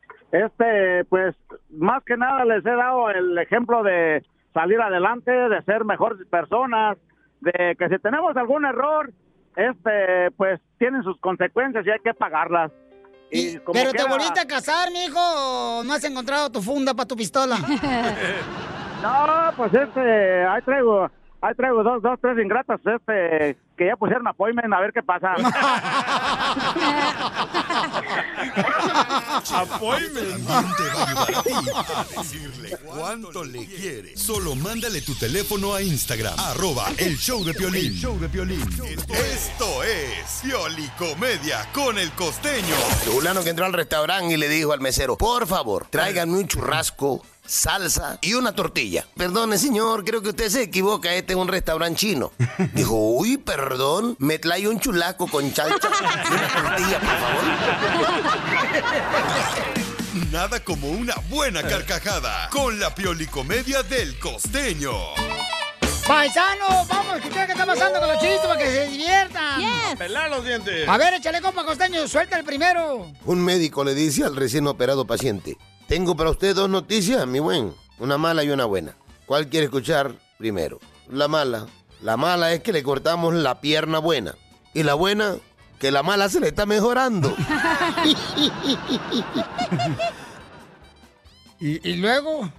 [0.44, 1.34] Este, pues
[1.70, 6.98] más que nada les he dado el ejemplo de salir adelante, de ser mejores personas,
[7.40, 9.12] de que si tenemos algún error,
[9.56, 12.70] este, pues tienen sus consecuencias y hay que pagarlas.
[13.30, 17.06] Y como Pero te volviste a casar, mijo, o no has encontrado tu funda para
[17.06, 17.56] tu pistola.
[19.02, 21.10] No, pues este, ahí traigo,
[21.42, 25.34] ahí traigo dos, dos, tres ingratas, este, que ya pusieron appointment a ver qué pasa.
[29.48, 31.50] También te va a ayudar a ti
[31.84, 34.20] a decirle cuánto le quieres.
[34.20, 37.86] Solo mándale tu teléfono a Instagram, arroba el show de Piolín.
[37.92, 38.62] El show de Piolín.
[39.08, 42.74] Esto es Piolicomedia con el costeño.
[43.04, 47.22] Fulano que entró al restaurante y le dijo al mesero, por favor, tráiganme un churrasco,
[47.46, 49.06] salsa y una tortilla.
[49.16, 52.32] Perdone, señor, creo que usted se equivoca, este es un restaurante chino.
[52.74, 57.44] Dijo, uy, perdón, me trae un chulaco con chalcha y una tortilla, por favor.
[60.32, 64.92] Nada como una buena carcajada con la Piolicomedia del costeño.
[66.06, 69.60] Paisanos, vamos qué está pasando con los chistes para que se diviertan.
[69.98, 70.88] Pelar los dientes.
[70.88, 73.10] A ver, échale compa costeño, suelta el primero.
[73.24, 75.56] Un médico le dice al recién operado paciente,
[75.86, 78.96] tengo para usted dos noticias, mi buen, una mala y una buena.
[79.26, 80.80] ¿Cuál quiere escuchar primero?
[81.08, 81.66] La mala.
[82.02, 84.34] La mala es que le cortamos la pierna buena.
[84.74, 85.36] Y la buena,
[85.78, 87.34] que la mala se le está mejorando.
[91.60, 92.50] ¿Y, y luego?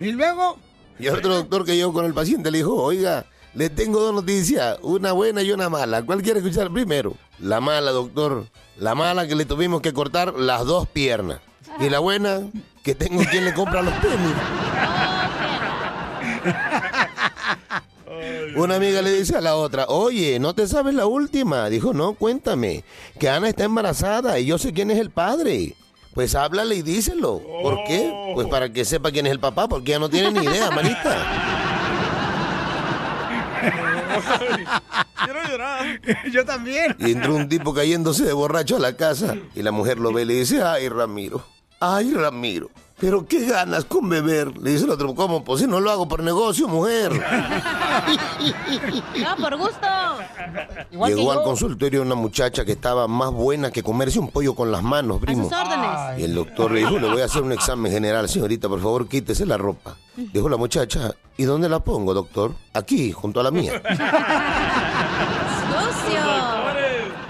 [0.00, 0.58] ¿Y luego?
[0.98, 4.78] Y otro doctor que llegó con el paciente le dijo, oiga, le tengo dos noticias,
[4.82, 6.02] una buena y una mala.
[6.04, 7.14] ¿Cuál quiere escuchar primero?
[7.38, 8.46] La mala, doctor.
[8.78, 11.40] La mala que le tuvimos que cortar las dos piernas.
[11.80, 12.40] Y la buena,
[12.82, 14.34] que tengo quien le compra los tenis.
[18.56, 21.68] Una amiga le dice a la otra, oye, ¿no te sabes la última?
[21.68, 22.82] Dijo, no, cuéntame,
[23.18, 25.74] que Ana está embarazada y yo sé quién es el padre.
[26.14, 27.40] Pues háblale y díselo.
[27.62, 28.12] ¿Por qué?
[28.34, 31.16] Pues para que sepa quién es el papá, porque ella no tiene ni idea, manita.
[35.24, 36.00] Quiero llorar.
[36.32, 36.96] Yo también.
[36.98, 40.22] Y entró un tipo cayéndose de borracho a la casa y la mujer lo ve
[40.22, 41.44] y le dice, ay Ramiro,
[41.80, 44.56] ay Ramiro, pero qué ganas con beber.
[44.58, 45.44] Le dice el otro, ¿cómo?
[45.44, 47.12] Pues si no lo hago por negocio, mujer.
[49.18, 49.86] No, por gusto.
[50.90, 54.82] Llegó al consultorio una muchacha que estaba más buena que comerse un pollo con las
[54.82, 55.44] manos, primo.
[55.44, 56.18] sus órdenes.
[56.18, 59.08] Y el doctor le dijo, le voy a hacer un examen general, señorita, por favor,
[59.08, 59.96] quítese la ropa.
[60.16, 62.54] Dijo la muchacha, ¿y dónde la pongo, doctor?
[62.74, 63.80] Aquí, junto a la mía.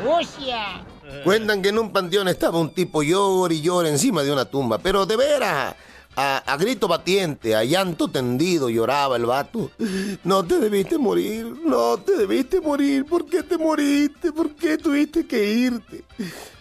[0.03, 0.81] ¡Sucia!
[1.29, 4.79] Cuentan que en un panteón estaba un tipo llor y llora encima de una tumba,
[4.79, 5.77] pero de veras,
[6.17, 9.71] a, a grito batiente, a llanto tendido, lloraba el vato.
[10.25, 14.33] No te debiste morir, no te debiste morir, ¿por qué te moriste?
[14.33, 16.03] ¿Por qué tuviste que irte?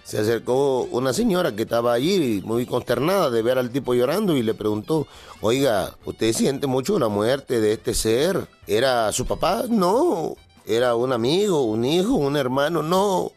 [0.04, 4.44] Se acercó una señora que estaba allí muy consternada de ver al tipo llorando y
[4.44, 5.08] le preguntó,
[5.40, 8.50] oiga, ¿usted siente mucho la muerte de este ser?
[8.68, 9.64] ¿Era su papá?
[9.70, 10.36] No.
[10.66, 12.84] ¿Era un amigo, un hijo, un hermano?
[12.84, 13.32] No.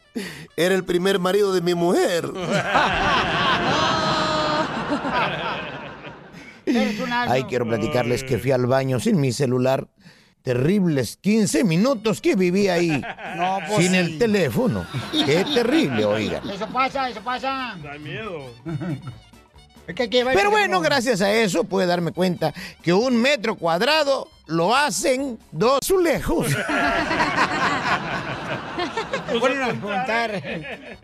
[0.57, 2.31] Era el primer marido de mi mujer.
[7.29, 9.89] Ay, quiero platicarles que fui al baño sin mi celular.
[10.43, 13.03] Terribles 15 minutos que viví ahí.
[13.37, 13.97] No, pues sin sí.
[13.99, 14.87] el teléfono.
[15.13, 16.49] Qué terrible, oigan.
[16.49, 17.77] Eso pasa, eso pasa.
[17.83, 18.51] Da miedo.
[19.97, 25.79] Pero bueno, gracias a eso pude darme cuenta que un metro cuadrado lo hacen dos
[25.83, 26.47] azulejos.
[29.33, 30.43] Te ponen a contar.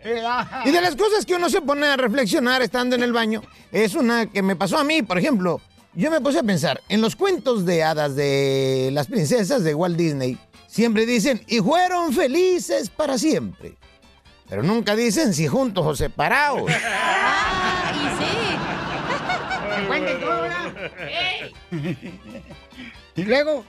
[0.65, 3.41] Y de las cosas que uno se pone a reflexionar estando en el baño,
[3.71, 5.61] es una que me pasó a mí, por ejemplo.
[5.93, 9.97] Yo me puse a pensar, en los cuentos de hadas de las princesas de Walt
[9.97, 10.37] Disney,
[10.67, 13.75] siempre dicen, y fueron felices para siempre.
[14.47, 16.71] Pero nunca dicen si juntos o separados.
[16.71, 17.91] Ah,
[19.97, 20.73] y todo, ¿verdad?
[23.15, 23.65] Y luego,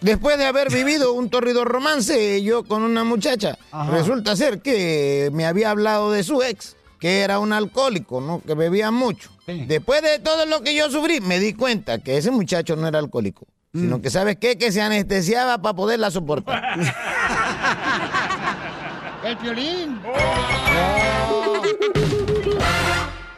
[0.00, 3.90] Después de haber vivido un torrido romance yo con una muchacha, Ajá.
[3.90, 8.42] resulta ser que me había hablado de su ex, que era un alcohólico, ¿no?
[8.46, 9.30] Que bebía mucho.
[9.46, 12.98] Después de todo lo que yo sufrí, me di cuenta que ese muchacho no era
[12.98, 13.80] alcohólico, Mm.
[13.80, 14.56] sino que, ¿sabes qué?
[14.58, 16.62] Que se anestesiaba para poderla soportar.
[19.24, 20.00] el violín.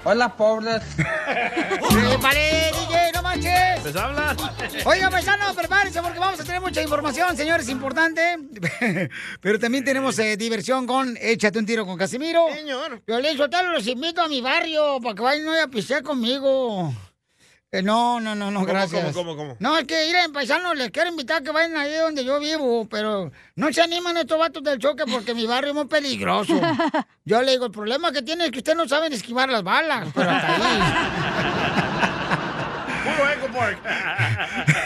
[0.04, 0.82] Hola, pobres.
[3.38, 3.84] marches!
[3.84, 4.36] ¿Les habla?
[4.84, 8.38] Oiga, paisano, prepárense porque vamos a tener mucha información, señores, importante.
[9.40, 12.46] Pero también tenemos eh, diversión con Échate un tiro con Casimiro.
[12.54, 13.02] Señor.
[13.06, 16.92] Violín, Sotelo, los invito a mi barrio para que vayan hoy a pistear conmigo.
[17.70, 19.14] Eh, no, no, no, no, ¿Cómo, gracias.
[19.14, 19.56] cómo, cómo, cómo?
[19.60, 22.40] No, es que ir en paisano les quiero invitar a que vayan ahí donde yo
[22.40, 26.54] vivo, pero no se animan estos vatos del choque porque mi barrio es muy peligroso.
[27.26, 30.08] Yo le digo, el problema que tiene es que ustedes no saben esquivar las balas,
[30.14, 31.64] pero hasta ahí.
[33.08, 33.78] Puro Echo Park.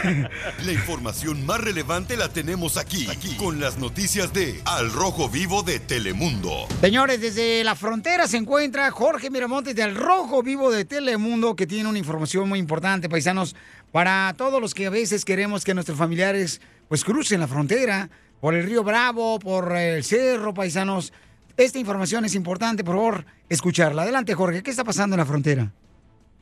[0.65, 5.63] La información más relevante la tenemos aquí, aquí, con las noticias de Al Rojo Vivo
[5.63, 6.67] de Telemundo.
[6.81, 11.89] Señores, desde la frontera se encuentra Jorge Miramontes del Rojo Vivo de Telemundo, que tiene
[11.89, 13.57] una información muy importante, paisanos,
[13.91, 18.09] para todos los que a veces queremos que nuestros familiares pues crucen la frontera
[18.41, 21.13] por el río Bravo, por el cerro, paisanos.
[21.57, 24.03] Esta información es importante, por favor, escucharla.
[24.03, 25.73] Adelante, Jorge, ¿qué está pasando en la frontera?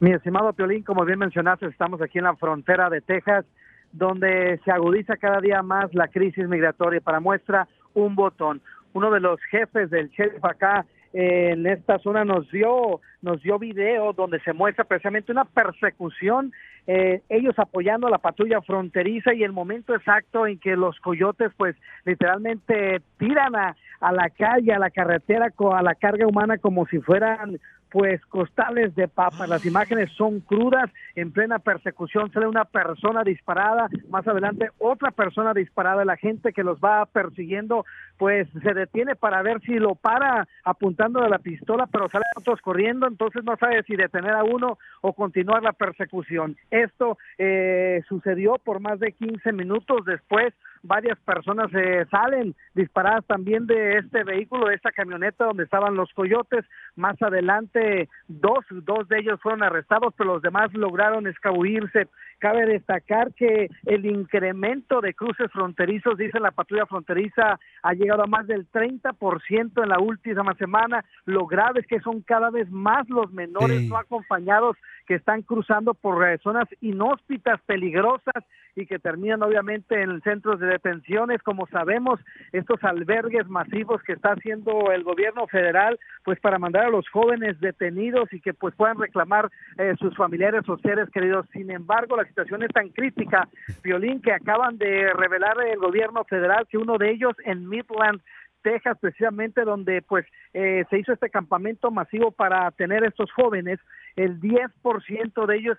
[0.00, 3.44] Mi estimado Piolín, como bien mencionaste, estamos aquí en la frontera de Texas,
[3.92, 7.02] donde se agudiza cada día más la crisis migratoria.
[7.02, 8.62] Para muestra, un botón.
[8.94, 13.58] Uno de los jefes del sheriff acá eh, en esta zona nos dio nos dio
[13.58, 16.52] video donde se muestra precisamente una persecución
[16.86, 21.50] eh, ellos apoyando a la patrulla fronteriza y el momento exacto en que los coyotes
[21.56, 26.86] pues literalmente tiran a, a la calle a la carretera a la carga humana como
[26.86, 27.58] si fueran
[27.90, 29.48] pues costales de papas.
[29.48, 35.52] Las imágenes son crudas, en plena persecución sale una persona disparada, más adelante otra persona
[35.52, 37.84] disparada, la gente que los va persiguiendo
[38.16, 42.60] pues se detiene para ver si lo para apuntando de la pistola, pero salen otros
[42.60, 46.56] corriendo, entonces no sabe si detener a uno o continuar la persecución.
[46.70, 50.52] Esto eh, sucedió por más de 15 minutos después,
[50.82, 56.12] varias personas eh, salen disparadas también de este vehículo, de esta camioneta donde estaban los
[56.12, 56.64] coyotes.
[56.96, 62.08] Más adelante, dos, dos de ellos fueron arrestados, pero los demás lograron escabullirse.
[62.38, 68.26] Cabe destacar que el incremento de cruces fronterizos, dice la patrulla fronteriza, ha llegado a
[68.26, 71.04] más del 30% en la última semana.
[71.26, 73.88] Lo grave es que son cada vez más los menores Sí.
[73.88, 74.76] no acompañados
[75.10, 78.44] que están cruzando por zonas inhóspitas, peligrosas
[78.76, 81.42] y que terminan obviamente en centros de detenciones.
[81.42, 82.20] Como sabemos,
[82.52, 87.58] estos albergues masivos que está haciendo el gobierno federal, pues para mandar a los jóvenes
[87.58, 91.44] detenidos y que pues puedan reclamar eh, sus familiares o seres queridos.
[91.52, 93.48] Sin embargo, la situación es tan crítica,
[93.82, 98.20] Violín, que acaban de revelar el gobierno federal que uno de ellos en Midland
[98.62, 103.78] Texas, precisamente donde pues eh, se hizo este campamento masivo para tener estos jóvenes,
[104.16, 105.78] el 10% de ellos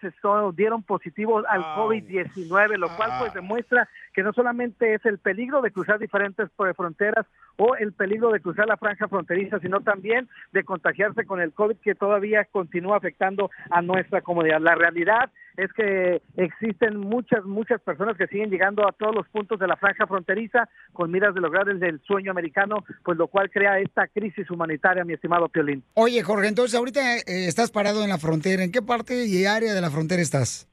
[0.56, 5.72] dieron positivo al COVID-19, lo cual pues demuestra que no solamente es el peligro de
[5.72, 7.26] cruzar diferentes pues, fronteras
[7.58, 11.78] o el peligro de cruzar la franja fronteriza, sino también de contagiarse con el COVID
[11.78, 14.62] que todavía continúa afectando a nuestra comunidad.
[14.62, 19.60] La realidad es que existen muchas, muchas personas que siguen llegando a todos los puntos
[19.60, 23.50] de la franja fronteriza con miras de lograr el del sueño americano, pues lo cual
[23.50, 25.84] crea esta crisis humanitaria, mi estimado Piolín.
[25.94, 28.64] Oye, Jorge, entonces ahorita eh, estás parado en la frontera.
[28.64, 30.68] ¿En qué parte y área de la frontera estás?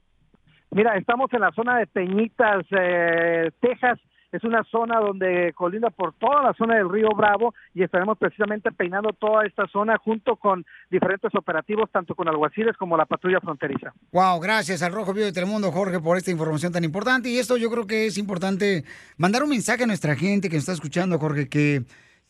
[0.71, 3.99] Mira, estamos en la zona de Peñitas, eh, Texas.
[4.31, 8.71] Es una zona donde colinda por toda la zona del río Bravo y estaremos precisamente
[8.71, 13.91] peinando toda esta zona junto con diferentes operativos, tanto con alguaciles como la patrulla fronteriza.
[14.11, 17.29] Wow, gracias al Rojo Vivo de Telemundo, Jorge, por esta información tan importante.
[17.29, 18.83] Y esto yo creo que es importante
[19.17, 21.81] mandar un mensaje a nuestra gente que nos está escuchando, Jorge, que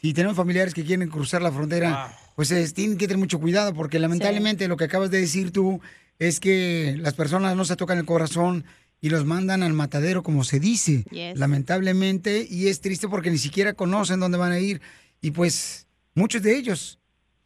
[0.01, 3.73] si tenemos familiares que quieren cruzar la frontera, pues es- tienen que tener mucho cuidado,
[3.73, 5.81] porque lamentablemente lo que acabas de decir tú
[6.19, 8.65] es que las personas no se tocan el corazón
[9.01, 11.37] y los mandan al matadero, como se dice, Yes.
[11.39, 14.81] lamentablemente, y es triste porque ni siquiera conocen dónde van a ir,
[15.21, 16.99] y pues muchos de ellos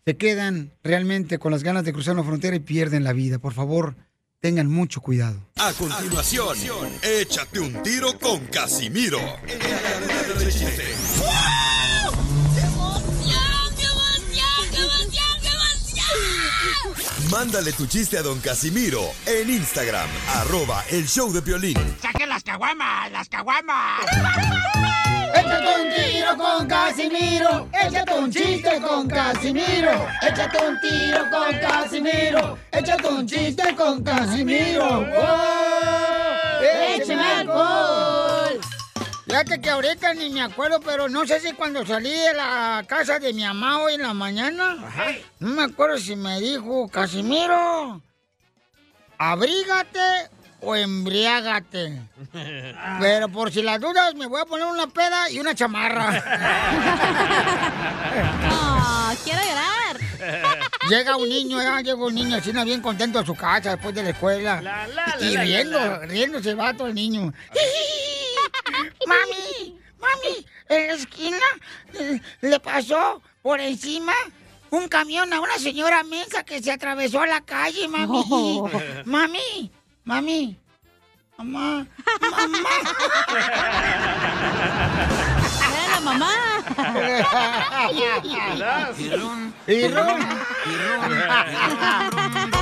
[0.06, 3.38] se quedan realmente con las ganas de cruzar la frontera y pierden la vida.
[3.40, 3.96] Por favor,
[4.42, 5.48] tengan mucho cuidado.
[5.58, 6.58] A continuación,
[7.02, 9.20] échate un tiro con Casimiro.
[17.30, 21.78] Mándale tu chiste a don Casimiro en Instagram, arroba el show de violín.
[22.02, 23.12] ¡Saquen las caguamas!
[23.12, 24.02] ¡Las caguamas!
[25.34, 27.70] Échate un tiro con Casimiro.
[27.74, 30.08] Échate un chiste con Casimiro.
[30.22, 32.58] Échate un tiro con Casimiro.
[32.72, 35.02] Échate un chiste con Casimiro.
[35.02, 35.24] ¡Wow!
[36.96, 38.13] ¡Échame alcohol!
[39.34, 43.18] Fíjate que ahorita ni me acuerdo, pero no sé si cuando salí de la casa
[43.18, 44.76] de mi mamá hoy en la mañana,
[45.40, 48.00] no me acuerdo si me dijo, Casimiro,
[49.18, 50.30] abrígate
[50.62, 52.00] o embriágate.
[53.00, 56.12] Pero por si las dudas, me voy a poner una peda y una chamarra.
[59.24, 59.98] Quiero llorar.
[60.90, 62.64] Llega un niño, ya, llega un niño así, ¿no?
[62.66, 64.62] bien contento a su casa después de la escuela.
[65.20, 66.00] y la, riendo, la, la.
[66.06, 67.34] riéndose va todo el niño.
[69.08, 71.46] Mami, mami, en la esquina
[71.94, 74.14] eh, le pasó por encima
[74.70, 78.24] un camión a una señora mensa que se atravesó a la calle, mami.
[78.30, 78.70] Oh.
[79.06, 79.72] Mami,
[80.04, 80.58] mami,
[81.38, 81.86] mamá,
[82.22, 82.70] mamá.
[85.70, 86.32] Era la mamá.
[87.92, 90.20] Y ron, y ron.
[92.34, 92.53] Mi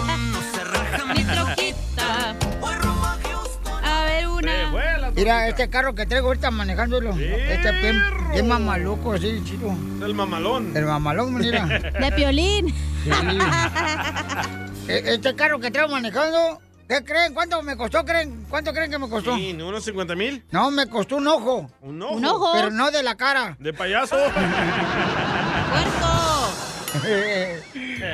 [5.21, 7.11] Mira, este carro que traigo ahorita manejándolo.
[7.11, 9.69] Este bien, bien mamaluco, así, chido.
[10.03, 10.75] El mamalón.
[10.75, 11.63] El mamalón, mira.
[12.01, 12.73] De piolín.
[14.87, 17.35] E- Este carro que traigo manejando, ¿qué creen?
[17.35, 18.03] ¿Cuánto me costó?
[18.03, 18.47] ¿Creen?
[18.49, 19.35] ¿Cuánto creen que me costó?
[19.35, 20.43] Sí, ¿Unos 50 mil?
[20.49, 21.69] No, me costó un ojo.
[21.81, 22.13] ¿Un ojo?
[22.15, 22.51] Un ojo.
[22.55, 23.55] Pero no de la cara.
[23.59, 24.17] ¿De payaso?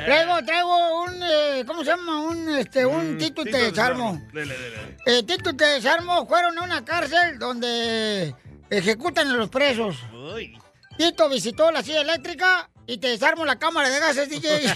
[0.04, 2.20] traigo, traigo un, eh, ¿cómo se llama?
[2.20, 4.20] Un, este, un Tito y te desarmo.
[4.32, 4.96] Dele, dele.
[5.06, 8.34] Eh, Tito desarmo fueron a una cárcel donde
[8.70, 9.96] ejecutan a los presos.
[10.96, 14.74] Tito visitó la silla eléctrica y te desarmo la cámara de gases, DJ.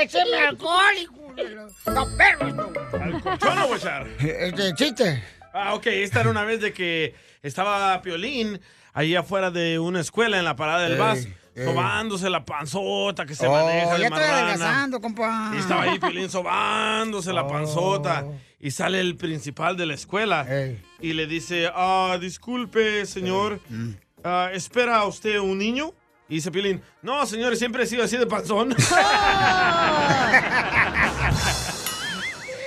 [0.00, 2.72] ¡Écheme alcohol, hijo ¡Está perro esto!
[3.00, 4.06] ¿Al colchón o voy a echar?
[4.18, 5.24] Este, chiste.
[5.52, 5.86] Ah, ok.
[5.86, 8.60] Esta era una vez de que estaba Piolín
[8.98, 11.28] ahí afuera de una escuela en la parada del bus,
[11.64, 14.46] sobándose la panzota que se Oh, maneja de ya estoy marrana.
[14.48, 15.52] adelgazando, compa.
[15.54, 18.24] Y estaba ahí Piolín sobándose la panzota.
[18.26, 18.34] Oh.
[18.60, 20.44] Y sale el principal de la escuela
[21.00, 23.90] y le dice, ah, disculpe, señor, Mm.
[24.24, 25.92] ah, ¿espera usted un niño?
[26.28, 28.74] Y dice Piolín, no, señor, siempre he sido así de panzón.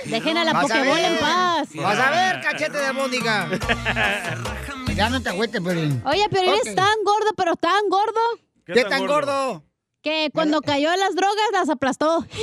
[0.04, 1.12] Dejen a la Vas a Pokéball ver.
[1.12, 1.68] en paz.
[1.74, 3.48] Vas a ver, cachete de mónica.
[4.96, 6.02] ya no te agüites, Pelín.
[6.04, 6.58] Oye, pero Ok.
[6.62, 8.20] eres tan gordo, pero tan gordo.
[8.66, 9.14] ¿Qué ¿Qué tan tan gordo?
[9.46, 9.64] gordo?
[10.02, 12.26] Que cuando cayó a las drogas las aplastó.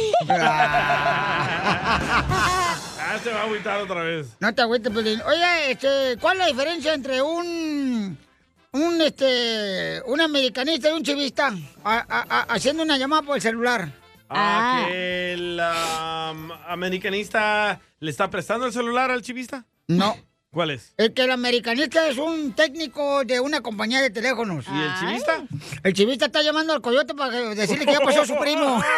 [3.11, 4.27] Ah, se va a agüitar otra vez.
[4.39, 5.21] No te agüites, Pelín.
[5.23, 8.17] Oye, este, ¿cuál es la diferencia entre un
[8.71, 11.47] un este un americanista y un chivista
[11.84, 13.91] A- a- a- haciendo una llamada por el celular?
[14.30, 19.65] Ah, que el um, americanista le está prestando el celular al chivista.
[19.88, 20.15] No.
[20.51, 20.93] ¿Cuál es?
[20.97, 24.65] El que el americanista es un técnico de una compañía de teléfonos.
[24.67, 25.43] ¿Y el chivista?
[25.84, 28.81] El chivista está llamando al coyote para decirle que ya pasó su primo.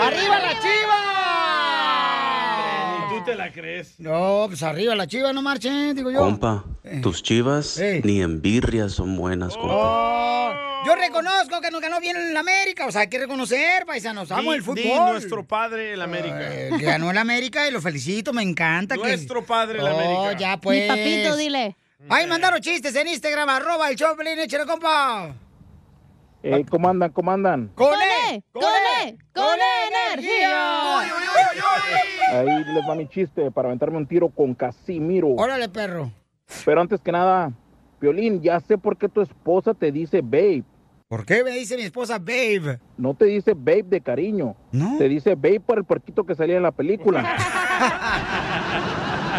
[0.00, 0.98] ¡Arriba la chiva!
[2.96, 3.98] ¿Y tú te la crees?
[3.98, 6.20] No, pues arriba la chiva, no marchen, digo yo.
[6.20, 6.64] Compa,
[7.02, 9.74] tus chivas ni en birria son buenas, compa.
[9.74, 13.84] Oh, yo reconozco que nos ganó bien en la América, o sea, hay que reconocer,
[13.86, 14.82] paisanos, amo Di- el fútbol.
[14.82, 16.38] di nuestro padre el América.
[16.40, 18.96] Eh, que ganó el América y lo felicito, me encanta.
[18.96, 20.38] que- Nuestro padre el Oh, América.
[20.38, 20.82] ya pues.
[20.82, 21.76] Mi papito, dile.
[22.08, 25.34] Ahí mandaron chistes en Instagram, arroba el Choplin, échale, compa.
[26.42, 27.10] Eh, ¿Cómo andan?
[27.10, 27.68] ¿Cómo andan?
[27.74, 27.94] ¡Con
[28.30, 28.42] E!
[28.52, 28.62] ¡Con
[29.02, 29.16] E!
[29.32, 29.58] ¡Con
[30.12, 31.00] energía!
[32.32, 35.28] Ahí les va mi chiste para aventarme un tiro con Casimiro.
[35.36, 36.10] Órale, perro.
[36.66, 37.50] Pero antes que nada,
[38.00, 40.62] Violín, ya sé por qué tu esposa te dice babe.
[41.14, 42.80] ¿Por qué me dice mi esposa babe?
[42.96, 44.56] No te dice babe de cariño.
[44.98, 47.22] Te dice babe por el puerquito que salía en la película.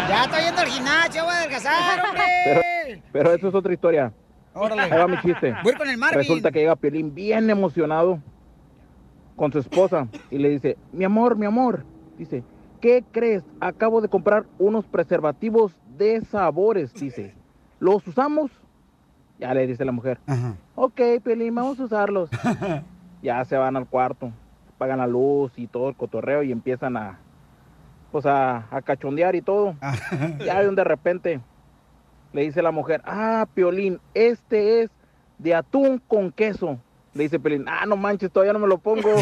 [0.08, 2.22] Ya estoy yendo al gimnasio, voy a adelgazar, hombre.
[2.44, 4.12] pero, pero eso es otra historia.
[4.54, 4.82] Órale.
[4.82, 5.54] Ahí va mi chiste.
[5.64, 6.18] Voy con el Marvin.
[6.18, 8.20] Resulta que llega Piolín bien emocionado
[9.34, 11.84] con su esposa y le dice, mi amor, mi amor,
[12.16, 12.44] dice,
[12.80, 13.42] ¿qué crees?
[13.60, 17.34] Acabo de comprar unos preservativos de sabores, dice.
[17.80, 18.50] ¿Los usamos?
[19.38, 20.18] Ya le dice la mujer.
[20.74, 22.30] Ok, Piolín, vamos a usarlos.
[23.22, 24.32] ya se van al cuarto,
[24.74, 27.18] apagan la luz y todo el cotorreo y empiezan a,
[28.12, 29.76] pues a, a cachondear y todo.
[30.44, 31.40] ya de un de repente
[32.32, 34.90] le dice la mujer, ah, Piolín, este es
[35.38, 36.78] de atún con queso.
[37.14, 39.10] Le dice Piolín, ah, no manches, todavía no me lo pongo.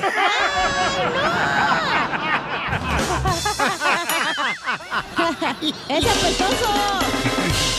[5.89, 7.74] ¡Es apestoso!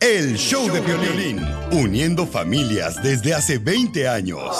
[0.00, 1.40] El show de violín,
[1.72, 4.54] uniendo familias desde hace 20 años.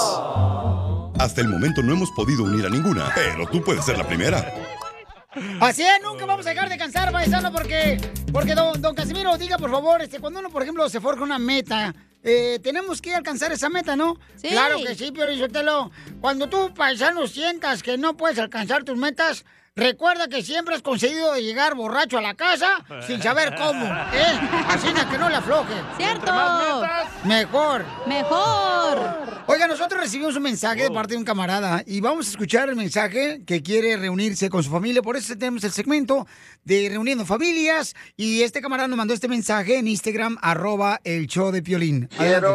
[1.18, 4.54] Hasta el momento no hemos podido unir a ninguna, pero tú puedes ser la primera.
[5.60, 8.00] Así es, nunca vamos a dejar de cansar, paisano, porque,
[8.32, 11.38] porque don, don Casimiro, diga por favor, este, cuando uno, por ejemplo, se forja una
[11.38, 14.18] meta, eh, tenemos que alcanzar esa meta, ¿no?
[14.36, 14.48] Sí.
[14.48, 15.26] Claro que sí, Pio
[16.22, 19.44] Cuando tú, paisano, sientas que no puedes alcanzar tus metas,
[19.78, 24.40] Recuerda que siempre has conseguido llegar borracho a la casa sin saber cómo, ¿eh?
[24.68, 25.74] Así na que no le afloje.
[25.98, 26.32] ¡Cierto!
[27.24, 27.84] Mejor.
[28.06, 29.42] Mejor.
[29.46, 32.76] Oiga, nosotros recibimos un mensaje de parte de un camarada y vamos a escuchar el
[32.76, 35.02] mensaje que quiere reunirse con su familia.
[35.02, 36.26] Por eso tenemos el segmento
[36.64, 37.94] de Reuniendo Familias.
[38.16, 42.08] Y este camarada nos mandó este mensaje en Instagram, arroba el show de Piolín.
[42.18, 42.48] Adelante.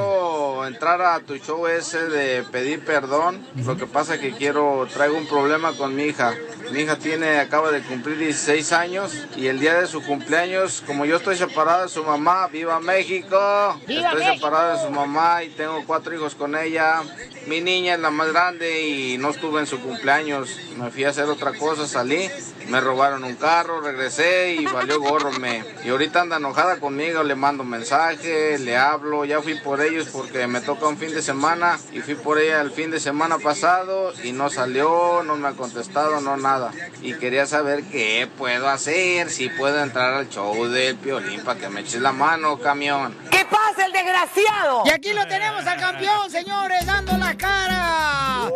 [0.61, 3.43] Quiero entrar a tu show ese de pedir perdón.
[3.65, 6.35] Lo que pasa que quiero, traigo un problema con mi hija.
[6.71, 11.05] Mi hija tiene, acaba de cumplir 16 años y el día de su cumpleaños, como
[11.05, 13.75] yo estoy separada de su mamá, ¡viva México!
[13.87, 14.35] ¡Viva estoy México!
[14.35, 17.01] separada de su mamá y tengo cuatro hijos con ella.
[17.47, 20.59] Mi niña es la más grande y no estuve en su cumpleaños.
[20.77, 22.29] Me fui a hacer otra cosa, salí,
[22.69, 25.63] me robaron un carro, regresé y valió gorro me.
[25.83, 30.47] Y ahorita anda enojada conmigo, le mando mensaje, le hablo, ya fui por ellos porque
[30.47, 34.13] me toca un fin de semana y fui por ella el fin de semana pasado
[34.23, 36.71] y no salió, no me ha contestado, no nada.
[37.01, 41.69] Y quería saber qué puedo hacer, si puedo entrar al show del Piolín para que
[41.69, 43.17] me eches la mano, camión.
[43.29, 44.83] ¿Qué pasa, el desgraciado?
[44.85, 48.49] Y aquí lo tenemos al campeón, señores, dando la cara.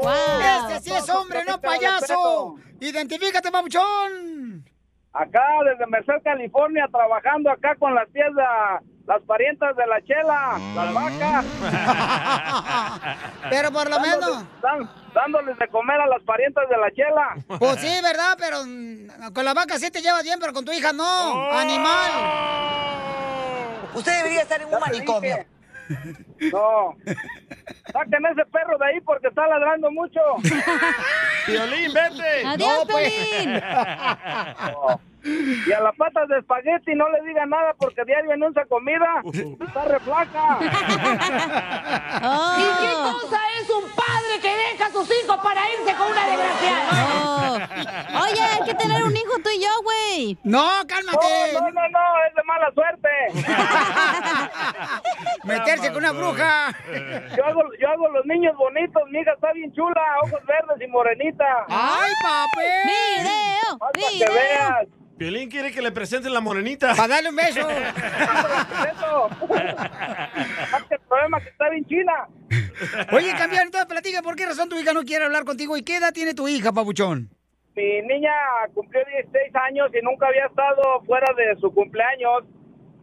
[0.69, 2.55] Este sí es hombre, no payaso.
[2.79, 4.65] Identifícate, papuchón.
[5.13, 8.35] Acá desde Merced, California, trabajando acá con las piezas,
[9.07, 11.45] las parientas de la chela, las vacas.
[13.49, 14.61] Pero por lo Dándoles- menos.
[14.61, 17.35] dan- dándoles de comer a las parientas de la chela.
[17.59, 18.35] Pues sí, ¿verdad?
[18.37, 21.49] Pero mm, con la vaca sí te llevas bien, pero con tu hija no.
[21.51, 22.11] Animal.
[23.93, 25.37] Usted debería estar en un manicomio.
[26.51, 26.95] No.
[27.91, 30.19] Saquen ese perro de ahí porque está ladrando mucho.
[31.45, 32.45] Piolín, vete.
[32.45, 33.61] Adiós, Piolín.
[35.25, 39.23] Y a las patas de espagueti no le diga nada porque diario anuncia comida.
[39.59, 40.59] Está reflaca.
[42.27, 42.55] Oh.
[42.57, 46.25] ¿Y qué cosa es un padre que deja a sus hijos para irse con una
[46.25, 46.89] desgraciada?
[47.23, 47.55] Oh.
[48.23, 50.37] Oye, hay que tener un hijo tú y yo, güey.
[50.43, 51.27] No, cálmate.
[51.53, 53.09] No, no, no, no, es de mala suerte.
[55.43, 56.73] Meterse con una bruja.
[57.35, 60.87] Yo hago, yo hago los niños bonitos, mi hija está bien chula, ojos verdes y
[60.91, 61.65] morenita.
[61.67, 62.65] ¡Ay, papi!
[62.87, 63.77] ¡Video!
[63.77, 63.91] Para
[65.17, 66.93] Piolín quiere que le presenten la morenita.
[66.93, 67.69] Para darle un beso.
[67.69, 69.29] Eso.
[70.89, 72.27] el problema es que está bien china.
[73.13, 75.77] Oye, campeón, entonces platica, ¿por qué razón tu hija no quiere hablar contigo?
[75.77, 77.29] ¿Y qué edad tiene tu hija, papuchón?
[77.75, 78.31] Mi niña
[78.73, 82.43] cumplió 16 años y nunca había estado fuera de su cumpleaños.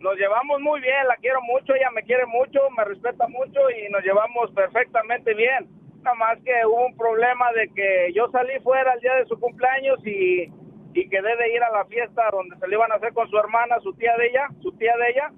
[0.01, 3.91] Nos llevamos muy bien, la quiero mucho, ella me quiere mucho, me respeta mucho y
[3.91, 5.69] nos llevamos perfectamente bien.
[6.03, 9.39] Nada más que hubo un problema de que yo salí fuera el día de su
[9.39, 10.51] cumpleaños y,
[10.95, 13.39] y quedé de ir a la fiesta donde se le iban a hacer con su
[13.39, 15.31] hermana, su tía de ella, su tía de ella,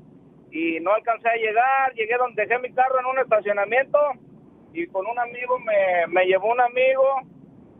[0.50, 3.98] y no alcancé a llegar, llegué donde dejé mi carro en un estacionamiento
[4.72, 7.20] y con un amigo me, me llevó un amigo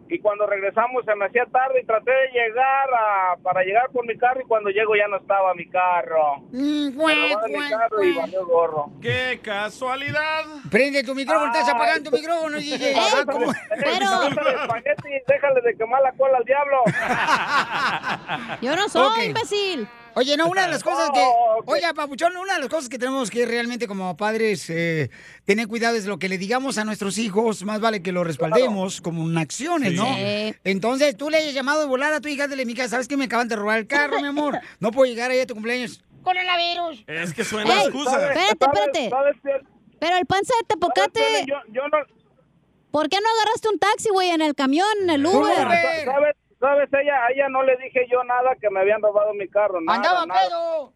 [0.09, 4.07] y cuando regresamos se me hacía tarde y traté de llegar a- para llegar por
[4.07, 6.37] mi carro y cuando llego ya no estaba mi carro.
[6.53, 8.87] Mm, Me robaron mi carro y valió gorro.
[9.01, 10.45] ¡Qué casualidad!
[10.71, 12.95] Prende tu micrófono, estás apagando tu micrófono, DJ.
[12.97, 13.51] Ay, ¿cómo?
[13.53, 16.83] Espagueti, déjale de quemar la cola al diablo.
[18.61, 19.25] Yo no soy, Ok.
[19.29, 19.89] imbécil.
[20.17, 21.21] Oye, no, una de las cosas que...
[21.57, 21.63] Oh.
[21.67, 25.11] Oye, Papuchón, una de las cosas que tenemos que realmente como padres eh,
[25.45, 29.01] tener cuidado es lo que le digamos a nuestros hijos, más vale que lo respaldemos
[29.01, 30.05] como una acciones, ¿no?
[30.15, 30.55] Sí.
[30.65, 33.17] Entonces, tú le hayas llamado de volar a tu hija de mi casa, ¿sabes que
[33.17, 34.59] me acaban de robar el carro, mi amor?
[34.81, 36.03] No puedo llegar ahí a tu cumpleaños.
[36.23, 37.05] Coronavirus.
[37.07, 38.33] Es que suena Ey, excusa.
[38.33, 39.67] Espérate, espérate.
[39.99, 41.99] Pero el panza de Tepocate, Yo, yo no...
[42.91, 45.55] ¿por qué no agarraste un taxi, güey, en el camión, en el Uber?
[45.57, 46.37] ¿Sabes?
[46.65, 46.89] ¿Sabes?
[46.95, 49.83] Ella, a ella no le dije yo nada que me habían robado mi carro.
[49.83, 50.41] Nada, ¡Andaba nada.
[50.49, 50.93] pedo!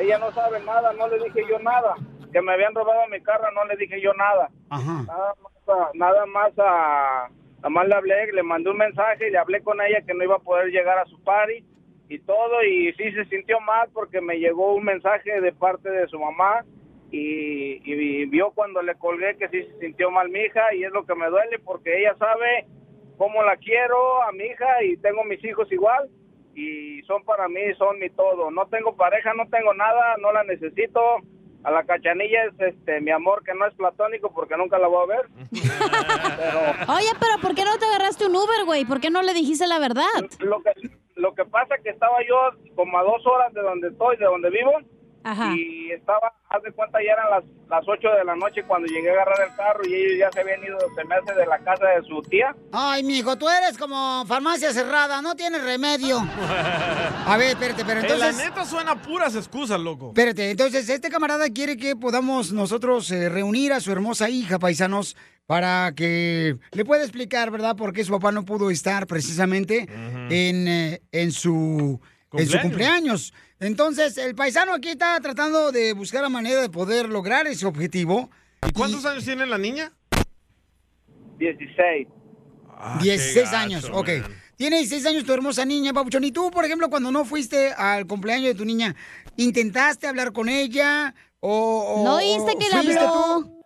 [0.00, 1.94] Ella no sabe nada, no le dije yo nada.
[2.32, 4.48] Que me habían robado mi carro, no le dije yo nada.
[4.70, 5.02] Ajá.
[5.06, 7.28] Nada más, a, nada más a...
[7.56, 10.24] Nada más le hablé, le mandé un mensaje y le hablé con ella que no
[10.24, 11.62] iba a poder llegar a su party
[12.08, 12.62] y todo.
[12.64, 16.64] Y sí se sintió mal porque me llegó un mensaje de parte de su mamá
[17.10, 20.92] y, y vio cuando le colgué que sí se sintió mal mi hija y es
[20.92, 22.64] lo que me duele porque ella sabe
[23.20, 26.08] cómo la quiero a mi hija y tengo mis hijos igual
[26.54, 28.50] y son para mí, son mi todo.
[28.50, 31.00] No tengo pareja, no tengo nada, no la necesito.
[31.62, 35.04] A la cachanilla es este mi amor que no es platónico porque nunca la voy
[35.04, 35.26] a ver.
[36.88, 38.86] Oye, pero ¿por qué no te agarraste un Uber, güey?
[38.86, 40.08] ¿Por qué no le dijiste la verdad?
[40.38, 40.72] Lo que,
[41.16, 44.24] lo que pasa es que estaba yo como a dos horas de donde estoy, de
[44.24, 44.72] donde vivo,
[45.22, 45.54] Ajá.
[45.54, 49.10] y estaba, haz de cuenta, ya eran las, las 8 de la noche cuando llegué
[49.10, 51.58] a agarrar el carro y ellos ya se habían ido, se me hace de la
[51.58, 52.54] casa de su tía.
[52.72, 56.18] Ay, mijo, tú eres como farmacia cerrada, no tienes remedio.
[57.26, 58.36] A ver, espérate, pero Eh, entonces...
[58.36, 60.08] la neta suena puras excusas, loco.
[60.08, 65.16] Espérate, entonces este camarada quiere que podamos nosotros eh, reunir a su hermosa hija, paisanos,
[65.46, 69.88] para que le pueda explicar, ¿verdad?, por qué su papá no pudo estar precisamente
[70.30, 72.00] en, eh, en su
[72.32, 73.34] en su Cumpleaños.
[73.60, 78.30] Entonces, el paisano aquí está tratando de buscar la manera de poder lograr ese objetivo.
[78.66, 79.92] ¿Y cuántos años tiene la niña?
[81.38, 82.08] 16.
[83.02, 84.08] 16 años, ok.
[84.56, 86.24] Tiene 16 años tu hermosa niña, Papuchón.
[86.24, 88.94] Y tú, por ejemplo, cuando no fuiste al cumpleaños de tu niña,
[89.36, 91.14] ¿intentaste hablar con ella?
[91.40, 93.12] ¿O, o- ¿No oíste que le fuiste habló?
[93.12, 93.62] tú?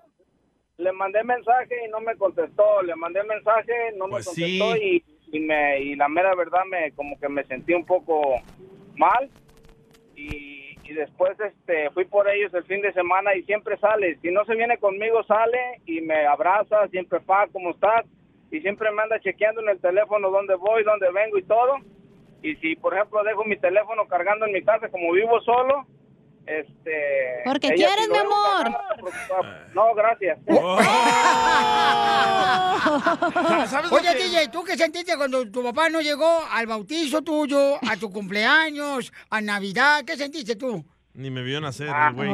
[0.78, 2.82] Le mandé mensaje y no me contestó.
[2.82, 4.58] Le mandé mensaje, no Pues me sí.
[4.58, 8.40] contestó y, y me y la mera verdad me como que me sentí un poco
[8.96, 9.30] mal.
[10.24, 14.16] Y, y después este fui por ellos el fin de semana y siempre sale.
[14.22, 18.06] Si no se viene conmigo sale y me abraza, siempre pa, ¿cómo estás?
[18.50, 21.76] Y siempre me anda chequeando en el teléfono dónde voy, dónde vengo y todo.
[22.42, 25.86] Y si por ejemplo dejo mi teléfono cargando en mi casa como vivo solo,
[26.46, 28.64] este Porque quieres, mi amor.
[28.64, 29.58] cargando, no se preocupa.
[29.74, 30.38] No, gracias.
[33.90, 38.10] Oye, DJ, ¿tú qué sentiste cuando tu papá no llegó al bautizo tuyo, a tu
[38.10, 40.04] cumpleaños, a Navidad?
[40.04, 40.84] ¿Qué sentiste tú?
[41.14, 42.10] Ni me vio nacer, Ah.
[42.12, 42.30] güey.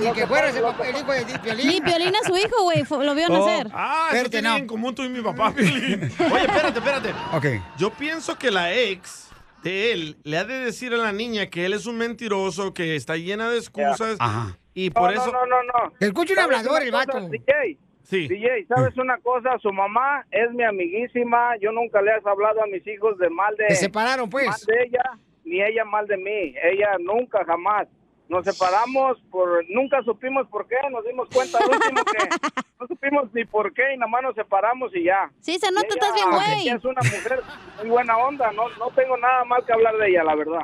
[0.00, 1.68] Ni que fueras el, papá- el hijo de Piolín.
[1.68, 3.46] Ni Piolín a su hijo, güey, lo vio Oh.
[3.46, 3.68] nacer.
[3.72, 4.56] Ah, eso Espérate, tiene no.
[4.56, 6.12] en común tú y mi papá, Piolín.
[6.32, 7.14] Oye, espérate, espérate.
[7.32, 7.46] Ok.
[7.78, 9.28] Yo pienso que la ex
[9.66, 12.94] de él le ha de decir a la niña que él es un mentiroso, que
[12.94, 14.16] está llena de excusas.
[14.20, 14.56] Ajá.
[14.74, 15.32] Y por no, eso...
[15.32, 15.92] No, no, no, no.
[15.98, 17.28] Escucha un ¿Sabes hablador, el vato.
[17.28, 18.28] DJ, Sí.
[18.28, 19.58] DJ, ¿sabes una cosa?
[19.60, 21.56] Su mamá es mi amiguísima.
[21.60, 23.70] Yo nunca le has hablado a mis hijos de mal de...
[23.70, 24.46] Se separaron, pues.
[24.46, 25.02] Mal de ella,
[25.44, 26.54] ni ella mal de mí.
[26.62, 27.88] Ella nunca, jamás.
[28.28, 29.64] Nos separamos por...
[29.70, 30.76] Nunca supimos por qué.
[30.90, 32.28] Nos dimos cuenta al último que
[32.80, 35.30] no supimos ni por qué y nada más nos separamos y ya.
[35.40, 36.68] Sí, se nota, estás bien, güey.
[36.68, 37.42] es una mujer
[37.78, 38.50] muy buena onda.
[38.52, 40.60] No, no tengo nada mal que hablar de ella, la verdad.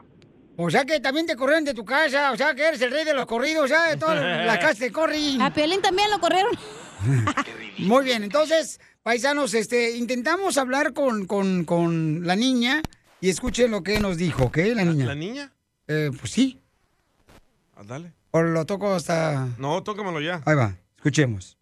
[0.57, 3.05] O sea que también te corrieron de tu casa, o sea que eres el rey
[3.05, 4.17] de los corridos, ya de todas
[4.47, 5.41] las casas te corren.
[5.41, 6.53] A Piolín también lo corrieron.
[7.79, 12.83] Muy bien, entonces, paisanos, este, intentamos hablar con, con, con la niña
[13.21, 14.59] y escuchen lo que nos dijo, ¿ok?
[14.75, 15.07] La niña.
[15.07, 15.53] ¿La niña?
[15.89, 16.62] Eh, pues sí.
[17.87, 18.13] Dale.
[18.31, 19.47] O lo toco hasta.
[19.59, 20.43] No, tócamelo ya.
[20.47, 21.59] Ahí va, escuchemos.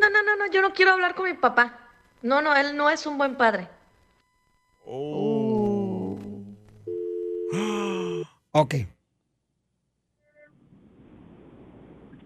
[0.00, 1.78] No, no, no, no, yo no quiero hablar con mi papá.
[2.22, 3.68] No, no, él no es un buen padre.
[8.52, 8.74] Ok.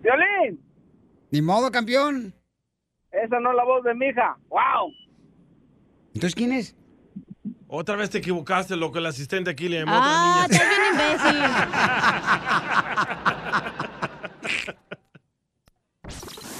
[0.03, 0.61] Violín,
[1.31, 2.33] Ni modo, campeón.
[3.11, 4.37] esa no es la voz de mi hija.
[4.49, 4.91] ¡Wow!
[6.15, 6.75] Entonces, ¿quién es?
[7.75, 8.99] Otra vez te equivocaste, loco.
[8.99, 11.69] El asistente aquí le llamó Ah, a otra estás bien niña.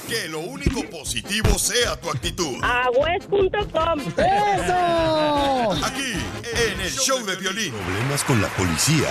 [0.09, 2.55] Que lo único positivo sea tu actitud.
[2.63, 3.99] Agüez.com.
[4.17, 5.73] ¡Eso!
[5.85, 6.13] Aquí,
[6.71, 7.73] en el show de violín.
[7.73, 9.09] Problemas con la policía.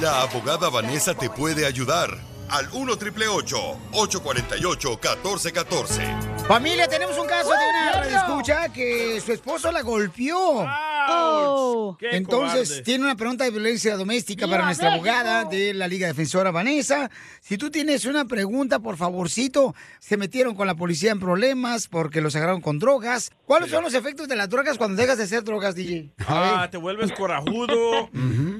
[0.00, 2.18] La abogada Vanessa te puede ayudar.
[2.54, 6.02] Al 1 triple 848 1414.
[6.46, 10.64] Familia, tenemos un caso de una escucha que su esposo la golpeó.
[11.08, 11.96] Oh.
[11.98, 12.82] ¡Qué Entonces, cobarde!
[12.84, 15.10] tiene una pregunta de violencia doméstica para ¡Viva nuestra México!
[15.10, 17.10] abogada de la Liga Defensora, Vanessa.
[17.40, 22.20] Si tú tienes una pregunta, por favorcito, se metieron con la policía en problemas porque
[22.20, 23.32] los agarraron con drogas.
[23.46, 26.12] ¿Cuáles son los efectos de las drogas cuando dejas de hacer drogas, DJ?
[26.26, 28.10] Ah, te vuelves corajudo,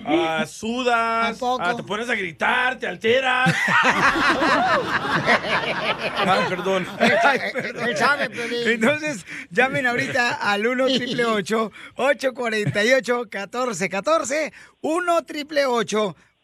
[0.06, 3.54] ah, sudas, ah, te pones a gritar, te alteras.
[6.26, 6.86] Ay, perdón.
[6.98, 8.68] Él sabe, Piolín.
[8.68, 15.66] Entonces, llamen ahorita al 1 triple 848 1414 1 triple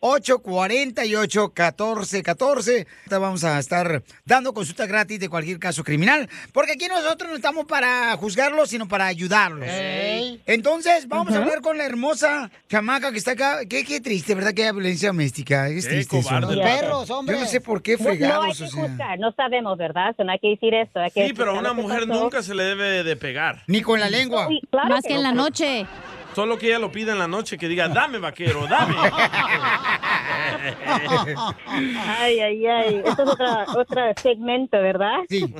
[0.00, 2.86] 848-1414.
[3.10, 7.66] Vamos a estar dando consulta gratis de cualquier caso criminal, porque aquí nosotros no estamos
[7.66, 9.68] para juzgarlos, sino para ayudarlos.
[10.46, 13.60] Entonces, vamos a hablar con la hermosa chamaca que está acá.
[13.68, 14.54] Qué, qué triste, ¿verdad?
[14.54, 15.68] Que hay violencia doméstica.
[15.68, 16.20] Es Qué triste.
[16.62, 17.36] Perros, hombre.
[17.36, 18.82] Yo no sé por qué No, no hay fregados, que o sea.
[18.88, 20.14] juzgar, no sabemos, ¿verdad?
[20.18, 21.00] No hay que decir esto.
[21.00, 22.20] hay que Sí, pero a una mujer pasó.
[22.22, 23.62] nunca se le debe de pegar.
[23.66, 24.46] Ni con la lengua.
[24.48, 25.28] Sí, claro Más que que en no.
[25.28, 25.86] la noche.
[26.34, 28.94] Solo que ella lo pida en la noche, que diga, dame vaquero, dame.
[32.18, 33.02] Ay, ay, ay.
[33.04, 35.20] Esto es otra, otro segmento, ¿verdad?
[35.28, 35.52] Sí,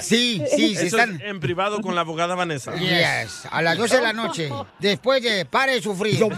[0.00, 1.16] sí, sí, se Eso están...
[1.16, 2.74] es en privado con la abogada Vanessa.
[2.74, 6.22] Yes, a las 12 de la noche, después de pare de sufrir.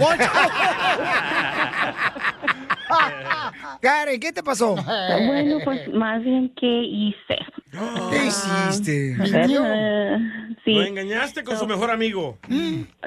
[3.80, 4.74] Karen, ¿qué te pasó?
[4.74, 7.38] Bueno, pues más bien, ¿qué hice?
[8.10, 9.16] ¿Qué hiciste?
[9.20, 10.18] Eh,
[10.64, 10.74] sí.
[10.74, 12.36] Lo engañaste con su mejor amigo.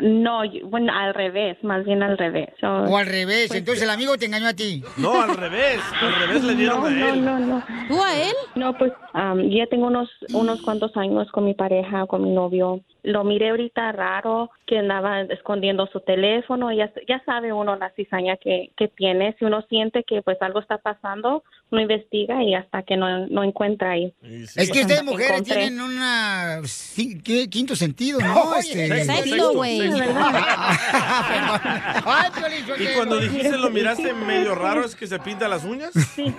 [0.02, 2.50] No, yo- bueno, al revés, más bien al revés.
[2.62, 4.84] So, O al revés, entonces el amigo te engañó a ti.
[4.96, 5.80] No, al revés.
[6.02, 7.26] Al revés le dieron no, a él.
[7.26, 7.64] No, no, no.
[7.90, 8.34] ¿Tú a él?
[8.56, 12.82] No, pues yo ya tengo unos, unos cuantos años con mi pareja, con mi novio.
[13.04, 16.72] Lo miré ahorita raro, que andaba escondiendo su teléfono.
[16.74, 19.36] Ya, ya sabe uno la cizaña que, que tiene.
[19.40, 23.26] Si uno siente que pues pues algo está pasando, uno investiga y hasta que no,
[23.28, 24.14] no encuentra ahí.
[24.22, 25.56] Es que ustedes mujeres Encontré.
[25.56, 27.18] tienen una sí,
[27.50, 28.56] quinto sentido, ¿no?
[28.58, 29.82] Este, Sexto, güey.
[32.80, 35.92] Y cuando dijiste lo miraste medio raro, ¿es que se pinta las uñas?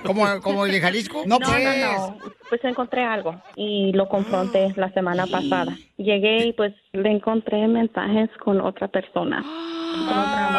[0.05, 1.22] ¿Como, como el de Jalisco?
[1.26, 2.18] No, no, no.
[2.48, 5.76] Pues encontré algo y lo confronté la semana pasada.
[5.97, 9.43] Llegué y pues le encontré mensajes con otra persona.
[9.43, 10.51] Con otra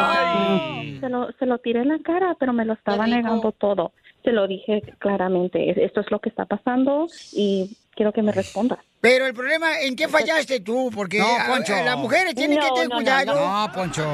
[0.48, 1.00] mujer.
[1.00, 3.92] Se lo, se lo tiré en la cara, pero me lo estaba negando todo.
[4.24, 5.84] Se lo dije claramente.
[5.84, 8.78] Esto es lo que está pasando y quiero que me respondas.
[9.00, 10.90] Pero el problema, ¿en qué fallaste tú?
[10.94, 11.72] Porque No, Poncho.
[11.72, 13.34] las mujeres tienen No, que tener no, no, cuidado.
[13.34, 13.72] no.
[13.72, 14.04] Poncho.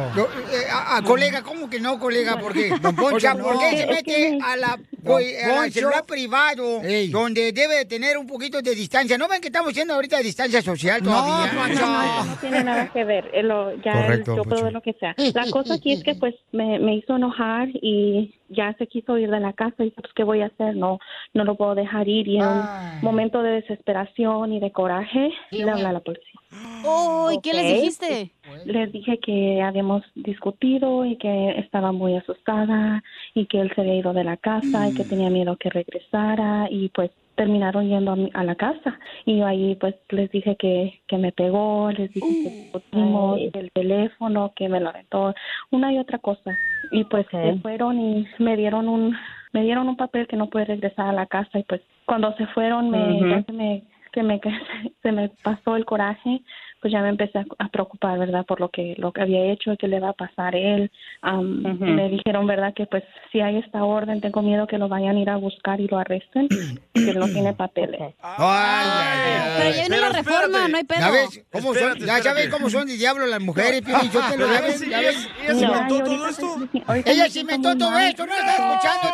[0.73, 2.39] a, a colega, ¿cómo que no, colega?
[2.39, 2.71] ¿Por qué?
[2.73, 5.73] o sea, ¿por qué se mete a la, pues, a la Poncho.
[5.73, 6.81] celular privado
[7.11, 9.19] donde debe de tener un poquito de distancia?
[9.19, 11.53] ¿No ven que estamos yendo ahorita de distancia social todavía?
[11.53, 13.29] No, no tiene nada que ver.
[13.35, 14.65] eh, lo- ya Correcto, yo puedo Poncho.
[14.67, 15.15] ver lo que sea.
[15.35, 19.31] La cosa aquí es que pues me, me hizo enojar y ya se quiso ir
[19.31, 20.99] de la casa y pues qué voy a hacer, no
[21.35, 25.71] no lo puedo dejar ir y en un momento de desesperación y de coraje le
[25.71, 26.41] hablé a la policía.
[26.85, 28.31] Oh, ¿y qué les dijiste?
[28.65, 33.03] Les dije que habíamos discutido y que estaba muy asustada
[33.35, 36.69] y que él se había ido de la casa y que tenía miedo que regresara
[36.71, 38.99] y pues terminaron yendo a, mi- a la casa.
[39.25, 43.71] Y yo ahí pues les dije que, que me pegó, les dije que discutimos el
[43.73, 45.35] teléfono, que me lo aventó,
[45.71, 46.59] una y otra cosa.
[46.91, 49.15] Y pues se fueron y me dieron un
[49.53, 51.59] me dieron un papel que no pude regresar a la casa.
[51.59, 53.31] Y pues cuando se fueron me, Ujú.
[53.31, 53.83] ya se me
[54.13, 54.41] se me
[55.03, 56.41] se me pasó el coraje
[56.81, 59.73] pues ya me empecé a, a preocupar verdad por lo que lo que había hecho
[59.73, 60.91] y que le va a pasar a él
[61.23, 61.85] Am, Ujú.
[61.85, 65.21] me dijeron verdad que pues si hay esta orden tengo miedo que lo vayan a
[65.21, 70.09] ir a buscar y lo arresten porque él no tiene papeles Pero ya viene la
[70.11, 71.01] reforma, no hay pedo.
[71.01, 71.77] ¿Ya ves cómo son?
[71.77, 72.41] Espérate, Ya, ya espérate.
[72.43, 75.01] ves cómo son de diablo las mujeres, Piolín, yo te lo ya ella ves, ya
[75.01, 75.29] ves.
[75.49, 76.69] ella sí inventó todo esto.
[77.05, 78.05] Ella se inventó todo mal.
[78.09, 79.09] esto, no está escuchando,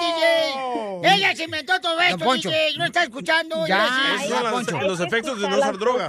[1.02, 1.14] DJ.
[1.14, 2.48] Ella se inventó todo esto, Poncho.
[2.50, 3.66] DJ, no está escuchando.
[3.66, 3.86] Ya,
[4.24, 6.08] esos son los- los efectos de no usar droga.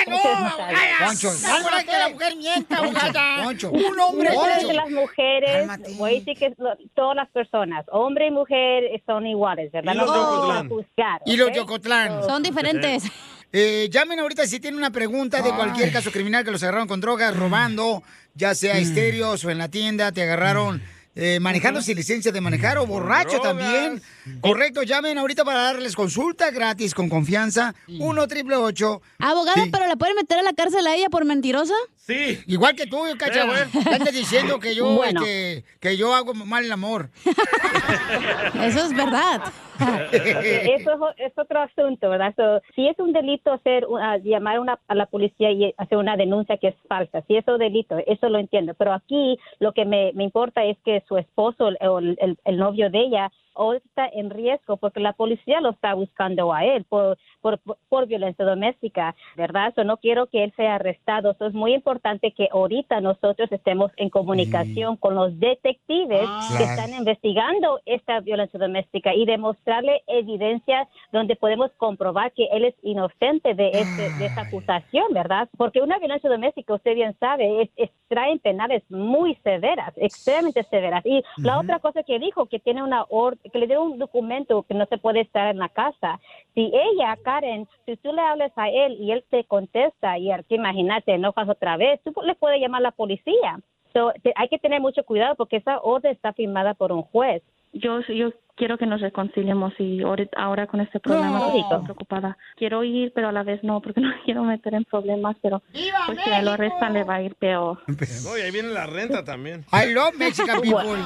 [0.00, 0.62] Abogada, no, Poncho.
[0.64, 1.06] abogada.
[1.06, 1.32] Poncho.
[1.32, 3.44] No, para que la mujer mienta, abogada.
[3.44, 3.70] Poncho.
[3.70, 8.26] Un hombre No solamente las mujeres, voy a decir que lo- todas las personas, hombre
[8.26, 9.94] y mujer, son iguales, ¿verdad?
[9.94, 11.54] Y los no de juzgar, Y los ¿ok?
[11.54, 12.22] de Ocotlán.
[12.24, 13.04] Son diferentes.
[13.52, 17.00] Eh, llamen ahorita si tienen una pregunta de cualquier caso criminal que los agarraron con
[17.02, 18.02] drogas, robando,
[18.34, 20.82] ya sea estéreos o en la tienda, te agarraron
[21.14, 23.42] eh, manejando sin licencia de manejar o borracho Drogas.
[23.42, 24.02] también.
[24.40, 27.74] Correcto, llamen ahorita para darles consulta gratis con confianza.
[27.88, 31.74] 1 triple 8 Abogada, ¿pero la pueden meter a la cárcel a ella por mentirosa?
[32.04, 32.36] Sí.
[32.48, 33.44] Igual que tú, cacha.
[33.44, 33.84] Eh, güey.
[33.84, 35.20] Ya andas diciendo que yo, Bueno.
[35.22, 37.10] este, que yo hago mal el amor.
[38.60, 39.40] Eso es verdad.
[40.12, 42.34] Eso es, es otro asunto, ¿verdad?
[42.36, 46.16] So, si es un delito hacer una- llamar una, a la policía y hacer una
[46.16, 48.74] denuncia que es falsa, si es un delito, eso lo entiendo.
[48.74, 52.56] Pero aquí lo que me, me importa es que su esposo o el, el- el
[52.56, 56.84] novio de ella o está en riesgo porque la policía lo está buscando a él
[56.84, 59.72] por, por, por violencia doméstica, ¿verdad?
[59.74, 61.34] So, no quiero que él sea arrestado.
[61.34, 66.64] So, es muy importante que ahorita nosotros estemos en comunicación con los detectives que Claro.
[66.64, 73.54] están investigando esta violencia doméstica y demostrarle evidencia donde podemos comprobar que él es inocente
[73.54, 75.48] de, este, de esta acusación, ¿verdad?
[75.56, 81.04] Porque una violencia doméstica, usted bien sabe, es, es- traen penales muy severas, extremadamente severas.
[81.06, 84.62] Y la otra cosa que dijo, que tiene una or- que le dio un documento
[84.68, 86.20] que no se puede estar en la casa.
[86.54, 90.54] Si ella, Karen, si tú le hablas a él y él te contesta y aquí
[90.54, 93.58] imagínate, enojas otra vez, tú le puedes llamar a la policía.
[93.92, 97.42] So, te- hay que tener mucho cuidado porque esa orden está firmada por un juez.
[97.74, 101.46] Yo, yo quiero que nos reconciliemos y ahorita- ahora con este problema No.
[101.56, 102.36] estoy preocupada.
[102.56, 105.62] Quiero ir, pero a la vez no, porque no quiero meter en problemas, pero
[106.06, 107.78] pues, si a lo arrestan le va a ir peor.
[107.88, 109.64] Y ahí viene la renta también.
[109.72, 110.96] I love Mexican people.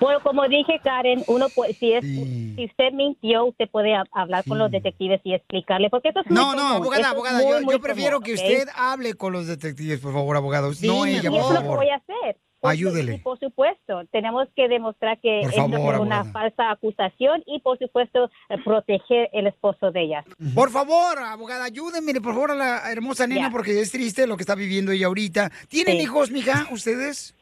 [0.00, 4.44] Bueno, como dije, Karen, uno puede, si es, si usted mintió, usted puede ha- hablar
[4.46, 7.52] con los detectives y explicarle, porque esto es muy No, no, común, abogada, abogada, muy,
[7.52, 10.72] yo, muy yo prefiero común, que usted hable con los detectives, por favor, abogado.
[10.82, 11.76] no ella, por eso es lo que favor.
[11.78, 12.36] voy a hacer.
[12.60, 13.14] Por Ayúdele.
[13.16, 17.78] y por supuesto, tenemos que demostrar que Por favor, es una falsa acusación y, por
[17.78, 20.24] supuesto, eh, proteger el esposo de ella.
[20.54, 23.50] Por favor, abogada, ayúdenme, por favor, a la hermosa nena, Ya.
[23.50, 25.52] porque es triste lo que está viviendo ella ahorita.
[25.68, 26.02] ¿Tienen Sí.
[26.04, 27.34] hijos, mija, ustedes?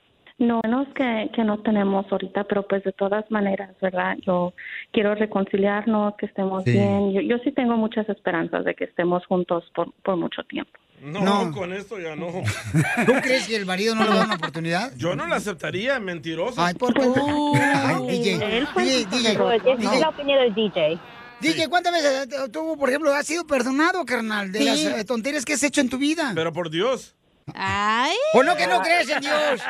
[0.43, 4.17] No, no es que, que no tenemos ahorita, pero pues de todas maneras, ¿verdad?
[4.27, 4.53] Yo
[4.93, 6.73] quiero reconciliarnos, que estemos Sí.
[6.73, 7.13] bien.
[7.13, 10.73] Yo, yo sí tengo muchas esperanzas de que estemos juntos por, por mucho tiempo.
[11.01, 11.53] No, No.
[11.53, 12.27] con esto ya no.
[13.07, 14.93] ¿Tú crees que el marido no le da una oportunidad?
[14.97, 16.61] Yo no la aceptaría, mentiroso.
[16.63, 17.03] Ay, ¿por qué?
[17.03, 19.73] Ay, DJ, Él fue DJ, DJ.
[19.95, 20.99] es la opinión del DJ.
[21.41, 24.65] DJ, ¿cuántas veces eh, tú, por ejemplo, has sido perdonado, carnal, de Sí.
[24.65, 26.33] las eh, tonterías que has hecho en tu vida?
[26.35, 27.17] Pero por Dios.
[27.55, 28.15] Ay.
[28.35, 29.61] ¿O no que no crees en Dios?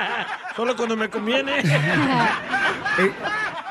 [0.57, 1.63] Solo cuando me conviene.
[2.99, 3.11] Eh,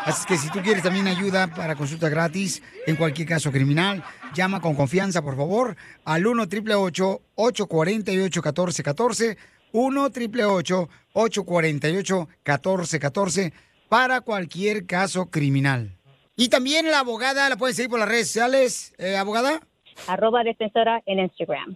[0.06, 4.04] así que si tú quieres también ayuda para consulta gratis en cualquier caso criminal,
[4.34, 5.76] llama con confianza, por favor,
[6.06, 9.38] al 1 888 848 1414
[9.74, 13.54] 1 888 848 1414
[13.90, 15.96] para cualquier caso criminal.
[16.36, 19.62] Y también la abogada, la pueden seguir por las redes sociales, eh, abogada.
[20.08, 21.76] Arroba defensora en Instagram.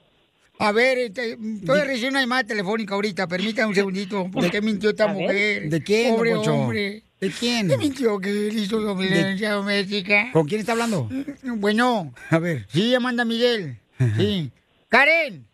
[0.57, 4.89] A ver, este, estoy recibiendo una llamada telefónica ahorita, permítame un segundito, ¿por qué mintió
[4.89, 5.69] esta mujer?
[5.69, 6.53] ¿De quién, Pobre Poncho?
[6.53, 7.03] hombre.
[7.19, 7.67] ¿De quién?
[7.67, 10.29] ¿Qué mintió que él hizo violencia doméstica?
[10.31, 11.09] ¿Con quién está hablando?
[11.43, 12.65] Bueno, a ver.
[12.69, 13.79] Sí, Amanda Miguel.
[14.17, 14.51] Sí.
[14.89, 15.45] Karen.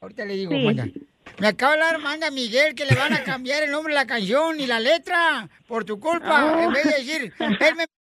[0.00, 0.60] Ahorita le digo, Sí.
[0.60, 0.88] Amanda.
[1.40, 4.06] Me acaba de hablar Amanda Miguel que le van a cambiar el nombre de la
[4.06, 6.28] canción y la letra por tu culpa.
[6.54, 6.64] Ah.
[6.64, 7.88] En vez de decir, él me